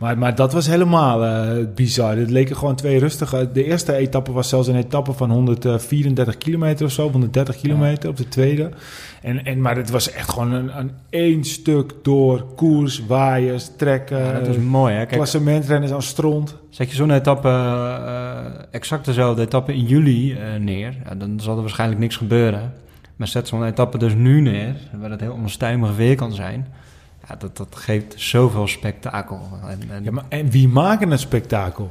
[0.00, 2.16] Maar, maar dat was helemaal uh, bizar.
[2.16, 3.48] Het leken gewoon twee rustige.
[3.52, 8.16] De eerste etappe was zelfs een etappe van 134 kilometer of zo, 130 kilometer op
[8.16, 8.70] de tweede.
[9.22, 14.18] En, en, maar het was echt gewoon een, een één stuk door koers, waaiers, trekken.
[14.18, 15.06] Ja, dat is mooi, hè?
[15.06, 16.56] Klassementrenners aan stront.
[16.70, 18.36] Zet je zo'n etappe, uh,
[18.70, 22.72] exact dezelfde etappe in juli uh, neer, ja, dan zal er waarschijnlijk niks gebeuren.
[23.16, 26.66] Maar zet zo'n etappe dus nu neer, waar het heel onstuimig weer kan zijn
[27.30, 29.40] ja, dat, dat geeft zoveel spektakel.
[29.66, 31.90] En, en, ja, maar, en wie maken het spektakel?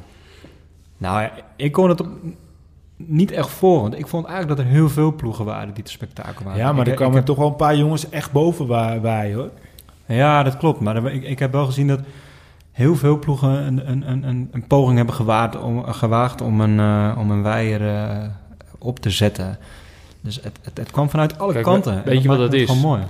[0.97, 2.07] Nou, ik kon het op,
[2.95, 3.81] niet echt voor.
[3.81, 6.59] Want ik vond eigenlijk dat er heel veel ploegen waren die te spektakel waren.
[6.59, 8.67] Ja, maar er kwamen toch wel een paar jongens echt boven
[9.01, 9.49] bij, hoor.
[10.05, 10.79] Ja, dat klopt.
[10.79, 11.99] Maar ik, ik heb wel gezien dat
[12.71, 17.17] heel veel ploegen een, een, een, een poging hebben gewaagd om, gewaagd om een, uh,
[17.19, 18.25] om een weier uh,
[18.77, 19.57] op te zetten.
[20.21, 22.01] Dus het, het, het kwam vanuit alle kanten.
[22.05, 22.81] Weet je wat het is?
[22.81, 23.03] mooi.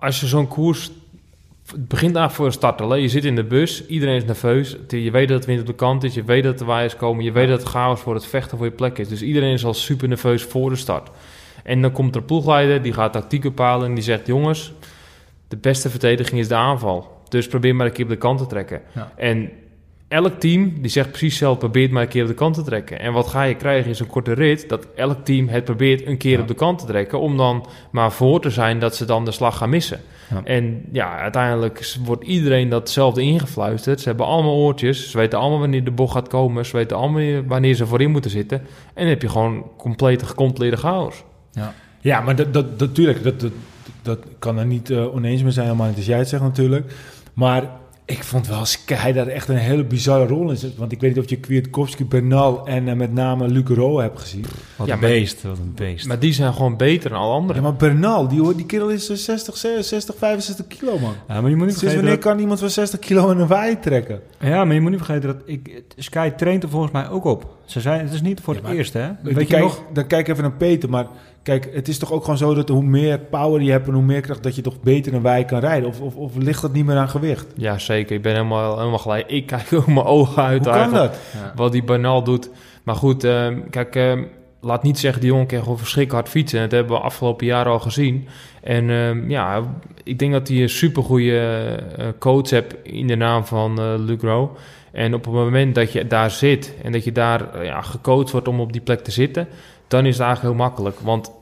[0.00, 0.90] Als je zo'n koers
[1.66, 4.76] het begint eigenlijk voor een start Je zit in de bus, iedereen is nerveus.
[4.88, 7.24] Je weet dat het wind op de kant is, je weet dat de waaiers komen,
[7.24, 9.08] je weet dat het chaos voor het vechten voor je plek is.
[9.08, 11.10] Dus iedereen is al super nerveus voor de start.
[11.62, 14.72] En dan komt er een ploegleider, die gaat tactiek bepalen en die zegt: Jongens,
[15.48, 17.22] de beste verdediging is de aanval.
[17.28, 18.82] Dus probeer maar een keer op de kant te trekken.
[19.16, 19.50] En
[20.08, 23.00] elk team die zegt precies zelf, probeert maar een keer op de kant te trekken.
[23.00, 26.16] En wat ga je krijgen is een korte rit, dat elk team het probeert een
[26.16, 29.24] keer op de kant te trekken, om dan maar voor te zijn dat ze dan
[29.24, 30.00] de slag gaan missen.
[30.44, 34.00] En ja, uiteindelijk wordt iedereen datzelfde ingefluisterd.
[34.00, 37.44] Ze hebben allemaal oortjes, ze weten allemaal wanneer de bocht gaat komen, ze weten allemaal
[37.46, 38.58] wanneer ze voorin moeten zitten.
[38.58, 41.24] En dan heb je gewoon complete gecontroleerde chaos.
[41.52, 43.52] Ja, ja maar dat, dat, natuurlijk, dat, dat,
[44.02, 46.92] dat kan er niet uh, oneens mee zijn, helemaal niet als jij het zegt natuurlijk.
[47.32, 47.70] Maar
[48.06, 50.76] ik vond wel Sky daar echt een hele bizarre rol in zit.
[50.76, 54.20] Want ik weet niet of je Kwiatkowski, Bernal en uh, met name Luc Rowe hebt
[54.20, 54.44] gezien.
[54.76, 56.06] Wat een beest, wat een beest.
[56.06, 57.62] Maar die zijn gewoon beter dan alle anderen.
[57.62, 61.14] Ja, maar Bernal, die, die kerel is 60, 60, 65 kilo, man.
[61.28, 63.78] Ja, maar je moet niet Sinds wanneer kan iemand van 60 kilo in een waai
[63.78, 64.20] trekken?
[64.40, 67.56] Ja, maar je moet niet vergeten dat ik, Sky traint er volgens mij ook op.
[67.64, 69.10] Ze zijn, het is niet voor het eerst, hè?
[69.22, 69.82] Weet je nog?
[69.92, 71.06] Dan kijk even naar Peter, maar
[71.44, 74.02] Kijk, het is toch ook gewoon zo dat hoe meer power je hebt en hoe
[74.02, 75.88] meer kracht, dat je toch beter een wijk kan rijden?
[75.88, 77.46] Of, of, of ligt dat niet meer aan gewicht?
[77.56, 78.16] Ja, zeker.
[78.16, 79.26] Ik ben helemaal, helemaal gelijk.
[79.26, 80.64] Ik kijk ook mijn ogen uit.
[80.64, 81.18] Hoe kan dat?
[81.54, 82.50] Wat die Bernal doet.
[82.82, 84.22] Maar goed, uh, kijk, uh,
[84.60, 86.60] laat niet zeggen die jongen kan gewoon verschrikkelijk hard fietsen.
[86.60, 88.28] Dat hebben we afgelopen jaren al gezien.
[88.62, 89.62] En uh, ja,
[90.04, 94.20] ik denk dat hij een supergoeie uh, coach hebt in de naam van uh, Luc
[94.20, 94.48] Rowe.
[94.92, 98.48] En op het moment dat je daar zit en dat je daar ja, gecoacht wordt
[98.48, 99.48] om op die plek te zitten
[99.94, 101.00] dan is het eigenlijk heel makkelijk.
[101.00, 101.32] Want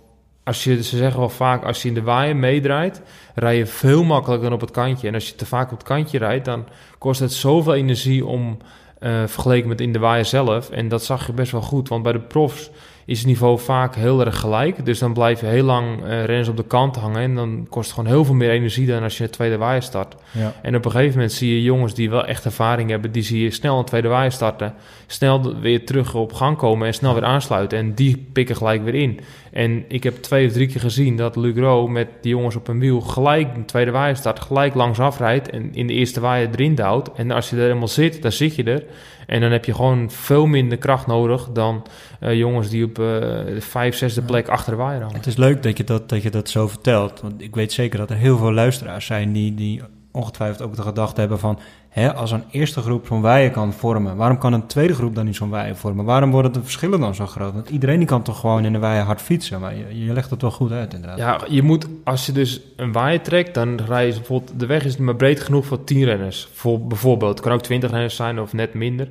[0.45, 3.03] als je, ze zeggen wel vaak, als je in de waaier meedraait,
[3.35, 5.09] rij je veel makkelijker dan op het kantje.
[5.09, 6.65] En als je te vaak op het kantje rijdt, dan
[6.99, 8.59] kost het zoveel energie om
[9.01, 10.71] uh, vergeleken met in de waaier zelf.
[10.71, 12.71] En dat zag je best wel goed, want bij de profs
[13.05, 14.85] is het niveau vaak heel erg gelijk.
[14.85, 17.23] Dus dan blijf je heel lang uh, renners op de kant hangen.
[17.23, 19.83] En dan kost het gewoon heel veel meer energie dan als je het tweede waaier
[19.83, 20.15] start.
[20.31, 20.53] Ja.
[20.63, 23.43] En op een gegeven moment zie je jongens die wel echt ervaring hebben, die zie
[23.43, 24.75] je snel een tweede waaier starten.
[25.07, 27.79] Snel weer terug op gang komen en snel weer aansluiten.
[27.79, 29.21] En die pikken gelijk weer in.
[29.53, 32.79] En ik heb twee of drie keer gezien dat Lugro met die jongens op een
[32.79, 36.75] wiel gelijk een tweede waaier start, gelijk langs afrijdt en in de eerste waaier erin
[36.75, 37.13] duwt.
[37.13, 38.85] En als je er helemaal zit, dan zit je er.
[39.27, 41.87] En dan heb je gewoon veel minder kracht nodig dan
[42.21, 45.17] uh, jongens die op uh, de vijf, zesde plek achter de waaier hangen.
[45.17, 47.21] Het is leuk dat je dat, dat je dat zo vertelt.
[47.21, 49.83] Want ik weet zeker dat er heel veel luisteraars zijn die, die
[50.13, 51.59] ongetwijfeld ook de gedachte hebben van...
[52.15, 54.17] Als een eerste groep zo'n waaier kan vormen...
[54.17, 56.05] waarom kan een tweede groep dan niet zo'n waaier vormen?
[56.05, 57.55] Waarom worden de verschillen dan zo groot?
[57.55, 59.61] Want iedereen die kan toch gewoon in de waaier hard fietsen?
[59.61, 61.19] Maar je, je legt het wel goed uit inderdaad.
[61.19, 63.55] Ja, je moet, als je dus een waaier trekt...
[63.55, 64.61] dan rij je bijvoorbeeld...
[64.61, 66.49] de weg is maar breed genoeg voor 10 renners.
[66.53, 69.09] Voor, bijvoorbeeld, het kan ook 20 renners zijn of net minder...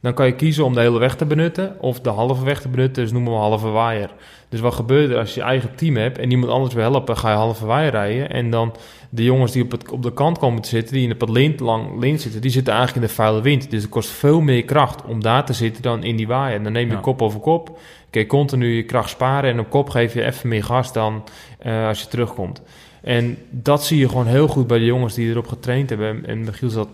[0.00, 2.68] Dan kan je kiezen om de hele weg te benutten of de halve weg te
[2.68, 4.10] benutten, dus noemen we halve waaier.
[4.48, 7.16] Dus wat gebeurt er als je je eigen team hebt en iemand anders wil helpen,
[7.16, 8.30] ga je halve waaier rijden.
[8.30, 8.74] En dan
[9.12, 11.60] de jongens die op, het, op de kant komen te zitten, die in het lint
[11.60, 13.70] lang lint zitten, die zitten eigenlijk in de vuile wind.
[13.70, 16.62] Dus het kost veel meer kracht om daar te zitten dan in die waaier.
[16.62, 17.78] Dan neem je kop over kop,
[18.10, 21.24] kun je continu je kracht sparen en op kop geef je even meer gas dan
[21.66, 22.62] uh, als je terugkomt.
[23.02, 26.26] En dat zie je gewoon heel goed bij de jongens die erop getraind hebben.
[26.26, 26.88] En Michiel zat,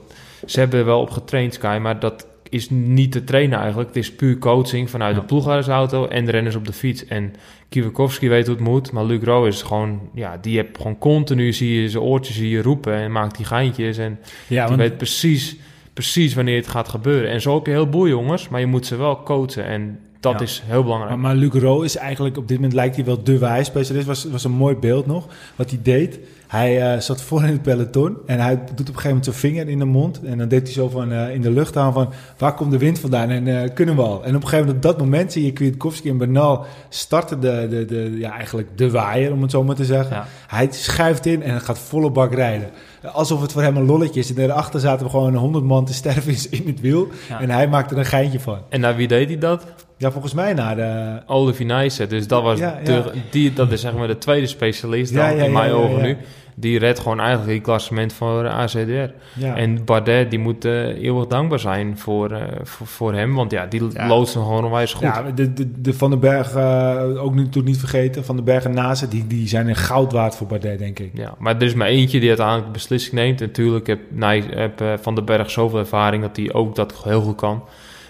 [0.47, 3.89] ze hebben wel op getraind, Sky, maar dat is niet te trainen eigenlijk.
[3.89, 7.07] Het is puur coaching vanuit de ploegleidersauto en de renners op de fiets.
[7.07, 7.35] En
[7.69, 10.01] Kiewinkowski weet hoe het moet, maar Luc Rowe is gewoon...
[10.15, 13.99] Ja, die hebt gewoon continu, zie je zijn oortjes je roepen en maakt die geintjes.
[13.99, 15.57] En ja, die weet precies,
[15.93, 17.31] precies wanneer het gaat gebeuren.
[17.31, 19.65] En zo heb je heel boel jongens, maar je moet ze wel coachen.
[19.65, 19.99] En
[20.33, 21.11] dat is heel belangrijk.
[21.11, 24.07] Maar, maar Luc Rowe is eigenlijk, op dit moment lijkt hij wel de wijspecialist.
[24.07, 26.19] Was, was een mooi beeld nog, wat hij deed.
[26.47, 29.37] Hij uh, zat voor in het peloton en hij doet op een gegeven moment zijn
[29.37, 30.21] vinger in de mond.
[30.23, 32.79] En dan deed hij zo van uh, in de lucht aan van waar komt de
[32.79, 34.25] wind vandaan en uh, kunnen we al.
[34.25, 37.67] En op een gegeven moment op dat moment zie je Kwiatkowski en Bernal starten de,
[37.71, 40.17] de, de, ja, eigenlijk de waaier, om het zo maar te zeggen.
[40.17, 40.27] Ja.
[40.47, 42.71] Hij schuift in en gaat volle bak rijden.
[43.13, 44.29] Alsof het voor hem een lolletje is.
[44.29, 47.09] En daarachter zaten we gewoon honderd man te sterven in het wiel.
[47.29, 47.41] Ja.
[47.41, 48.59] En hij maakte er een geintje van.
[48.69, 49.67] En naar wie deed hij dat?
[49.97, 51.21] Ja, volgens mij naar de...
[51.27, 52.09] Olivier Nijssen.
[52.09, 55.53] Dus dat, was ja, de, die, dat is zeg maar de tweede specialist dan, in
[55.53, 56.17] mijn ogen nu
[56.59, 59.13] die redt gewoon eigenlijk het klassement voor ACDR.
[59.41, 63.67] En Bardet, die moet uh, eeuwig dankbaar zijn voor, uh, voor, voor, hem, want ja,
[63.67, 64.09] die ja.
[64.09, 65.03] hem gewoon onwijs goed.
[65.03, 68.65] Ja, de, de, de Van den Berg, uh, ook natuurlijk niet vergeten, Van den Berg
[68.65, 71.11] en Nazen, die, die zijn een goud waard voor Bardet, denk ik.
[71.15, 73.41] Ja, maar er is maar eentje die uiteindelijk de beslissing neemt.
[73.41, 77.21] En natuurlijk heb, nee, heb Van den Berg zoveel ervaring dat hij ook dat heel
[77.21, 77.63] goed kan.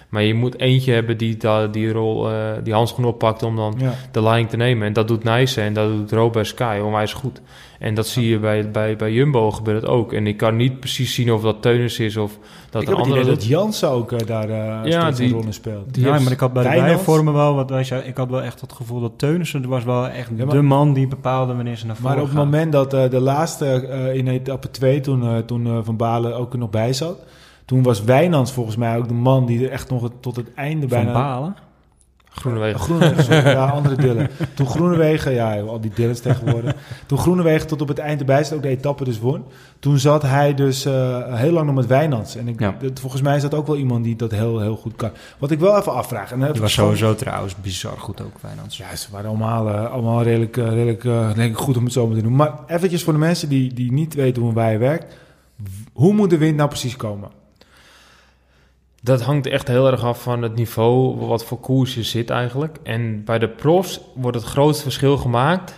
[0.09, 3.79] Maar je moet eentje hebben die da, die rol, uh, die handschoen oppakt om dan
[4.13, 4.87] de leiding te nemen.
[4.87, 7.41] En dat doet Nijssen en dat doet Robert Sky onwijs goed.
[7.79, 10.13] En dat zie je bij, bij, bij Jumbo gebeurt het ook.
[10.13, 12.39] En ik kan niet precies zien of dat Teunis is of
[12.71, 13.21] dat ik een andere...
[13.21, 15.95] Ik dat Jans ook uh, daar uh, ja, die, een rol in speelt.
[15.95, 18.43] Die ja, maar ik had bij de vormen wel, wat wij zei, ik had wel
[18.43, 21.77] echt het gevoel dat Teunissen was wel echt ja, maar, de man die bepaalde wanneer
[21.77, 23.67] ze naar voren Maar op het moment dat uh, de laatste
[24.15, 27.19] in etappe 2, toen, toen Van Balen ook er nog bij zat...
[27.67, 30.87] Toen was Wijnands volgens mij ook de man die er echt nog tot het einde
[30.87, 31.12] bijna...
[31.12, 31.57] Van Balen?
[32.37, 32.81] Groenewegen.
[32.81, 34.31] Groenewegen, ja, andere dillen.
[34.55, 36.75] Toen Groenewegen, ja, al die dillens tegenwoordig.
[37.07, 39.45] Toen Groenewegen tot op het eind erbij zat, ook de etappe dus won.
[39.79, 42.37] Toen zat hij dus uh, heel lang nog met Wijnands.
[42.37, 42.77] En ik, ja.
[42.81, 45.11] dat, volgens mij is dat ook wel iemand die dat heel, heel goed kan.
[45.39, 46.33] Wat ik wel even afvraag...
[46.33, 48.77] En die was sowieso trouwens bizar goed ook, Wijnands.
[48.77, 51.03] Ja, ze waren allemaal, uh, allemaal redelijk, uh, redelijk
[51.37, 52.37] denk ik goed om het zo te doen.
[52.37, 55.17] Maar eventjes voor de mensen die, die niet weten hoe wij werkt.
[55.93, 57.29] Hoe moet de wind nou precies komen?
[59.07, 62.77] Dat hangt echt heel erg af van het niveau, wat voor koers je zit eigenlijk.
[62.83, 65.75] En bij de profs wordt het grootste verschil gemaakt,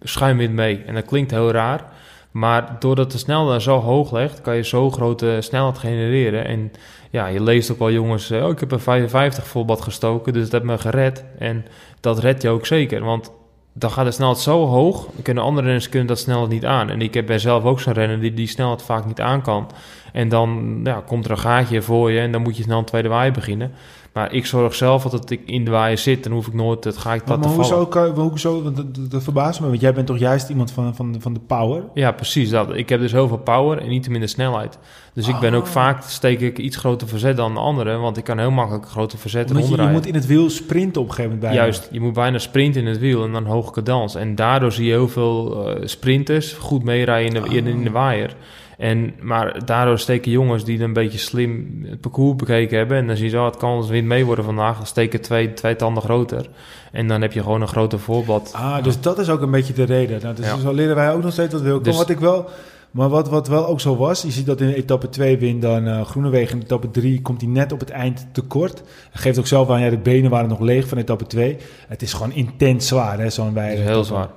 [0.00, 0.82] schuimwind mee.
[0.86, 1.84] En dat klinkt heel raar,
[2.30, 6.44] maar doordat de snelheid zo hoog legt, kan je zo grote snelheid genereren.
[6.44, 6.72] En
[7.10, 10.52] ja, je leest ook wel jongens, oh, ik heb een 55 volbad gestoken, dus dat
[10.52, 11.24] heeft me gered.
[11.38, 11.64] En
[12.00, 13.32] dat redt je ook zeker, want
[13.72, 16.90] dan gaat de snelheid zo hoog, kunnen andere renners kunnen dat snelheid niet aan.
[16.90, 19.70] En ik heb bij zelf ook zo'n renner die die snelheid vaak niet aan kan.
[20.12, 22.84] En dan ja, komt er een gaatje voor je en dan moet je snel een
[22.84, 23.72] tweede waai beginnen.
[24.12, 26.96] Maar ik zorg zelf dat ik in de waaier zit, dan hoef ik nooit het
[26.96, 29.94] ga ik dat maar, maar hoezo, kan, hoezo, want dat, dat verbaast me, want jij
[29.94, 31.82] bent toch juist iemand van, van, van de power?
[31.94, 32.74] Ja, precies dat.
[32.74, 34.78] Ik heb dus heel veel power en niet te minder snelheid.
[35.14, 35.70] Dus ik ben ook ah.
[35.70, 39.18] vaak, steek ik iets groter verzet dan de anderen, want ik kan heel makkelijk grote
[39.18, 41.56] verzet eronder je, je moet in het wiel sprinten op een gegeven moment bijna.
[41.56, 44.14] Juist, je moet bijna sprinten in het wiel en dan hoge cadans.
[44.14, 47.90] En daardoor zie je heel veel uh, sprinters goed meerijden in de, in, in de
[47.90, 48.36] waaier.
[48.80, 52.96] En, maar daardoor steken jongens die een beetje slim het parcours bekeken hebben...
[52.96, 55.52] en dan zie je zo, het kan als wind mee worden vandaag, dan steken twee,
[55.52, 56.46] twee tanden groter.
[56.92, 58.50] En dan heb je gewoon een groter voorblad.
[58.52, 60.20] Ah, dus dat is ook een beetje de reden.
[60.22, 60.56] Nou, dus ja.
[60.56, 61.82] zo leren wij ook nog steeds wat wil.
[61.82, 62.48] Dus, wat ik wel...
[62.90, 65.86] Maar wat, wat wel ook zo was, je ziet dat in etappe 2 wint dan
[65.86, 66.56] uh, Groenewegen.
[66.56, 68.82] In etappe 3 komt hij net op het eind tekort.
[69.10, 71.56] Hij geeft ook zelf aan, ja, de benen waren nog leeg van etappe 2.
[71.88, 73.84] Het is gewoon intens zwaar, hè, zo'n wijder.
[73.84, 74.28] Heel zwaar.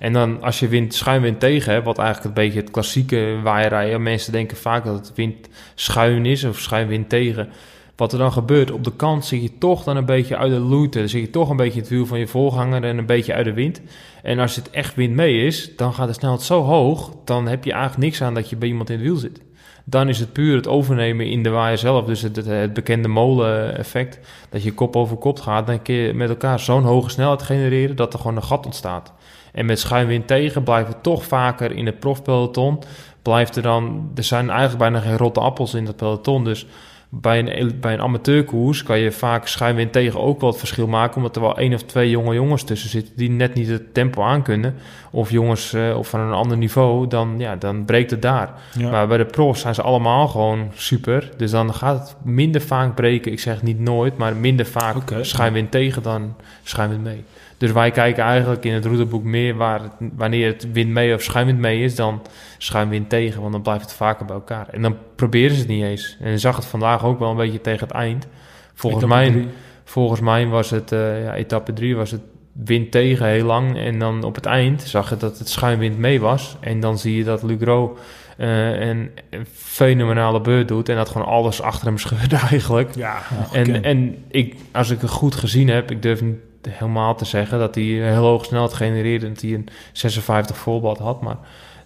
[0.00, 4.02] En dan als je wind, schuin tegen hebt, wat eigenlijk een beetje het klassieke waaierrijden.
[4.02, 7.48] Mensen denken vaak dat het wind schuin is of schuin tegen.
[7.96, 10.58] Wat er dan gebeurt, op de kant zie je toch dan een beetje uit de
[10.58, 10.98] loete.
[10.98, 13.44] Dan zie je toch een beetje het wiel van je voorganger en een beetje uit
[13.44, 13.80] de wind.
[14.22, 17.64] En als het echt wind mee is, dan gaat de snelheid zo hoog, dan heb
[17.64, 19.40] je eigenlijk niks aan dat je bij iemand in het wiel zit.
[19.84, 22.04] Dan is het puur het overnemen in de waaier zelf.
[22.04, 24.18] Dus het, het, bekende molen-effect.
[24.50, 25.66] Dat je kop over kop gaat.
[25.66, 29.12] Dan kun je met elkaar zo'n hoge snelheid genereren dat er gewoon een gat ontstaat.
[29.52, 32.78] En met schuinwind tegen blijven we toch vaker in het profpeloton.
[33.22, 36.44] Blijft er dan, er zijn eigenlijk bijna geen rotte appels in dat peloton.
[36.44, 36.66] Dus
[37.12, 41.16] bij een, bij een amateurkoers kan je vaak schuinwind tegen ook wel het verschil maken.
[41.16, 44.22] Omdat er wel één of twee jonge jongens tussen zitten die net niet het tempo
[44.22, 44.74] aan kunnen.
[45.10, 48.50] Of jongens uh, of van een ander niveau, dan, ja, dan breekt het daar.
[48.90, 51.30] Maar bij de pros zijn ze allemaal gewoon super.
[51.36, 53.32] Dus dan gaat het minder vaak breken.
[53.32, 55.24] Ik zeg niet nooit, maar minder vaak okay.
[55.24, 57.24] schuinwind tegen dan schuinwind mee.
[57.60, 59.80] Dus wij kijken eigenlijk in het routeboek meer waar
[60.16, 62.22] wanneer het wind mee of schuimwind mee is, dan
[62.58, 64.68] schuimwind tegen, want dan blijft het vaker bij elkaar.
[64.68, 66.16] En dan proberen ze het niet eens.
[66.20, 68.26] En je zag het vandaag ook wel een beetje tegen het eind.
[68.74, 69.46] Volgens, mij,
[69.84, 72.20] volgens mij was het, uh, ja, etappe 3 was het
[72.52, 73.78] wind tegen heel lang.
[73.78, 76.56] En dan op het eind zag je dat het schuimwind mee was.
[76.60, 77.98] En dan zie je dat Lugro
[78.38, 80.88] uh, een, een, fenomenale beurt doet.
[80.88, 82.94] En dat gewoon alles achter hem scheurde eigenlijk.
[82.94, 87.24] Ja, en, en ik, als ik het goed gezien heb, ik durf niet helemaal te
[87.24, 91.20] zeggen dat hij heel hoog snelheid genereerde en dat hij een 56 voorblad had.
[91.20, 91.36] Maar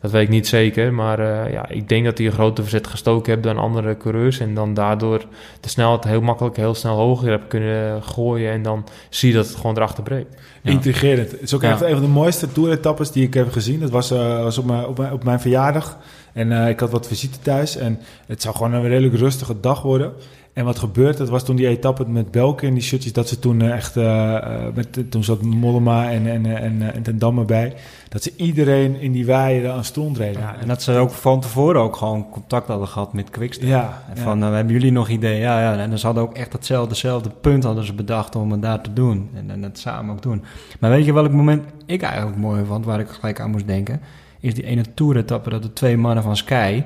[0.04, 0.92] dat weet ik niet zeker.
[0.92, 4.38] Maar uh, ja, ik denk dat hij een groter verzet gestoken heeft dan andere coureurs.
[4.38, 5.24] En dan daardoor
[5.60, 8.52] de snelheid heel makkelijk heel snel hoger heb kunnen gooien.
[8.52, 10.36] En dan zie je dat het gewoon erachter breekt.
[10.62, 10.70] Ja.
[10.70, 11.30] Intrigerend.
[11.30, 13.80] Het is ook echt een van de mooiste toeretappes die ik heb gezien.
[13.80, 15.98] Dat was, uh, was op, mijn, op, mijn, op mijn verjaardag.
[16.32, 17.76] En uh, ik had wat visite thuis.
[17.76, 20.12] En het zou gewoon een redelijk rustige dag worden.
[20.54, 23.38] En wat gebeurt, dat was toen die etappe met Belken en die shirtjes, dat ze
[23.38, 27.74] toen echt, uh, met, toen zat Mollema en, en, en, en Ten Damme bij,
[28.08, 30.40] dat ze iedereen in die waaien aan stond reden.
[30.40, 33.68] Ja, en dat ze ook van tevoren ook gewoon contact hadden gehad met Quickstep.
[33.68, 34.52] Ja, en van, ja.
[34.52, 35.40] hebben jullie nog ideeën?
[35.40, 38.62] Ja, ja, en ze hadden ook echt hetzelfde, hetzelfde punt hadden ze bedacht om het
[38.62, 39.30] daar te doen.
[39.34, 40.42] En, en het samen ook doen.
[40.80, 44.00] Maar weet je welk moment ik eigenlijk mooi vond, waar ik gelijk aan moest denken?
[44.40, 46.82] Is die ene toeretappe dat de twee mannen van Sky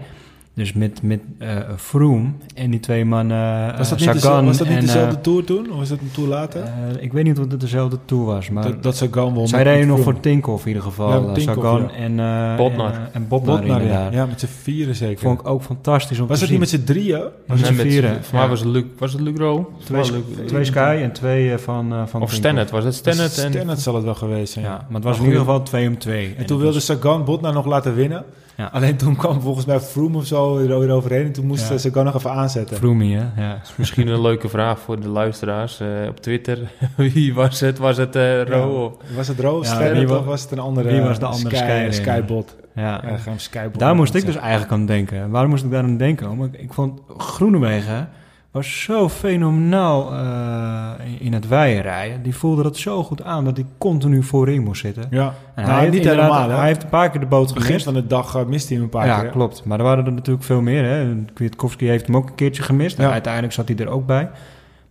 [0.58, 4.68] dus met, met uh, Froome en die twee mannen, was dat niet, Sagan was dat
[4.68, 5.70] niet dezelfde uh, tour toen?
[5.70, 6.62] Of was dat een tour later?
[6.62, 8.50] Uh, ik weet niet of het dezelfde tour was.
[8.50, 9.48] Maar dat, dat Sagan won.
[9.48, 11.10] Zij reden nog voor Tinkoff in ieder geval.
[11.10, 11.90] Ja, Tinkoff, Sagan ja.
[11.90, 12.92] en, Botnar.
[12.92, 14.08] En, en Botnar, Botnar ja.
[14.10, 15.18] ja, met z'n vieren zeker.
[15.18, 16.58] Vond ik ook fantastisch om was te zien.
[16.58, 17.22] Was het niet met z'n drieën?
[17.46, 18.24] Was het vieren?
[18.24, 19.66] Voor mij was het Luc, was het Luc Rowe?
[19.84, 20.02] Twee,
[20.46, 23.38] twee Sky en twee van, van Of Stennet, was het Stennet?
[23.38, 23.50] En...
[23.50, 24.64] Stennet zal het wel geweest zijn.
[24.64, 26.34] Ja, maar het was in ieder geval twee om twee.
[26.36, 28.24] En toen wilde Sagan Botnar nog laten winnen.
[28.58, 28.68] Ja.
[28.72, 31.78] Alleen toen kwam volgens mij Froome of zo er overheen en toen moesten ja.
[31.78, 32.76] ze ook nog even aanzetten.
[32.76, 33.42] Froome, hè?
[33.42, 33.60] Ja.
[33.76, 36.58] misschien een leuke vraag voor de luisteraars uh, op Twitter.
[37.14, 37.78] wie was het?
[37.78, 38.98] Was het uh, Ro?
[39.08, 39.16] Ja.
[39.16, 39.62] Was het Ro?
[39.62, 40.90] Ja, wie was, was het een andere?
[40.90, 42.56] Wie was de andere Sky, Sky Skybot?
[42.74, 43.02] Ja.
[43.26, 45.30] ja Skybot daar moest ik dus eigenlijk aan denken.
[45.30, 46.30] Waarom moest ik daar aan denken?
[46.30, 48.08] Omdat ik, ik vond Groenewegen
[48.58, 52.22] was zo fenomenaal uh, in het rijden.
[52.22, 55.06] Die voelde dat zo goed aan dat hij continu voorin moest zitten.
[55.10, 57.66] Ja, en nou, hij, niet helemaal, hij heeft een paar keer de boot gemist.
[57.66, 59.30] Begin van de dag uh, miste hij hem een paar ja, keer.
[59.30, 59.64] klopt.
[59.64, 60.84] Maar er waren er natuurlijk veel meer.
[60.84, 61.14] Hè.
[61.34, 62.96] Kwiatkowski heeft hem ook een keertje gemist.
[62.96, 63.04] Ja.
[63.04, 64.30] En uiteindelijk zat hij er ook bij.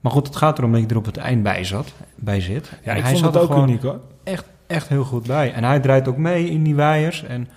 [0.01, 2.69] Maar goed, het gaat erom dat je er op het eind bij, zat, bij zit.
[2.83, 3.99] Ja, en ik hij vond zat het ook uniek hoor.
[4.23, 5.53] Echt, echt heel goed bij.
[5.53, 7.23] En hij draait ook mee in die waaiers.
[7.23, 7.47] En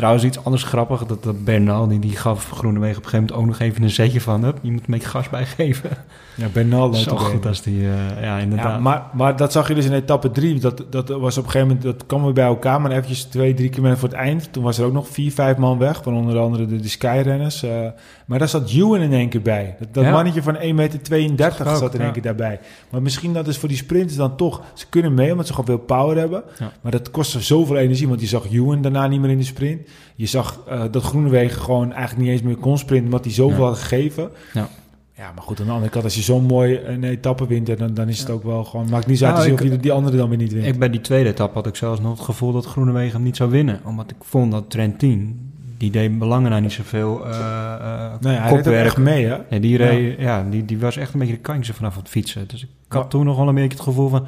[0.00, 3.52] Trouwens, iets anders grappig, dat, dat Bernal, die, die gaf Groenewegen op een gegeven moment
[3.52, 5.90] ook nog even een zetje van, up, je moet een beetje gas bijgeven.
[6.34, 6.94] Ja, Bernal.
[6.94, 8.74] Zo goed als die, uh, ja, inderdaad.
[8.74, 10.60] Ja, maar, maar dat zag je dus in etappe drie.
[10.60, 13.54] Dat, dat was op een gegeven moment, dat kwam we bij elkaar, maar eventjes twee,
[13.54, 14.52] drie keer voor het eind.
[14.52, 17.64] Toen was er ook nog vier, vijf man weg, van onder andere de, de Skyrenners.
[17.64, 17.70] Uh,
[18.26, 19.76] maar daar zat Ewan in één keer bij.
[19.78, 20.10] Dat, dat ja.
[20.10, 22.60] mannetje van 1,32 meter zat in één keer daarbij.
[22.90, 25.76] Maar misschien dat is voor die sprinters dan toch, ze kunnen mee, omdat ze gewoon
[25.76, 26.42] veel power hebben.
[26.58, 26.72] Ja.
[26.80, 29.88] Maar dat kost zoveel energie, want je zag Ewan daarna niet meer in de sprint.
[30.14, 33.64] Je zag uh, dat Groenewegen gewoon eigenlijk niet eens meer kon sprinten, omdat hij zoveel
[33.64, 34.30] had gegeven.
[34.52, 34.68] Ja.
[35.16, 37.94] Ja, maar goed, aan de andere kant, als je zo'n mooi een etappe wint, dan,
[37.94, 38.90] dan is het ook wel gewoon...
[38.90, 40.66] Maakt niet uit nou, of je die andere dan weer niet wint.
[40.66, 43.36] Ik, bij die tweede etappe had ik zelfs nog het gevoel dat Groenewegen hem niet
[43.36, 43.80] zou winnen.
[43.84, 48.50] Omdat ik vond dat Trentin, die deed belangen nou niet zoveel uh, uh, nee, hij
[48.50, 48.84] kopwerk.
[48.84, 49.36] echt mee, hè?
[49.50, 50.22] Ja, die, reed, ja.
[50.38, 50.50] ja.
[50.50, 52.44] die, die was echt een beetje de kantje vanaf het fietsen.
[52.48, 53.08] Dus ik had ja.
[53.08, 54.26] toen nog wel een beetje het gevoel van...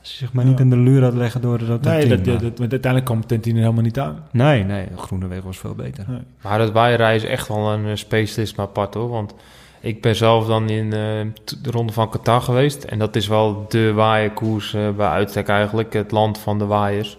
[0.00, 3.04] Zeg maar niet in de luur had leggen door dat Nee, dat, dat, dat, uiteindelijk
[3.04, 4.24] kwam Tentine helemaal niet aan.
[4.30, 6.04] Nee, nee, Groenewegen was veel beter.
[6.08, 6.20] Nee.
[6.42, 9.08] Maar dat waaierij is echt wel een specialist apart hoor.
[9.08, 9.34] Want
[9.80, 12.84] ik ben zelf dan in de ronde van Qatar geweest.
[12.84, 15.92] En dat is wel de waaierkoers bij uitstek eigenlijk.
[15.92, 17.18] Het land van de waaiers.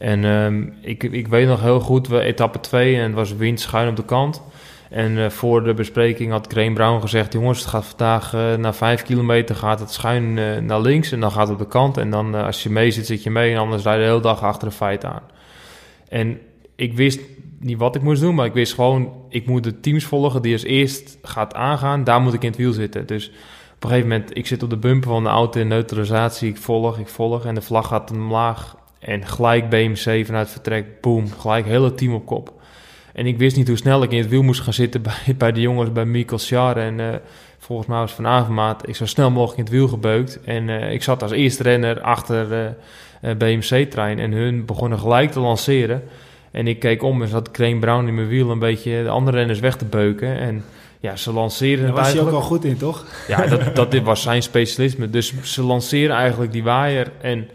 [0.00, 3.60] En ehm, ik, ik weet nog heel goed, we etappe 2 en het was wind
[3.60, 4.42] schuin op de kant.
[4.90, 8.72] En uh, voor de bespreking had Graham Brown gezegd: Jongens, het gaat vandaag uh, na
[8.72, 11.96] 5 kilometer gaat het schuin uh, naar links en dan gaat het op de kant.
[11.96, 14.20] En dan als je mee zit, zit je mee en anders rij je de hele
[14.20, 15.22] dag achter de feit aan.
[16.08, 16.38] En
[16.76, 17.20] ik wist
[17.58, 20.52] niet wat ik moest doen, maar ik wist gewoon: ik moet de teams volgen die
[20.52, 22.04] als eerst gaat aangaan.
[22.04, 23.06] Daar moet ik in het wiel zitten.
[23.06, 23.28] Dus
[23.74, 26.48] op een gegeven moment, ik zit op de bumper van de auto in neutralisatie.
[26.48, 28.76] Ik volg, ik volg en de vlag gaat omlaag.
[28.98, 32.59] En gelijk BMC vanuit vertrek, boom, gelijk hele team op kop.
[33.20, 35.52] En ik wist niet hoe snel ik in het wiel moest gaan zitten bij, bij
[35.52, 36.76] de jongens, bij Mikkel Sjar.
[36.76, 37.08] En uh,
[37.58, 38.88] volgens mij was Van maat.
[38.88, 40.40] ik zo snel mogelijk in het wiel gebeukt.
[40.44, 42.74] En uh, ik zat als eerste renner achter
[43.22, 44.18] uh, BMC-trein.
[44.18, 46.02] En hun begonnen gelijk te lanceren.
[46.50, 49.36] En ik keek om en zat Crane Brown in mijn wiel een beetje de andere
[49.36, 50.38] renners weg te beuken.
[50.38, 50.64] En
[51.00, 51.84] ja, ze lanceren...
[51.84, 53.06] Daar was hij ook al goed in, toch?
[53.28, 55.10] Ja, dat, dat dit was zijn specialisme.
[55.10, 57.48] Dus ze lanceren eigenlijk die waaier en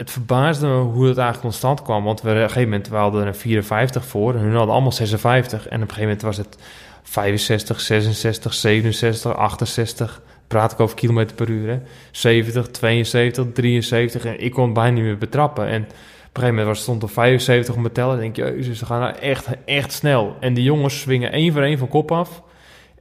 [0.00, 2.04] het verbaasde me hoe het eigenlijk constant kwam.
[2.04, 4.34] Want we, op een gegeven moment we hadden er 54 voor.
[4.34, 5.68] En hun hadden allemaal 56.
[5.68, 6.58] En op een gegeven moment was het
[7.02, 10.22] 65, 66, 67, 68.
[10.46, 11.68] Praat ik over kilometer per uur.
[11.68, 11.78] Hè?
[12.10, 14.24] 70, 72, 73.
[14.24, 15.66] En ik kon het bijna niet meer betrappen.
[15.66, 15.96] En op een
[16.32, 18.18] gegeven moment was, stond er 75 op mijn teller.
[18.18, 20.36] denk je, ze gaan nou echt, echt snel.
[20.40, 22.42] En die jongens swingen één voor één van kop af.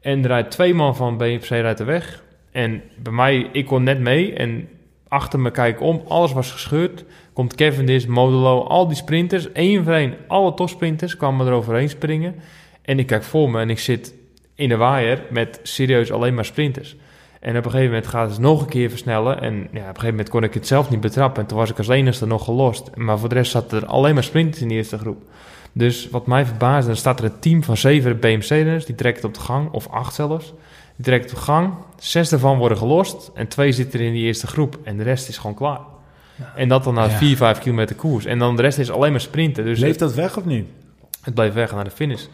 [0.01, 2.23] En er rijdt twee man van BFC rijdt de weg.
[2.51, 4.33] En bij mij, ik kon net mee.
[4.33, 4.67] En
[5.09, 7.05] achter me kijk om, alles was gescheurd.
[7.33, 12.35] Komt Cavendish, Modelo, al die sprinters, één voor één, alle topsprinters kwamen er overheen springen.
[12.81, 14.13] En ik kijk voor me en ik zit
[14.55, 16.95] in de waaier met serieus alleen maar sprinters.
[17.39, 19.41] En op een gegeven moment gaat het nog een keer versnellen.
[19.41, 21.41] En ja, op een gegeven moment kon ik het zelf niet betrappen.
[21.41, 22.95] En toen was ik als enige nog gelost.
[22.95, 25.21] Maar voor de rest zat er alleen maar sprinters in de eerste groep.
[25.71, 28.85] Dus wat mij verbaasde, dan staat er een team van zeven BMC-renners.
[28.85, 30.53] Die trekken het op de gang, of acht zelfs
[31.01, 31.73] direct op gang.
[31.99, 33.31] Zes daarvan worden gelost.
[33.33, 34.77] En twee zitten in die eerste groep.
[34.83, 35.79] En de rest is gewoon klaar.
[36.55, 38.25] En dat dan na 4, 5 kilometer koers.
[38.25, 39.65] En dan de rest is alleen maar sprinten.
[39.65, 40.65] Dus Leeft dat weg of niet?
[41.21, 42.25] Het bleef weg naar de finish.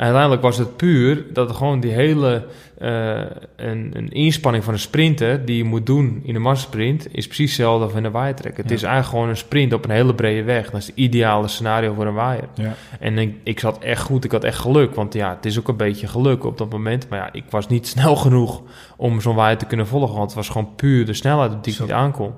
[0.00, 2.44] En uiteindelijk was het puur dat gewoon die hele
[2.78, 3.20] uh,
[3.56, 7.50] een, een, inspanning van een sprinter die je moet doen in een massasprint is precies
[7.50, 8.56] hetzelfde als in een waaiertrek.
[8.56, 10.70] Het is eigenlijk gewoon een sprint op een hele brede weg.
[10.70, 12.48] Dat is het ideale scenario voor een waaier.
[12.54, 12.74] Ja.
[13.00, 15.68] En ik, ik zat echt goed, ik had echt geluk, want ja, het is ook
[15.68, 17.08] een beetje geluk op dat moment.
[17.08, 18.62] Maar ja, ik was niet snel genoeg
[18.96, 21.80] om zo'n waaier te kunnen volgen, want het was gewoon puur de snelheid die ik
[21.80, 22.32] niet aankon.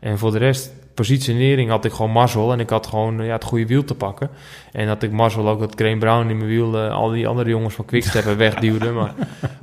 [0.00, 3.44] En voor de rest positionering had ik gewoon mazzel en ik had gewoon ja, het
[3.44, 4.30] goede wiel te pakken.
[4.72, 7.50] En dat ik mazzel ook dat Crane Brown in mijn wiel uh, al die andere
[7.50, 8.90] jongens van Quickstep wegduwde.
[8.90, 9.14] Maar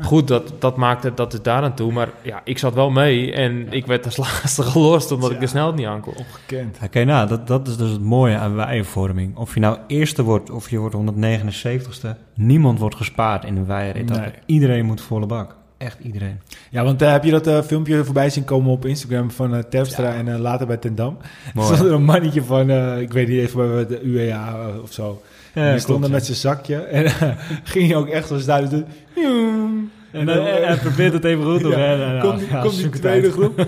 [0.01, 1.91] goed, dat, dat maakte dat is daar aan toe.
[1.91, 5.47] Maar ja, ik zat wel mee en ik werd als laatste gelost omdat ik de
[5.47, 6.13] snelheid niet aankom.
[6.17, 6.77] Ongekend.
[6.83, 9.37] Oké, nou, dat, dat is dus het mooie aan wijvorming.
[9.37, 14.05] Of je nou eerste wordt of je wordt 179ste, niemand wordt gespaard in een.
[14.05, 14.31] Nee.
[14.45, 15.55] Iedereen moet volle bak
[15.85, 16.39] echt iedereen.
[16.69, 19.59] Ja, want uh, heb je dat uh, filmpje voorbij zien komen op Instagram van uh,
[19.59, 21.17] Terpstra en later bij Tendam?
[21.53, 21.69] Mooi.
[21.69, 22.69] Er stond een mannetje van,
[22.99, 25.21] ik weet niet even bij de UEA of zo.
[25.53, 27.11] Ja, die stond er met zijn zakje en
[27.63, 29.91] ging je ook echt zo duidelijk doen.
[30.15, 30.29] En,
[30.63, 31.79] en, probeert het even goed te doen.
[31.79, 33.67] Ja, komt ja, kom die tweede groep.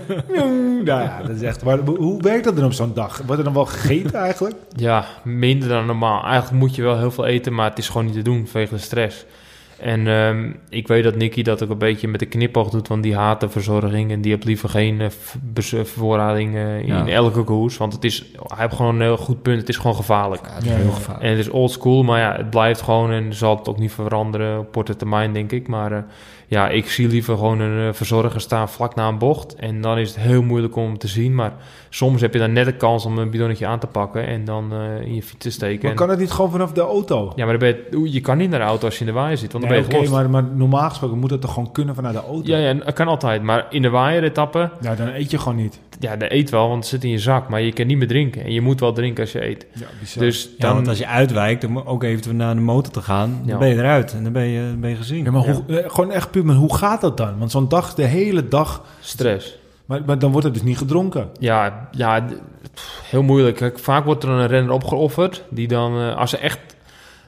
[0.84, 1.64] nou ja, dat is echt...
[1.64, 3.22] Maar hoe werkt dat dan op zo'n dag?
[3.26, 4.56] Wordt er dan wel gegeten eigenlijk?
[4.76, 6.24] Ja, minder dan normaal.
[6.24, 8.74] Eigenlijk moet je wel heel veel eten, maar het is gewoon niet te doen vanwege
[8.74, 9.24] de stress.
[9.80, 13.02] En um, ik weet dat Nicky dat ook een beetje met de knipoog doet, want
[13.02, 15.06] die haat de verzorging en die heeft liever geen uh,
[15.42, 17.76] bevoorrading uh, in elke koers.
[17.76, 20.46] Want het is, hij heeft gewoon een heel goed punt, het is gewoon gevaarlijk.
[20.46, 21.24] Ja, het is heel gevaarlijk.
[21.24, 23.92] En het is old school, maar ja, het blijft gewoon en zal het ook niet
[23.92, 25.68] veranderen op korte termijn, denk ik.
[25.68, 25.98] Maar uh,
[26.46, 29.54] ja, ik zie liever gewoon een verzorger staan vlak na een bocht.
[29.54, 31.34] En dan is het heel moeilijk om te zien.
[31.34, 31.52] Maar
[31.88, 34.72] soms heb je dan net de kans om een bidonnetje aan te pakken en dan
[34.72, 35.86] uh, in je fiets te steken.
[35.86, 37.32] Maar kan het niet gewoon vanaf de auto?
[37.36, 39.52] Ja, maar je, je kan niet naar de auto als je in de waaier zit,
[39.52, 42.14] want dan ben je Oké, maar, maar, normaal gesproken moet het toch gewoon kunnen vanuit
[42.14, 42.48] de auto?
[42.48, 43.42] Ja, ja, dat kan altijd.
[43.42, 44.70] Maar in de waaier-etappe...
[44.80, 45.80] Ja, dan eet je gewoon niet.
[46.00, 47.48] Ja, dan eet wel, want het zit in je zak.
[47.48, 48.44] Maar je kan niet meer drinken.
[48.44, 49.66] En je moet wel drinken als je eet.
[49.72, 50.22] Ja, bizar.
[50.22, 50.74] Dus dan...
[50.74, 53.74] want als je uitwijkt om ook even naar de motor te gaan, dan ben je
[53.74, 54.12] eruit.
[54.14, 55.24] En dan ben je, ben je gezien.
[55.24, 57.38] Ja, maar hoe, eh, gewoon echt puur, maar hoe gaat dat dan?
[57.38, 58.84] Want zo'n dag, de hele dag...
[59.00, 59.58] Stress.
[59.84, 61.28] Maar, maar dan wordt het dus niet gedronken.
[61.38, 62.26] Ja, ja
[63.04, 63.72] heel moeilijk.
[63.74, 66.58] Vaak wordt er een renner opgeofferd die dan, uh, als ze echt,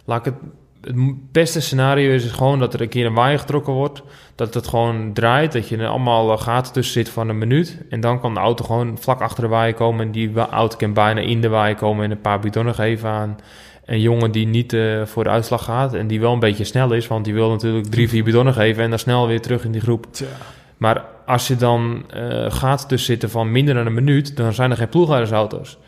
[0.04, 0.34] laat ik het,
[0.80, 4.02] het beste scenario is gewoon dat er een keer een waaier getrokken wordt,
[4.34, 7.78] dat het gewoon draait, dat je er allemaal eh, gaten tussen zit van een minuut
[7.90, 10.92] en dan kan de auto gewoon vlak achter de waaier komen en die auto kan
[10.92, 13.36] bijna in de waaier komen en een paar bidonnen geven aan
[13.84, 16.92] een jongen die niet uh, voor de uitslag gaat en die wel een beetje snel
[16.92, 19.72] is, want die wil natuurlijk drie, vier bidonnen geven en dan snel weer terug in
[19.72, 20.06] die groep.
[20.10, 20.26] Tja.
[20.76, 24.70] Maar als je dan uh, gaat tussen zitten van minder dan een minuut, dan zijn
[24.70, 25.78] er geen ploegleidersauto's.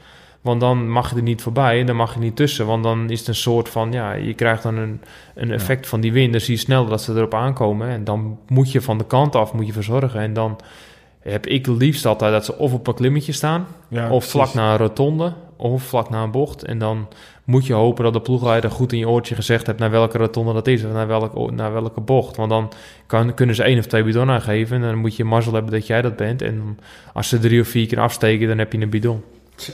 [0.43, 2.67] Want dan mag je er niet voorbij en dan mag je niet tussen.
[2.67, 5.01] Want dan is het een soort van, ja, je krijgt dan een,
[5.35, 6.33] een effect van die wind.
[6.33, 7.89] Dan zie je snel dat ze erop aankomen.
[7.89, 10.21] En dan moet je van de kant af moet je verzorgen.
[10.21, 10.59] En dan
[11.21, 14.73] heb ik liefst altijd dat ze of op een klimmetje staan, Ja, of vlak naar
[14.73, 16.65] een rotonde, of vlak naar een bocht.
[16.65, 17.09] En dan
[17.45, 20.53] moet je hopen dat de ploegleider goed in je oortje gezegd hebt naar welke rotonde
[20.53, 22.37] dat is, of naar welke, naar welke bocht.
[22.37, 22.73] Want dan
[23.07, 24.77] kan, kunnen ze één of twee bidon aangeven.
[24.77, 26.43] En dan moet je mazzel hebben dat jij dat bent.
[26.43, 26.79] En
[27.13, 29.23] als ze drie of vier keer afsteken, dan heb je een bidon.
[29.55, 29.73] Tja,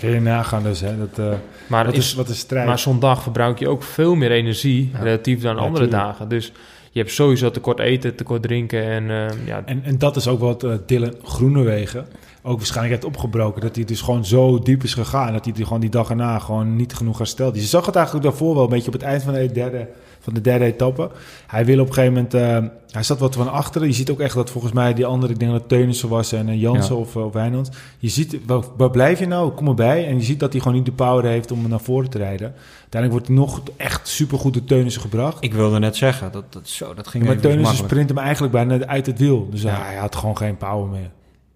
[0.00, 0.80] kun je nagaan dus.
[0.80, 0.98] Hè.
[0.98, 2.66] Dat, eh, Maar, wat, is, is, wat is strijd?
[2.66, 4.98] maar zo'n dag verbruik je ook veel meer energie Ja.
[5.02, 6.02] relatief dan Ja, andere tuurlijk.
[6.04, 6.28] dagen.
[6.28, 6.52] Dus
[6.90, 8.82] je hebt sowieso tekort eten, tekort drinken.
[8.84, 12.06] En eh, ja, En, en dat is ook wat eh Dylan Groenewegen
[12.42, 13.60] ook waarschijnlijk heeft opgebroken.
[13.60, 15.32] Dat hij dus gewoon zo diep is gegaan.
[15.32, 17.62] Dat hij die gewoon die dag erna gewoon niet genoeg hersteld is.
[17.62, 19.88] Je zag het eigenlijk daarvoor wel een beetje op het eind van de derde,
[20.24, 21.10] van de derde etappe.
[21.46, 22.34] Hij wil op een gegeven moment...
[22.34, 22.58] eh,
[22.90, 23.88] hij zat wat van achteren.
[23.88, 25.32] Je ziet ook echt dat volgens mij die andere...
[25.32, 27.00] Ik denk dat Teunissen was en eh, Jansen Ja.
[27.00, 27.70] of, uh, of Wijnands.
[27.98, 29.50] Je ziet, waar, waar blijf je nou?
[29.50, 30.06] Kom erbij.
[30.06, 32.54] En je ziet dat hij gewoon niet de power heeft om naar voren te rijden.
[32.80, 35.44] Uiteindelijk wordt hij nog echt supergoed door Teunissen gebracht.
[35.44, 38.52] Ik wilde net zeggen, dat, dat, zo, dat ging maar even Teunissen sprint hem eigenlijk
[38.52, 39.48] bijna uit het wiel.
[39.50, 39.82] Dus Ja.
[39.82, 41.10] hij had gewoon geen power meer.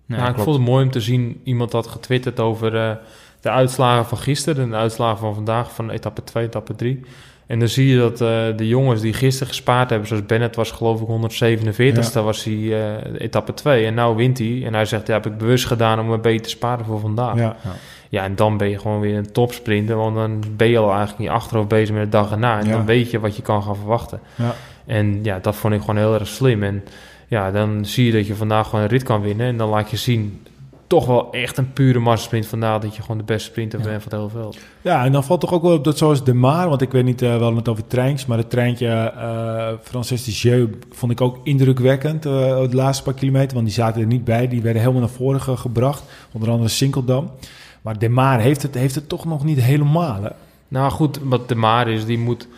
[0.07, 1.41] Nee, nou, ik vond het mooi om te zien.
[1.45, 2.91] Iemand had getwitterd over eh,
[3.41, 7.01] de uitslagen van gisteren en de uitslagen van vandaag van etappe 2, etappe 3.
[7.49, 10.71] En dan zie je dat eh, de jongens die gisteren gespaard hebben, zoals Bennett was
[10.71, 12.23] geloof ik 147ste, Ja.
[12.23, 13.87] was hij eh, etappe 2.
[13.87, 14.63] En nou wint hij.
[14.65, 17.37] En hij zegt, ja, heb ik bewust gedaan om een beetje te sparen voor vandaag.
[17.37, 17.57] Ja.
[18.09, 18.25] Ja.
[18.25, 21.25] en dan ben je gewoon weer een topsprinter, want dan ben je al eigenlijk in
[21.25, 22.59] je achterhoofd bezig met de dag erna.
[22.59, 22.73] En Ja.
[22.73, 24.21] dan weet je wat je kan gaan verwachten.
[24.35, 24.55] Ja.
[24.87, 26.63] En ja, dat vond ik gewoon heel erg slim.
[26.63, 26.85] En
[27.29, 29.47] ja, dan zie je dat je vandaag gewoon een rit kan winnen.
[29.47, 30.43] En dan laat je zien,
[30.89, 33.85] toch wel echt een pure massasprint vandaag, dat je gewoon de beste sprinter Ja.
[33.85, 34.59] bent van het hele veld.
[34.83, 37.05] Ja, en dan valt toch ook wel op dat zoals de Maar, want ik weet
[37.05, 41.21] niet, uh, wel het over treins, maar het treintje uh, Frances de Jeu vond ik
[41.21, 44.49] ook indrukwekkend uh, de laatste paar kilometer, want die zaten er niet bij.
[44.49, 47.31] Die werden helemaal naar voren ge gebracht, onder andere Sinkeldam.
[47.83, 50.31] Maar de Maar heeft het, heeft het toch nog niet helemaal, hè?
[50.69, 52.49] Nou goed, wat de Maar is, die moet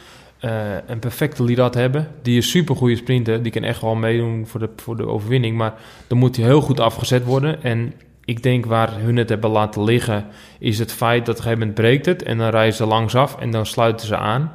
[0.44, 0.50] uh,
[0.86, 2.08] een perfecte lead hebben.
[2.22, 5.56] Die is super goede sprinter, die kan echt wel meedoen voor de, voor de overwinning,
[5.56, 5.74] maar
[6.06, 7.62] dan moet hij heel goed afgezet worden.
[7.62, 7.92] En
[8.30, 10.26] ik denk waar hun het hebben laten liggen,
[10.58, 13.14] is het feit dat op een gegeven moment breekt het en dan rijden ze langs
[13.14, 14.50] af en dan sluiten ze aan.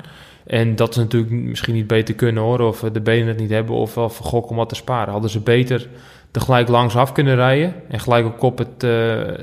[0.46, 3.76] En dat ze natuurlijk misschien niet beter kunnen hoor, of de benen het niet hebben,
[3.76, 5.12] of wel vergokken om wat te sparen.
[5.12, 5.88] Hadden ze beter
[6.32, 8.92] tegelijk langs af kunnen rijden en gelijk op kop het, uh,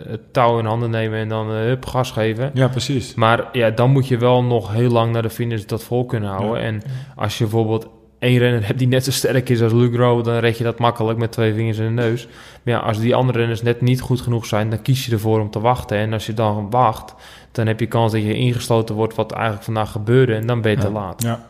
[0.09, 2.51] het touw in handen nemen en dan uh, hup, gas geven.
[2.55, 3.15] Ja, precies.
[3.15, 6.31] Maar ja, dan moet je wel nog heel lang naar de finish dat vol kunnen
[6.31, 6.61] houden.
[6.61, 6.67] Ja.
[6.67, 6.83] En
[7.17, 7.89] als je bijvoorbeeld
[8.23, 11.19] één renner hebt die net zo sterk is als Lugro, dan red je dat makkelijk
[11.19, 12.27] met twee vingers in de neus.
[12.63, 15.41] Maar ja, als die andere renners net niet goed genoeg zijn, dan kies je ervoor
[15.41, 15.97] om te wachten.
[15.97, 17.15] En als je dan wacht,
[17.53, 20.35] dan heb je kans dat je ingesloten wordt wat eigenlijk vandaag gebeurde.
[20.35, 20.83] En dan ben je Ja.
[20.85, 21.23] te laat.
[21.23, 21.41] Ja.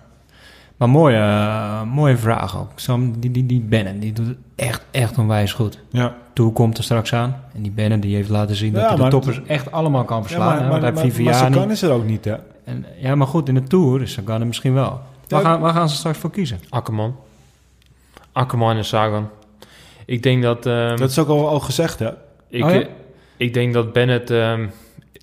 [0.76, 2.68] Maar mooie, uh, mooie vraag ook.
[2.74, 5.78] Sam, die, die, die Bennen, die doet het echt, echt onwijs goed.
[5.90, 6.14] Ja.
[6.32, 7.36] Toe komt er straks aan.
[7.54, 10.04] En die Bennen die heeft laten zien Ja, dat hij de maar- toppers echt allemaal
[10.04, 10.46] kan Ja, verslaan.
[10.46, 11.54] maar, hè, maar, want hij maar, maar Viviani.
[11.54, 12.34] Sagan is er ook niet, hè?
[12.64, 15.00] En, ja, maar goed, in de Tour is Sagan er misschien wel.
[15.32, 16.60] Waar, gaan, waar gaan ze straks voor kiezen?
[16.68, 17.16] Akkerman.
[18.32, 19.28] Akkerman en Sagan.
[20.06, 20.66] Ik denk dat...
[20.66, 22.08] ehm, Dat is ook al, al gezegd, hè?
[22.48, 22.80] Ik, Oh ja?
[22.80, 22.86] eh,
[23.36, 24.66] ik denk dat Bennett, ehm,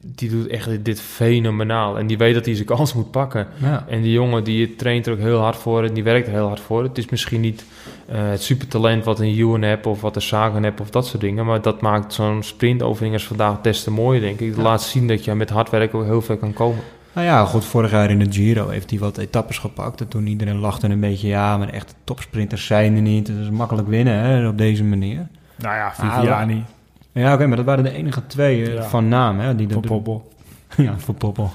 [0.03, 1.97] die doet echt dit fenomenaal.
[1.97, 3.47] En die weet dat hij zijn kans moet pakken.
[3.61, 3.85] Ja.
[3.87, 6.47] En die jongen die traint er ook heel hard voor en die werkt er heel
[6.47, 6.83] hard voor.
[6.83, 7.65] Het is misschien niet
[8.07, 11.21] eh, het supertalent wat een Ewan hebt of wat een Sagan hebt of dat soort
[11.21, 11.45] dingen.
[11.45, 14.47] Maar dat maakt zo'n sprintoefening als vandaag des te mooier, denk ik.
[14.47, 14.63] Dat Ja.
[14.63, 16.79] laat zien dat je met hard werken ook heel ver kan komen.
[17.13, 20.01] Nou ja, goed, vorig jaar in de Giro heeft hij wat etappes gepakt.
[20.01, 23.27] En toen iedereen lachte een beetje, ja, maar echte topsprinters zijn er niet.
[23.27, 25.27] Het is makkelijk winnen hè, op deze manier.
[25.55, 26.63] Nou ja, Ah, Viviani,
[27.11, 28.83] Ja, oké, maar dat waren de enige twee eh, Ja.
[28.83, 29.39] van naam.
[29.39, 30.31] Hè, die dat- Poppel.
[30.77, 31.51] Ja, voor Poppel.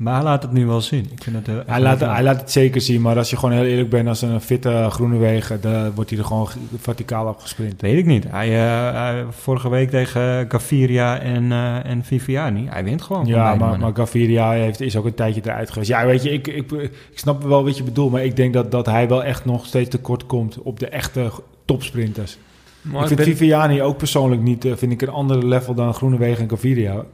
[0.00, 1.08] Maar hij laat het nu wel zien.
[1.12, 3.54] Ik vind het, eh, Hij laat, hij laat het zeker zien, maar als je gewoon
[3.54, 6.48] heel eerlijk bent als een fitte Groenewegen, dan wordt hij er gewoon
[6.78, 7.80] verticaal afgesprint.
[7.80, 8.24] Weet ik niet.
[8.28, 12.66] Hij, eh, hij- vorige week tegen Gaviria en, eh, en Viviani.
[12.70, 13.22] Hij wint gewoon.
[13.22, 15.90] van Ja, maar, maar Gaviria heeft, is ook een tijdje eruit geweest.
[15.90, 18.70] Ja, weet je, ik, ik, ik snap wel wat je bedoelt, maar ik denk dat,
[18.70, 21.30] dat hij wel echt nog steeds tekort komt op de echte
[21.64, 22.38] topsprinters.
[22.82, 26.42] Maar ik vind Viviani ook persoonlijk niet, eh, vind ik een andere level dan Groenewegen
[26.42, 27.04] en Gaviria.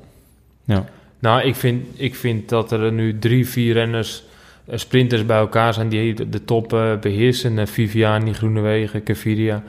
[0.64, 0.84] ja.
[1.18, 4.22] Nou, ik vind, ik vind dat er nu drie, vier renners,
[4.64, 7.58] eh, sprinters bij elkaar zijn die de, top eh, beheersen.
[7.58, 9.62] Eh, Viviani, Groenewegen, Caviria.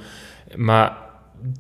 [0.55, 0.97] Maar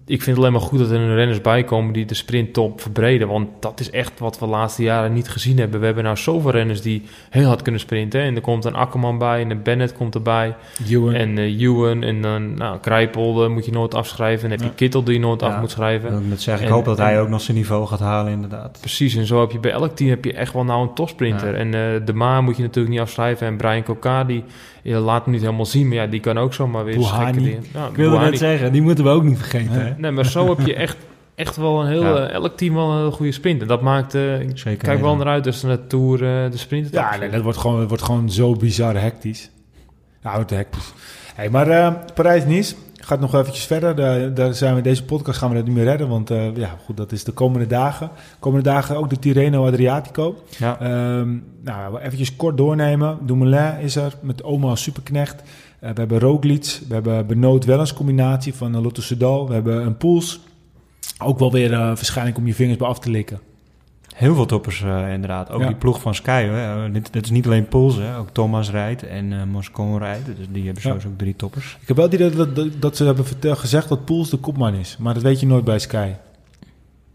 [0.05, 2.81] ik vind het alleen maar goed dat er nu renners bij komen die de sprinttop
[2.81, 3.27] verbreden.
[3.27, 5.79] Want dat is echt wat we de laatste jaren niet gezien hebben.
[5.79, 8.21] We hebben nou zoveel renners die heel hard kunnen sprinten.
[8.21, 10.55] En er komt een Akkerman bij en een Bennett komt erbij.
[10.89, 11.13] Ewan.
[11.13, 14.43] En uh, Ewan en dan nou, Krijpel moet je nooit afschrijven.
[14.43, 14.75] En dan heb je Ja.
[14.75, 16.01] Kittel die je nooit Ja, af moet schrijven.
[16.03, 16.63] Dat wil ik net zeggen.
[16.63, 18.77] Ik En- hoop dat en- hij ook nog zijn niveau gaat halen, inderdaad.
[18.79, 21.51] Precies, en zo heb je bij elk team heb je echt wel nou een topsprinter.
[21.51, 21.57] Ja.
[21.59, 23.47] En eh, de Ma moet je natuurlijk niet afschrijven.
[23.47, 24.43] En Brian Coca, die
[24.87, 26.93] je laat hem niet helemaal zien, maar ja, die kan ook zomaar weer
[27.33, 27.63] dingen.
[27.73, 29.71] Ja, Ik wilde net zeggen, die moeten we ook niet vergeten.
[29.77, 29.83] Nee.
[29.83, 29.93] Hè?
[29.97, 30.97] Nee, maar zo heb je echt
[31.35, 32.03] echt wel een heel...
[32.03, 32.27] Ja.
[32.27, 33.61] eh, elk team wel een heel goede sprint.
[33.61, 34.15] En dat maakt...
[34.15, 34.21] eh,
[34.53, 37.57] Zeker kijk wel naar uit ze de Tour eh, de sprint Ja, nee, dat wordt
[37.57, 39.49] gewoon, wordt gewoon zo bizar hectisch.
[40.23, 40.93] Ja, wordt hectisch.
[41.35, 42.75] Hey, maar eh, Parijs-Nice
[43.07, 43.95] gaat nog eventjes verder.
[43.95, 46.77] Daar, daar zijn we deze podcast gaan we dat niet meer redden, want eh, ja,
[46.85, 48.09] goed, dat is de komende dagen.
[48.39, 50.35] Komende dagen ook de Tirreno Adriatico.
[50.57, 50.79] Ja.
[50.79, 53.17] Ehm nou, eventjes kort doornemen.
[53.21, 55.41] Dumoulin is er met Oma als superknecht.
[55.79, 59.47] Eh, we hebben Roglic, we hebben Benoot Wellens combinatie van uh, Lotto Soudal.
[59.47, 60.39] We hebben een Poels.
[61.17, 63.39] Ook wel weer eh, waarschijnlijk om je vingers bij af te likken.
[64.17, 65.51] Heel veel toppers eh, inderdaad.
[65.51, 65.67] Ook Ja.
[65.67, 66.43] die ploeg van Sky.
[66.43, 66.85] Hè.
[66.87, 68.17] Uh, dit, dit is niet alleen Poels, hè.
[68.17, 70.25] ook Thomas rijdt en eh Moscon rijdt.
[70.25, 70.89] Dus die hebben Ja.
[70.89, 71.77] sowieso ook drie toppers.
[71.81, 74.73] Ik heb wel idee dat, dat, dat ze hebben vertel, gezegd dat Poels de kopman
[74.73, 74.97] is.
[74.99, 76.09] Maar dat weet je nooit bij Sky.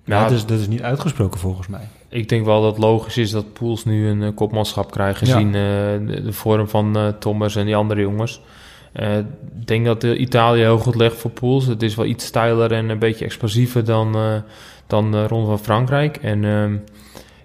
[0.04, 1.88] Ja, Ja, dat, is, dat is niet uitgesproken volgens mij.
[2.08, 5.18] Ik denk wel dat het logisch is dat Poels nu een eh, kopmanschap krijgt...
[5.18, 8.40] gezien eh, de, de vorm van eh, Thomas en die andere jongens.
[8.92, 11.66] Eh, Ik denk dat eh, Italië heel goed legt voor Poels.
[11.66, 14.36] Het is wel iets steiler en een beetje explosiever dan, eh
[14.86, 16.16] dan de Ronde van Frankrijk.
[16.16, 16.76] En ehm,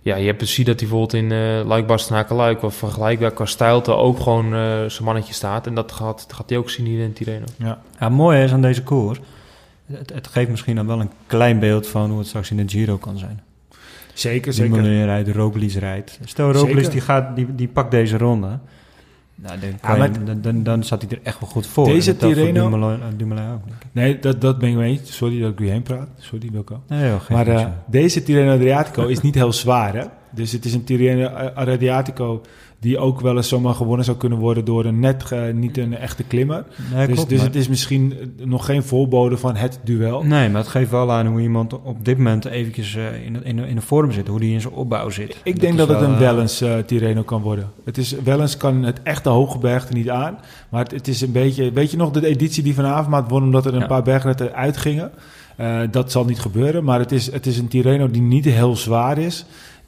[0.02, 2.64] ja, je hebt precies dat hij bijvoorbeeld in uh, Luik...
[2.64, 5.68] of vergelijkbaar qua stijlte ook gewoon eh, zijn mannetje staat.
[5.68, 7.46] En dat gaat, dat gaat hij ook zien hier in Tirreno.
[7.58, 7.82] Ja.
[8.00, 9.20] Ja, mooi is aan deze koers.
[9.86, 12.64] Het, het geeft misschien dan wel een klein beeld van hoe het straks in de
[12.68, 13.42] Giro kan zijn.
[14.14, 14.74] Zeker, zeker.
[14.74, 16.20] Dumoulin rijdt, Roglic rijdt.
[16.26, 16.92] Stel Roglic Zeker.
[16.92, 18.60] die, gaat, die, die pakt deze ronde.
[19.42, 21.86] Nou, dan, Ja, je- dan, dan, dan staat hij er echt wel goed voor.
[21.86, 22.56] Deze Dumoulin,
[23.02, 23.88] eh, Dumoulin ook, denk ik.
[23.92, 25.16] Nee, dat, dat ben ik mee eens.
[25.16, 26.08] Sorry dat ik u heen praat.
[26.18, 26.82] Sorry, Wilco.
[26.88, 30.04] Nee, joh, geen Maar eh, deze Tirreno Adriatico is niet heel zwaar, hè?
[30.32, 32.42] Dus het is een Tirreno Adriatico
[32.80, 35.98] die ook wel eens zomaar gewonnen zou kunnen worden door een net, ge- niet een
[35.98, 36.66] echte klimmer.
[36.94, 40.24] nee, dus klopt, dus maar- het is misschien eh, nog geen voorbode van het duel.
[40.24, 43.60] Nee, maar het geeft wel aan hoe iemand op dit moment eventjes eh, in, in,
[43.60, 44.28] in de vorm zit.
[44.28, 45.38] Hoe die in zijn opbouw zit.
[45.44, 47.70] Ik denk dat het wel, een eh, Wellens eh Tirreno kan worden.
[47.86, 50.38] Het is, Wellens kan het echte hoge bergte niet aan.
[50.70, 51.72] Maar het, het is een beetje...
[51.72, 53.44] Weet je nog de editie die van Avermaat won...
[53.44, 53.88] omdat er een Ja.
[53.88, 55.12] paar bergritten uitgingen?
[55.56, 56.84] Eh, dat zal niet gebeuren.
[56.84, 59.46] Maar het is, het is een Tirreno die niet heel zwaar is.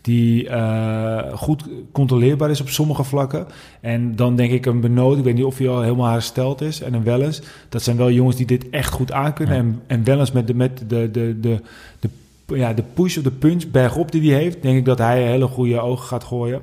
[0.10, 3.46] Die eh, goed controleerbaar is op sommige vlakken.
[3.82, 5.18] En dan denk ik een Benoot.
[5.18, 6.82] Ik weet niet of hij al helemaal hersteld is.
[6.82, 7.42] En een Wellens.
[7.70, 9.56] Dat zijn wel jongens die dit echt goed aankunnen.
[9.56, 9.62] Ja.
[9.62, 10.54] En, en Wellens met de...
[10.54, 11.60] Met de, de, de,
[12.00, 12.10] de
[12.56, 15.48] ja, de push of de punch bergop die hij heeft, denk ik dat hij hele
[15.48, 16.62] goede ogen gaat gooien.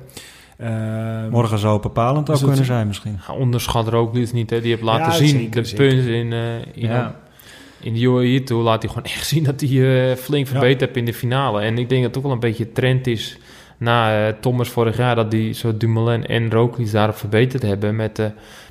[0.57, 0.69] Eh,
[1.31, 3.19] Morgen zou het bepalend ook dat- kunnen zijn misschien.
[3.27, 4.61] Ja, onderschat Roglic niet, hè.
[4.61, 7.15] Die heeft laten Ja, zien, zeker, de punt in, eh, in, Ja.
[7.79, 10.51] In de UAE toe laat hij gewoon echt zien dat hij eh, flink Ja.
[10.51, 11.61] verbeterd heeft in de finale.
[11.61, 13.37] En ik denk dat het ook wel een beetje trend is
[13.77, 18.19] na eh, Thomas vorig jaar, dat die zo Dumoulin en Roglic daarop verbeterd hebben met,
[18.19, 18.25] eh,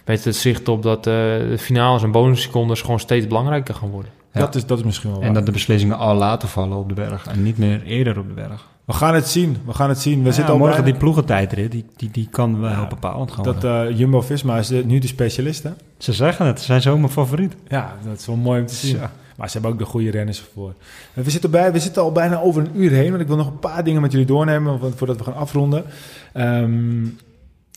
[0.04, 4.10] met het zicht op dat eh, de finales en bonussecondes gewoon steeds belangrijker gaan worden.
[4.32, 4.40] Ja.
[4.40, 5.34] dat, is, dat is misschien wel En waar.
[5.34, 7.26] dat de beslissingen al later vallen op de berg.
[7.26, 8.66] En niet meer eerder op de berg.
[8.86, 9.56] We gaan het zien.
[9.66, 10.18] We gaan het zien.
[10.20, 13.30] We Ja, zitten al morgen bijna- die ploegentijdrit, die, die, die kan wel Ja, bepalend
[13.32, 13.88] gaan dat worden.
[13.88, 15.70] eh, Jumbo-Visma is de- nu de specialist, hè?
[15.98, 17.54] Ze zeggen het, ze zijn zo mijn favoriet.
[17.68, 18.96] Ja, dat is wel mooi om te zien.
[18.96, 19.10] Ja.
[19.36, 20.74] Maar ze hebben ook de goede renners ervoor.
[21.12, 23.08] We zitten, bij, we zitten al bijna over een uur heen.
[23.10, 25.84] Want ik wil nog een paar dingen met jullie doornemen vo- voordat we gaan afronden.
[26.32, 27.04] Ehm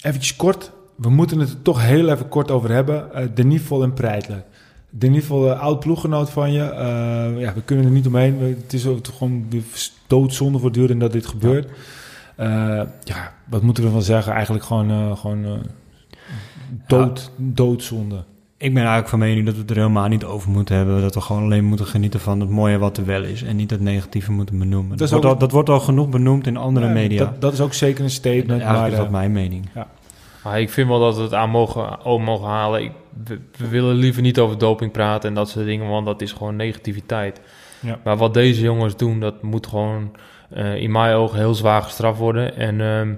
[0.01, 0.72] eventjes kort.
[0.95, 3.14] We moeten het er toch heel even kort over hebben.
[3.14, 4.43] Eh de Nivol en Preitler.
[4.90, 6.62] De Nivol, uh, oud ploeggenoot van je.
[6.62, 8.58] Eh, ja, we kunnen er niet omheen.
[8.64, 9.48] Het is ook gewoon
[10.08, 11.70] doodzonde voortdurend dat dit gebeurt.
[12.38, 12.88] Ja.
[13.04, 14.34] ja, wat moeten we ervan zeggen?
[14.34, 15.52] Eigenlijk gewoon, eh, gewoon eh,
[16.88, 18.24] dood, doodzonde.
[18.58, 21.02] Ik ben eigenlijk van mening dat we het er helemaal niet over moeten hebben.
[21.02, 23.44] Dat we gewoon alleen moeten genieten van het mooie wat er wel is.
[23.44, 24.98] En niet het negatieve moeten benoemen.
[24.98, 27.20] Dat, is wordt, ook- al, dat wordt al genoeg benoemd in andere Ja, media.
[27.20, 28.50] Dat, dat is ook zeker een statement.
[28.50, 29.70] Eigenlijk maar, is dat eh, mijn mening.
[30.44, 32.84] Maar ik vind wel dat we het aan mogen, mogen halen.
[32.84, 32.92] Ik,
[33.24, 36.32] we, we willen liever niet over doping praten en dat soort dingen, want dat is
[36.32, 37.42] gewoon negativiteit.
[37.80, 38.00] Ja.
[38.04, 40.16] Maar wat deze jongens doen, dat moet gewoon
[40.50, 42.56] eh, in mijn ogen heel zwaar gestraft worden.
[42.56, 43.14] En ehm,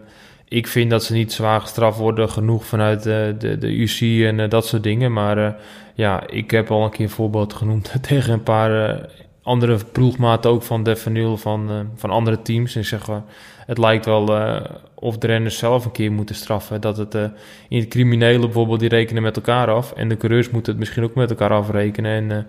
[0.47, 4.39] ik vind dat ze niet zwaar gestraft worden genoeg vanuit de, de, de UC en
[4.39, 5.13] eh, dat soort dingen.
[5.13, 5.53] Maar eh,
[5.95, 9.03] ja, ik heb al een keer een voorbeeld genoemd tegen een paar eh,
[9.43, 10.95] andere ploegmaten ook van de
[11.35, 12.75] van, eh, van andere teams.
[12.75, 13.15] En ik zeg, eh,
[13.71, 14.61] het lijkt wel eh,
[14.93, 16.81] of de renners zelf een keer moeten straffen.
[16.81, 17.23] Dat het eh,
[17.69, 19.91] in het criminele bijvoorbeeld, die rekenen met elkaar af.
[19.91, 22.11] En de coureurs moeten het misschien ook met elkaar afrekenen.
[22.11, 22.43] En eh,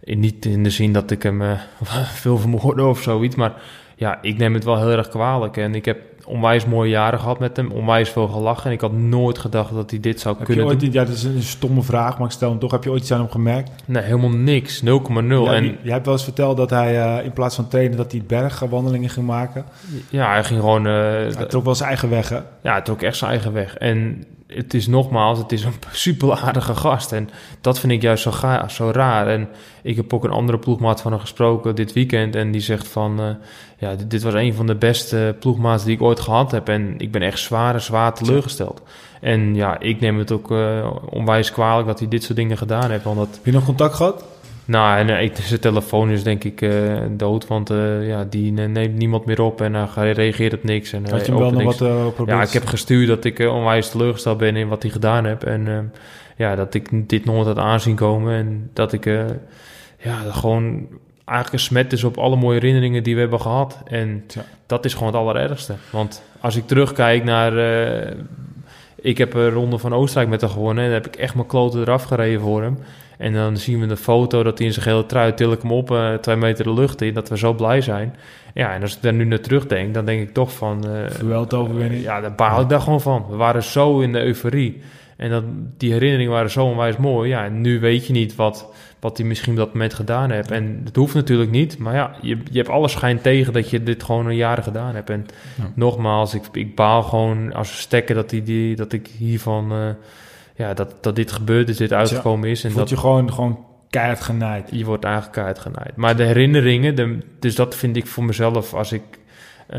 [0.00, 1.42] in, niet in de zin dat ik hem
[2.22, 3.36] veel vermoorde of zoiets.
[3.36, 3.62] Maar
[3.96, 5.56] ja, ik neem het wel heel erg kwalijk.
[5.56, 7.70] En ik heb onwijs mooie jaren gehad met hem.
[7.70, 8.66] Onwijs veel gelachen.
[8.66, 10.92] En ik had nooit gedacht dat hij dit zou Heb je kunnen ooit, doen.
[10.92, 12.70] ja, dat is een stomme vraag, maar ik stel hem toch.
[12.70, 13.70] Heb je ooit iets aan hem gemerkt?
[13.84, 14.80] Nee, helemaal niks.
[14.80, 14.84] 0,0.
[14.84, 18.12] Ja, en jij hebt wel eens verteld dat hij eh, in plaats van trainen, dat
[18.12, 19.64] hij bergwandelingen ging maken.
[20.10, 20.86] ja, hij ging gewoon...
[20.86, 22.38] eh, Hij trok wel zijn eigen weg, hè?
[22.62, 23.76] Ja, het trok echt zijn eigen weg.
[23.76, 27.12] En het is nogmaals, het is een super aardige gast.
[27.12, 27.28] En
[27.60, 29.26] dat vind ik juist zo, ga, zo raar.
[29.28, 29.48] En
[29.82, 32.34] ik heb ook een andere ploegmaat van hem gesproken dit weekend.
[32.36, 33.26] En die zegt van, eh,
[33.78, 36.68] ja, dit, dit was een van de beste ploegmaats die ik ooit gehad heb.
[36.68, 38.82] En ik ben echt zwaar, zwaar teleurgesteld.
[39.20, 42.90] En ja, ik neem het ook eh, onwijs kwalijk dat hij dit soort dingen gedaan
[42.90, 43.04] heeft.
[43.04, 44.24] Want dat, Heb je nog contact gehad?
[44.64, 48.96] Nou, en uh, zijn telefoon is denk ik uh, dood, want uh, ja, die neemt
[48.96, 50.92] niemand meer op en hij reageert op niks.
[50.92, 54.56] En, Had je wel nog wat Ja, ik heb gestuurd dat ik onwijs teleurgesteld ben
[54.56, 55.44] in wat hij gedaan heb.
[55.44, 55.92] En
[56.36, 59.04] ja, dat ik dit nooit had aanzien komen en dat ik
[59.98, 60.86] ja, gewoon
[61.32, 63.78] eigenlijk een smet is op alle mooie herinneringen die we hebben gehad.
[63.84, 64.44] En ja.
[64.66, 65.74] dat is gewoon het allerergste.
[65.90, 67.52] Want als ik terugkijk naar...
[68.94, 71.46] ik heb een ronde van Oostenrijk met hem gewonnen en dan heb ik echt mijn
[71.46, 72.78] kloten eraf gereden voor hem.
[73.18, 75.72] En dan zien we de foto dat hij in zijn gele trui til ik hem
[75.72, 77.14] op uh, twee meter de lucht in.
[77.14, 78.16] Dat we zo blij zijn.
[78.54, 80.84] Ja, en als ik daar nu naar terugdenk, dan denk ik toch van...
[81.22, 82.02] Uh, overwinning.
[82.02, 83.26] Ja, daar baal ik daar gewoon van.
[83.30, 84.82] We waren zo in de euforie.
[85.16, 85.44] En dat,
[85.76, 87.28] die herinneringen waren zo onwijs mooi.
[87.28, 88.72] Ja, en nu weet je niet wat,
[89.02, 90.50] wat hij misschien op dat moment gedaan heeft.
[90.50, 91.78] En dat hoeft natuurlijk niet.
[91.78, 94.94] Maar ja, je, je hebt alle schijn tegen dat je dit gewoon een jaren gedaan
[94.94, 95.10] hebt.
[95.10, 95.26] En
[95.74, 99.72] nogmaals, ik, ik baal gewoon als we stekken dat, die, die, dat ik hiervan...
[99.72, 99.88] Uh,
[100.54, 102.64] ja, dat, dat dit gebeurd is, dit uitgekomen is.
[102.64, 104.68] En dat je gewoon, gewoon keihard genaaid.
[104.72, 105.96] Je wordt eigenlijk keihard genaaid.
[105.96, 109.02] Maar de herinneringen, de, dus dat vind ik voor mezelf als ik...
[109.72, 109.78] Uh,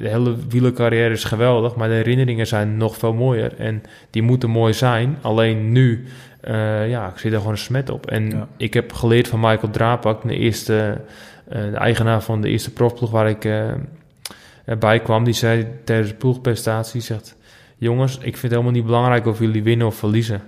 [0.00, 3.54] de hele wielercarrière is geweldig, maar de herinneringen zijn nog veel mooier.
[3.58, 5.18] En die moeten mooi zijn.
[5.20, 6.04] Alleen nu,
[6.48, 8.06] uh, ja, ik zie daar gewoon een smet op.
[8.06, 11.00] En ik heb geleerd van Michael Drapak, de eerste...
[11.48, 13.48] Uh, de eigenaar van de eerste profploeg waar ik
[14.78, 17.36] bij kwam, die zei tijdens de ploegprestatie, zegt
[17.76, 20.42] jongens, ik vind het helemaal niet belangrijk of jullie winnen of verliezen.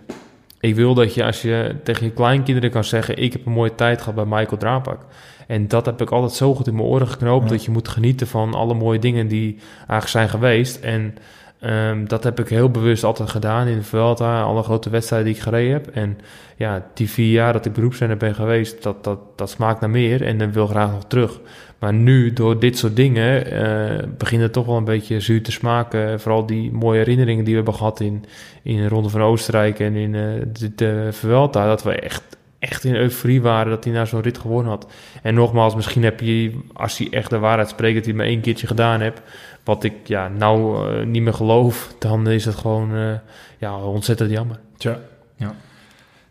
[0.66, 3.16] Ik wil dat je als je tegen je kleinkinderen kan zeggen...
[3.16, 5.06] ik heb een mooie tijd gehad bij Michael Drapak.
[5.46, 7.48] En dat heb ik altijd zo goed in mijn oren geknoopt...
[7.48, 10.76] dat je moet genieten van alle mooie dingen die eigenlijk zijn geweest.
[10.76, 11.14] En
[11.61, 14.42] um, dat heb ik heel bewust altijd gedaan in de Vuelta...
[14.42, 15.88] alle grote wedstrijden die ik gereden heb.
[15.88, 16.18] En
[16.57, 18.82] ja, die vier jaar dat ik beroepszender ben geweest...
[18.82, 21.40] dat, dat, dat smaakt naar meer en dan wil graag nog terug...
[21.78, 25.52] Maar nu, door dit soort dingen, uh, begint het toch wel een beetje zuur te
[25.52, 26.20] smaken.
[26.20, 28.24] Vooral die mooie herinneringen die we hebben gehad in,
[28.62, 31.66] in de Ronde van Oostenrijk en in de, de Vuelta.
[31.66, 32.22] Dat we echt,
[32.59, 34.86] echt in euforie waren dat hij naar zo'n rit gewonnen had.
[35.22, 38.40] En nogmaals, misschien heb je, als hij echt de waarheid spreekt, dat hij maar één
[38.40, 39.20] keertje gedaan hebt.
[39.66, 43.18] Wat ik ja, nou uh, niet meer geloof, dan is het gewoon
[43.58, 44.58] ja, ontzettend jammer.
[44.76, 44.98] Tja.
[45.36, 45.54] Ja.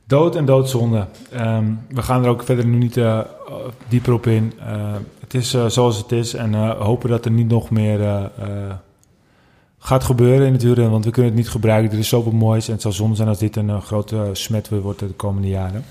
[0.05, 1.07] Dood en doodzonde.
[1.33, 3.19] Um, we gaan er ook verder nu niet uh,
[3.87, 4.53] dieper op in.
[5.19, 8.31] Het is zoals het is en hopen dat er niet nog meer
[9.79, 10.91] gaat gebeuren in het wielrennen.
[10.91, 11.91] Want we kunnen het niet gebruiken.
[11.91, 14.99] Er is zoveel moois en het zal zonde zijn als dit een grote smet wordt
[14.99, 15.85] de komende jaren.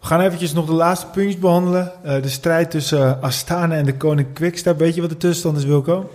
[0.00, 1.92] We gaan eventjes nog de laatste puntjes behandelen.
[2.02, 4.78] de strijd tussen Astana en de Koning Quickstep.
[4.78, 6.10] Weet je wat de tussenstand is, Wilco?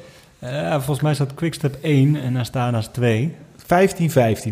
[0.70, 3.36] volgens mij staat Quickstep 1 en Astana 2.
[3.66, 3.68] 15-15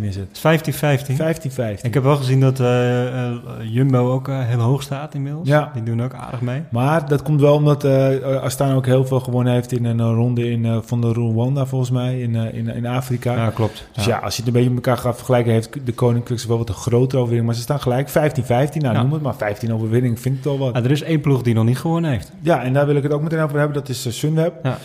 [0.02, 0.40] is het.
[0.40, 1.80] 15-15?
[1.80, 1.82] 15-15.
[1.82, 5.48] Ik heb wel gezien dat uh, uh, Jumbo ook uh, heel hoog staat inmiddels.
[5.48, 5.72] Ja.
[5.74, 6.62] Die doen ook aardig mee.
[6.70, 7.86] Maar dat komt wel omdat
[8.42, 12.20] Astana ook heel veel gewonnen heeft in een ronde in, van de Rwanda volgens mij
[12.20, 13.36] in, in, in Afrika.
[13.36, 13.88] Ja, klopt.
[13.94, 14.18] Dus ja.
[14.18, 16.76] als je het een beetje met elkaar gaat vergelijken, heeft de Koninklijkse wel wat een
[16.76, 17.46] grotere overwinning.
[17.46, 18.12] Maar ze staan gelijk 15-15.
[18.14, 19.02] Nou, ja.
[19.02, 20.20] noem het maar 15 overwinning.
[20.20, 20.76] Vind ik wel wat.
[20.76, 22.32] er is één ploeg die nog niet gewonnen heeft.
[22.40, 23.78] Ja, en daar wil ik het ook meteen over hebben.
[23.78, 24.54] Dat is Sunweb.
[24.64, 24.78] Ja.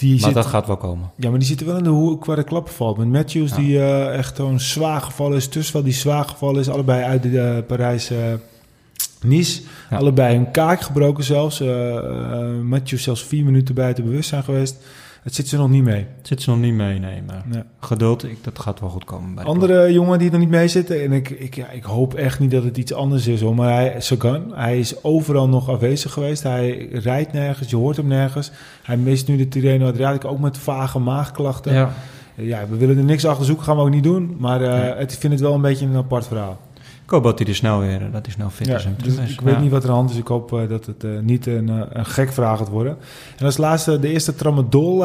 [0.00, 1.10] Die maar dat gaat wel komen.
[1.16, 2.96] Ja, maar die zitten wel in de hoek waar de klappen valt.
[2.96, 5.48] Met Matthews, die uh, echt gewoon zwaar gevallen is.
[5.48, 6.68] Tussen die zwaar gevallen is.
[6.68, 8.18] Allebei uit de uh, Parijs uh,
[9.22, 9.62] Nice.
[9.90, 11.62] Allebei een kaak gebroken zelfs.
[12.62, 14.76] Matthews zelfs vier minuten buiten bewustzijn geweest.
[15.22, 16.06] Het zit ze nog niet mee.
[16.16, 17.22] Het zit ze nog niet mee, nee.
[17.26, 17.64] Maar ja.
[17.80, 19.34] geduld, ik, dat gaat wel goed komen.
[19.34, 21.02] Bij Andere jongen die er niet mee zitten.
[21.02, 23.54] En ik, ik, ja, ik hoop echt niet dat het iets anders is hoor.
[23.54, 26.42] Maar hij, Sagan, hij is overal nog afwezig geweest.
[26.42, 28.50] Hij rijdt nergens, je hoort hem nergens.
[28.82, 31.72] Hij mist nu de Tirreno Adriatico ook met vage maagklachten.
[31.72, 31.92] Ja.
[32.34, 34.36] ja, we willen er niks achter zoeken, gaan we ook niet doen.
[34.38, 36.58] Maar uh, ik vind het wel een beetje een apart verhaal.
[37.10, 38.86] Ik hoop dat hij er snel weer, dat hij snel fit is.
[39.02, 40.16] Dus ik weet niet wat er aan de hand is.
[40.16, 42.96] Ik hoop uh, dat het uh, niet een, uh, een gek vraag gaat worden.
[43.38, 45.04] En als laatste de eerste tramadol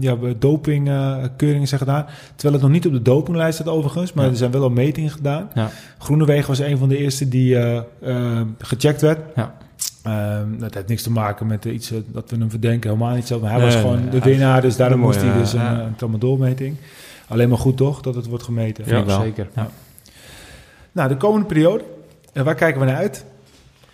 [0.00, 2.06] ja, dopingkeuringen zijn gedaan.
[2.34, 4.12] Terwijl het nog niet op de dopinglijst staat overigens.
[4.12, 5.50] Maar er zijn wel al metingen gedaan.
[5.54, 5.70] Ja.
[5.98, 7.56] Groenewegen was een van de eerste die
[8.58, 9.18] gecheckt werd.
[9.36, 9.54] Ja.
[10.40, 12.90] Um, dat heeft niks te maken met iets dat we hem verdenken.
[12.90, 13.40] Helemaal niet zo.
[13.40, 14.60] Maar hij was gewoon de winnaar.
[14.60, 16.76] Dus daarom moest hij dus een, een tramadolmeting.
[17.28, 18.84] Alleen maar goed toch dat het wordt gemeten.
[18.86, 19.48] Ja, zeker.
[20.92, 21.84] Nou, de komende periode,
[22.32, 23.24] en waar kijken we naar uit?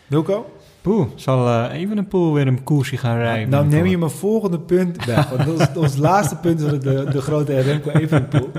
[0.06, 0.50] Wilco?
[0.80, 3.48] Poeh, zal uh, even een pool weer een koersje gaan rijden.
[3.48, 5.28] Nou, neem je mijn volgende punt weg.
[5.28, 8.50] Want is ons laatste punt, is de, de grote Remco Evenepoel.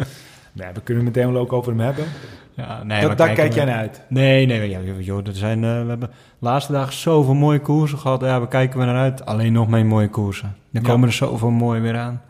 [0.51, 2.05] Nee, we kunnen het meteen wel ook over hem hebben.
[2.53, 4.01] Ja, nee, dat, daar kijk jij naar uit.
[4.07, 7.97] Nee, nee, ja, joh, er zijn, uh, we hebben de laatste dagen zoveel mooie koersen
[7.97, 8.22] gehad.
[8.22, 9.26] Ja, we kijken we naar uit.
[9.26, 10.55] Alleen nog meer mooie koersen.
[10.73, 12.22] Er komen er zoveel mooi weer aan.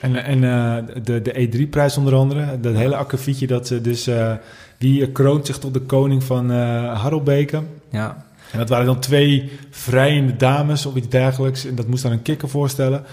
[0.00, 4.10] En, en uh, de, de E3-prijs onder andere, dat hele akkefietje dat ze dus...
[4.78, 6.56] Die kroont zich tot de koning van uh,
[7.00, 7.62] Harelbeke.
[7.90, 8.24] Ja.
[8.52, 11.64] En dat waren dan twee vrijende dames of iets dergelijks.
[11.64, 13.04] En dat moest dan een kikker voorstellen.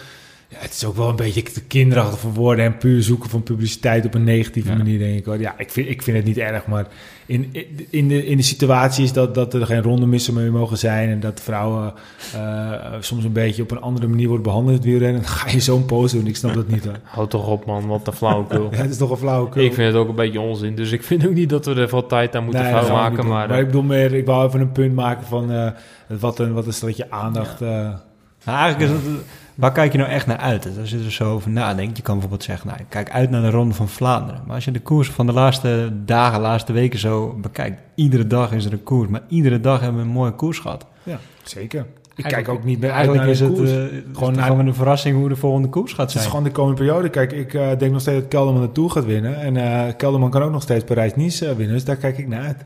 [0.54, 3.44] Ja, het is ook wel een beetje te kinderachtig voor woorden en puur zoeken van
[3.44, 5.40] publiciteit op een negatieve manier, denk ik.
[5.40, 6.88] Ja, ik vind, ik vind het niet erg, maar
[7.26, 7.56] in,
[7.90, 11.10] in, de, in de situatie is dat, dat er geen ronde missen meer mogen zijn
[11.10, 11.94] en dat vrouwen
[12.36, 15.50] uh, soms een beetje op een andere manier worden behandeld in het wielrennen, dan ga
[15.50, 16.28] je zo'n pose doen.
[16.28, 16.86] Ik snap dat niet.
[16.86, 17.00] Hoor.
[17.16, 18.70] Houd toch op, man, wat een flauwekul.
[18.72, 19.64] ja, het is toch een flauwekul.
[19.64, 21.90] Ik vind het ook een beetje onzin, dus ik vind ook niet dat we er
[21.90, 23.28] veel tijd aan moeten nee, maken.
[23.28, 25.68] Maar, maar ik bedoel meer, ik wou even een punt maken van uh,
[26.08, 27.60] wat, een, wat een je aandacht.
[27.60, 28.02] Ja.
[28.46, 29.24] Nou, eigenlijk is het
[29.56, 30.68] Waar kijk je nou echt naar uit?
[30.80, 33.50] Als je er zo over nadenkt, je kan bijvoorbeeld zeggen, nou, kijk uit naar de
[33.50, 34.42] Ronde van Vlaanderen.
[34.46, 38.52] Maar als je de koers van de laatste dagen, laatste weken zo bekijkt, iedere dag
[38.52, 39.10] is er een koers.
[39.10, 40.86] Maar iedere dag hebben we een mooie koers gehad.
[41.04, 41.86] Ja, zeker.
[42.16, 45.36] Ik kijk ook niet meer Eigenlijk is het uh, gewoon, naar, een verrassing hoe de
[45.36, 46.24] volgende koers gaat zijn.
[46.24, 47.10] Het is gewoon de komende periode.
[47.10, 49.42] Kijk, ik uh, denk nog steeds dat Kelderman de Tour gaat winnen.
[49.42, 51.76] En uh, Kelderman kan ook nog steeds Parijs-Nice winnen.
[51.76, 52.66] Dus daar kijk ik naar uit.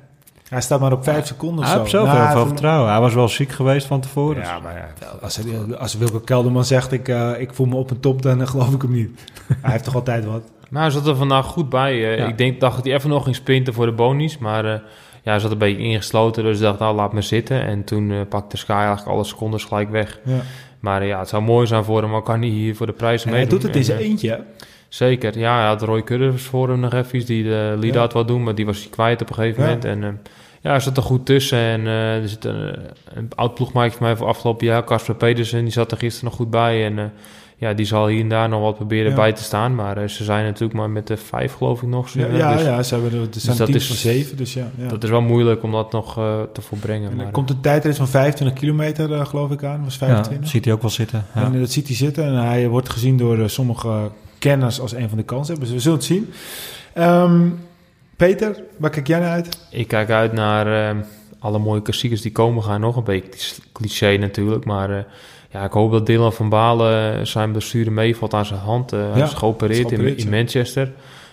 [0.50, 1.72] Hij staat maar op vijf seconden of zo.
[1.72, 2.92] Hij heeft zoveel nou, vertrouwen.
[2.92, 4.44] Hij was wel ziek geweest van tevoren.
[4.44, 5.40] Ja, maar ja, als,
[5.78, 8.82] als Wilke Kelderman zegt, ik, uh, ik voel me op een top, dan geloof ik
[8.82, 9.24] hem niet.
[9.62, 10.42] hij heeft toch altijd wat.
[10.70, 12.20] Maar hij zat er vandaag goed bij.
[12.20, 14.38] Uh, Ik denk, dacht dat hij even nog ging sprinten voor de bonies.
[14.38, 14.72] Maar uh,
[15.24, 17.62] ja, hij zat een beetje ingesloten, dus ik dacht, nou, laat me zitten.
[17.62, 20.20] En toen pakte Sky eigenlijk alle secondes gelijk weg.
[20.24, 20.40] Ja.
[20.80, 23.30] Maar ja, het zou mooi zijn voor hem, maar kan hij hier voor de prijzen
[23.30, 23.40] mee.
[23.40, 24.44] Hij doet het in zijn eentje,
[24.90, 28.08] Zeker, ja, hij had Roy Curvers voor hem nog even, die de lead ja.
[28.08, 29.86] wil doen, maar die was hij kwijt op een gegeven moment.
[29.86, 30.20] En
[30.62, 31.58] ja, er zat er goed tussen.
[31.58, 32.76] En uh, er zit een,
[33.14, 36.38] een oud ploegmaatje van mij van afgelopen jaar, Casper Pedersen, die zat er gisteren nog
[36.38, 36.86] goed bij.
[36.86, 37.04] En uh,
[37.58, 39.76] ja, die zal hier en daar nog wat proberen bij te staan.
[39.76, 42.10] Maar uh, ze zijn natuurlijk maar met de vijf, geloof ik, nog.
[42.10, 44.68] Ja, ja, dus, ja, ze hebben er, dus zijn dat is, van zeven, dus ja,
[44.78, 46.14] ja, Dat is wel moeilijk om dat nog
[46.54, 47.12] te volbrengen.
[47.12, 49.84] En er komt een tijdrit van 25 kilometer, geloof ik, aan.
[49.84, 50.44] was 25.
[50.44, 51.26] Ja, ziet hij ook wel zitten.
[51.34, 52.26] En dat ziet hij zitten.
[52.26, 54.10] En hij wordt gezien door sommige
[54.40, 55.60] kenners als een van de kansen.
[55.60, 56.34] Dus we zullen het zien.
[56.98, 57.60] Um,
[58.16, 59.68] Peter, waar kijk jij naar uit?
[59.72, 61.02] Ik kijk uit naar uh,
[61.40, 62.82] alle mooie klassiekers die komen gaan.
[62.82, 64.98] Nog een beetje cliché natuurlijk, maar uh,
[65.50, 68.94] ja, ik hoop dat Dylan van Balen eh, zijn blessure meevalt aan zijn hand.
[68.94, 70.92] Uh, hij is geopereerd in, in, Manchester.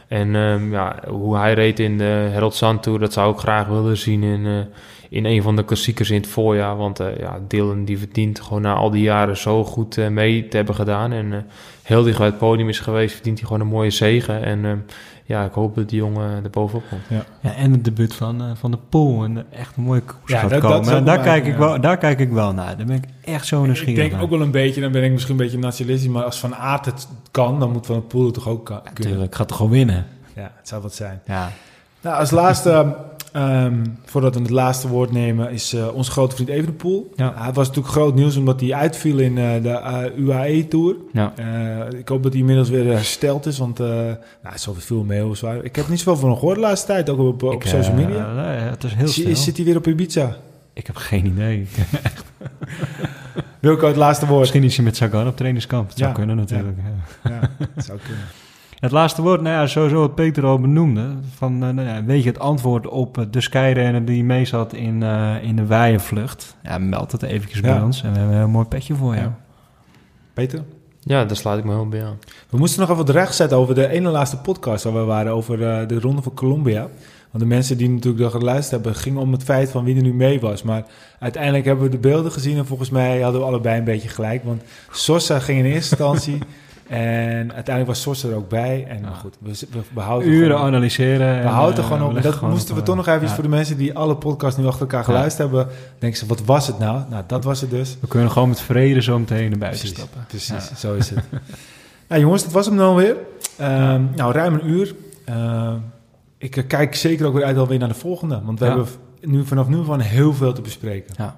[0.09, 3.66] En um, ja, hoe hij reed in de Herald Sun Tour, dat zou ik graag
[3.66, 4.66] willen zien in,
[5.15, 6.77] in een van de klassiekers in het voorjaar.
[6.77, 10.74] Want ja, Dylan die verdient gewoon na al die jaren zo goed mee te hebben
[10.74, 11.12] gedaan.
[11.12, 11.47] En
[11.82, 14.43] heel dicht bij het podium is geweest, verdient hij gewoon een mooie zegen.
[14.43, 14.78] En ehm,
[15.24, 17.03] ja, ik hoop dat die jongen er bovenop komt.
[17.09, 17.24] Ja.
[17.41, 20.39] ja en het debuut van, uh, van de Pool en echt een mooie koers ja,
[20.39, 20.85] gaat dat, komen.
[20.85, 22.77] Dat daar, kijk ik wel, daar kijk ik wel naar.
[22.77, 25.12] Daar ben ik echt zo nieuwsgierig Ik denk ook wel een beetje, dan ben ik
[25.12, 28.24] misschien een beetje nationalistisch, maar als Van Aert het kan, dan moet Van de Poel
[28.24, 28.82] het toch ook kunnen.
[28.95, 30.07] Tuurlijk, gaat toch gewoon winnen.
[30.35, 31.20] Ja, het zou wat zijn.
[31.27, 31.51] Ja.
[32.01, 32.97] Nou, als laatste
[33.36, 37.12] Um, voordat we het laatste woord nemen, is uh, onze grote vriend Evenepoel.
[37.16, 37.35] Ja.
[37.36, 40.97] Het was natuurlijk groot nieuws omdat hij uitviel in uh, de UAE-tour.
[41.12, 41.32] Ja.
[41.98, 44.19] ik hoop dat hij inmiddels weer hersteld is, want nou,
[44.55, 45.43] zoveel veel mails.
[45.62, 48.32] Ik heb niet zoveel van hem gehoord de laatste tijd, ook op, op social media.
[48.32, 49.36] Nee, het is heel snel.
[49.36, 50.36] Zit hij weer op Ibiza?
[50.73, 51.66] Ik heb geen idee.
[53.61, 54.40] Wilco, het laatste woord.
[54.40, 55.89] Misschien is hij met Sagan op trainingskamp.
[55.89, 56.77] Dat zou kunnen natuurlijk.
[57.24, 57.51] Ja, ja.
[57.74, 58.24] dat zou kunnen.
[58.78, 61.14] Het laatste woord, nou ja, sowieso wat Peter al benoemde.
[61.34, 64.72] Van, uh, nou ja, weet je het antwoord op uh, de skyrenner die mee zat
[64.72, 66.56] in, uh, in de Waaienvlucht?
[66.62, 69.28] Ja, meld het eventjes bij ons en we hebben een heel mooi petje voor jou.
[70.34, 70.62] Peter?
[71.01, 72.18] Ja, daar sluit ik me heel bij aan.
[72.48, 75.32] We moesten nog even wat recht zetten over de ene laatste podcast waar we waren
[75.32, 76.88] over de Ronde van Colombia.
[77.30, 80.02] Want de mensen die natuurlijk dat geluisterd hebben, gingen om het feit van wie er
[80.02, 80.62] nu mee was.
[80.62, 80.84] Maar
[81.18, 84.44] uiteindelijk hebben we de beelden gezien en volgens mij hadden we allebei een beetje gelijk.
[84.44, 86.38] Want Sosa ging in eerste instantie
[86.89, 88.86] En uiteindelijk was Sos er ook bij.
[88.89, 91.43] En goed, we, we, we houden Uren gewoon, analyseren.
[91.43, 92.23] We houden uh, gewoon op.
[92.23, 95.05] dat moesten we toch nog even voor de mensen die alle podcasts nu achter elkaar
[95.05, 95.74] geluisterd hebben.
[95.98, 97.02] Denken ze, wat was het nou?
[97.11, 97.97] Nou, dat was het dus.
[98.01, 100.24] We kunnen gewoon met vrede zo meteen naar buiten stappen.
[100.28, 101.24] Precies, zo is het.
[102.09, 103.16] nou jongens, dat was hem dan weer.
[103.61, 103.66] Uh,
[104.15, 104.94] nou, ruim een uur.
[105.28, 105.74] Uh,
[106.39, 108.40] ik kijk zeker ook weer uit alweer naar de volgende.
[108.44, 108.86] Want we hebben
[109.20, 111.15] nu vanaf nu van heel veel te bespreken.
[111.19, 111.36] Ja.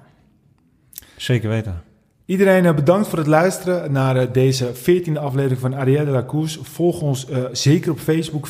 [1.15, 1.81] Zeker weten.
[2.27, 6.25] Iedereen eh, bedankt voor het luisteren naar eh, deze 14e aflevering van Arrière de la
[6.25, 6.63] Course.
[6.63, 8.47] Volg ons uh, zeker op Facebook,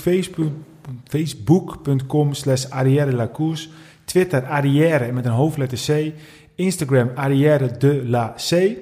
[1.04, 3.68] facebook.com slash Arrière de la Course.
[4.06, 6.14] Twitter Arrière met een hoofdletter C.
[6.56, 8.78] Instagram Arrière de la C.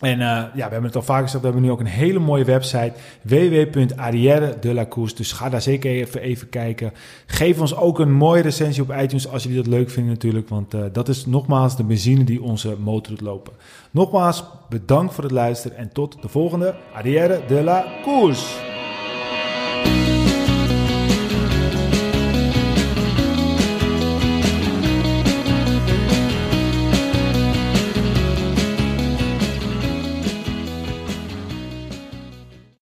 [0.00, 2.18] En uh, ja, we hebben het al vaker gezegd, we hebben nu ook een hele
[2.18, 2.92] mooie website,
[3.22, 5.14] www.arrière de la Course.
[5.14, 6.92] Dus ga daar zeker even, even kijken.
[7.26, 10.74] Geef ons ook een mooie recensie op iTunes als jullie dat leuk vinden natuurlijk, want
[10.74, 13.52] uh, dat is nogmaals de benzine die onze motor doet lopen.
[13.90, 18.73] Nogmaals, bedankt voor het luisteren en tot de volgende Arrière de la Course.